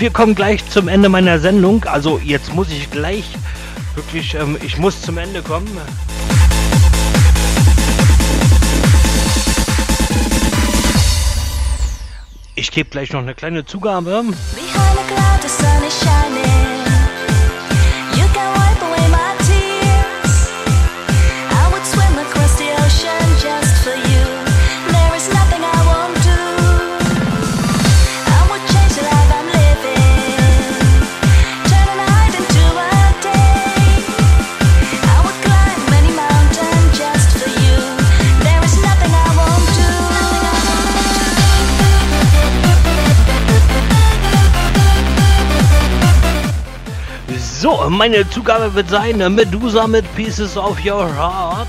wir 0.00 0.10
kommen 0.10 0.34
gleich 0.34 0.68
zum 0.68 0.88
Ende 0.88 1.08
meiner 1.08 1.38
Sendung. 1.40 1.84
Also 1.84 2.20
jetzt 2.22 2.54
muss 2.54 2.70
ich 2.70 2.90
gleich 2.90 3.24
wirklich, 3.94 4.34
ähm, 4.34 4.56
ich 4.62 4.78
muss 4.78 5.02
zum 5.02 5.18
Ende 5.18 5.42
kommen. 5.42 5.68
Ich 12.54 12.70
gebe 12.70 12.90
gleich 12.90 13.12
noch 13.12 13.20
eine 13.20 13.34
kleine 13.34 13.64
Zugabe. 13.64 14.22
Behind 14.22 14.76
a 14.76 15.04
cloud, 15.06 15.42
the 15.42 15.48
sun 15.48 15.84
is 15.86 16.00
shining. 16.00 16.27
Meine 47.98 48.30
Zugabe 48.30 48.72
wird 48.74 48.90
sein 48.90 49.18
Medusa 49.34 49.88
mit 49.88 50.04
Pieces 50.14 50.56
of 50.56 50.78
Your 50.84 51.04
Heart. 51.16 51.66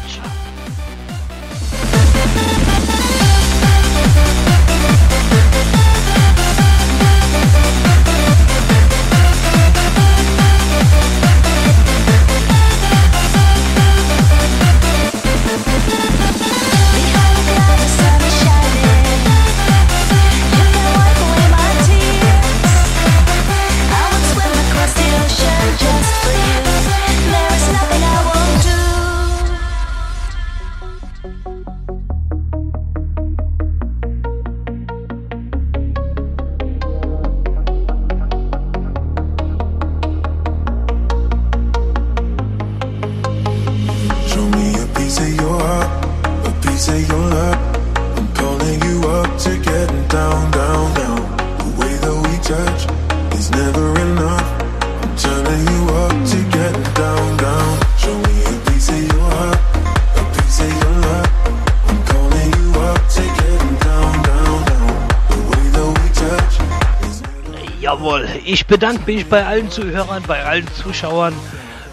Bedanke 68.70 69.12
mich 69.12 69.26
bei 69.26 69.46
allen 69.46 69.70
Zuhörern, 69.70 70.24
bei 70.26 70.46
allen 70.46 70.68
Zuschauern. 70.76 71.34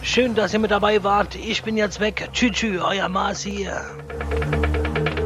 Schön, 0.02 0.34
dass 0.36 0.52
ihr 0.52 0.60
mit 0.60 0.70
dabei 0.70 1.02
wart. 1.02 1.34
Ich 1.34 1.64
bin 1.64 1.76
jetzt 1.76 1.98
weg. 1.98 2.28
Tschü, 2.32 2.50
tschü, 2.52 2.80
euer 2.80 3.08
Mars 3.08 3.42
hier. 3.42 3.80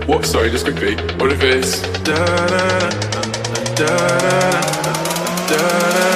What? 0.07 0.25
Sorry, 0.25 0.49
just 0.51 0.65
quickly. 0.65 0.97
What 1.19 1.33
if 1.33 1.43
it's 1.43 1.83
da 2.05 2.15
da 2.15 2.79
da 3.11 3.21
da 3.77 3.87
da 3.87 4.31
da 5.49 5.59
da 5.59 6.01
down 6.01 6.10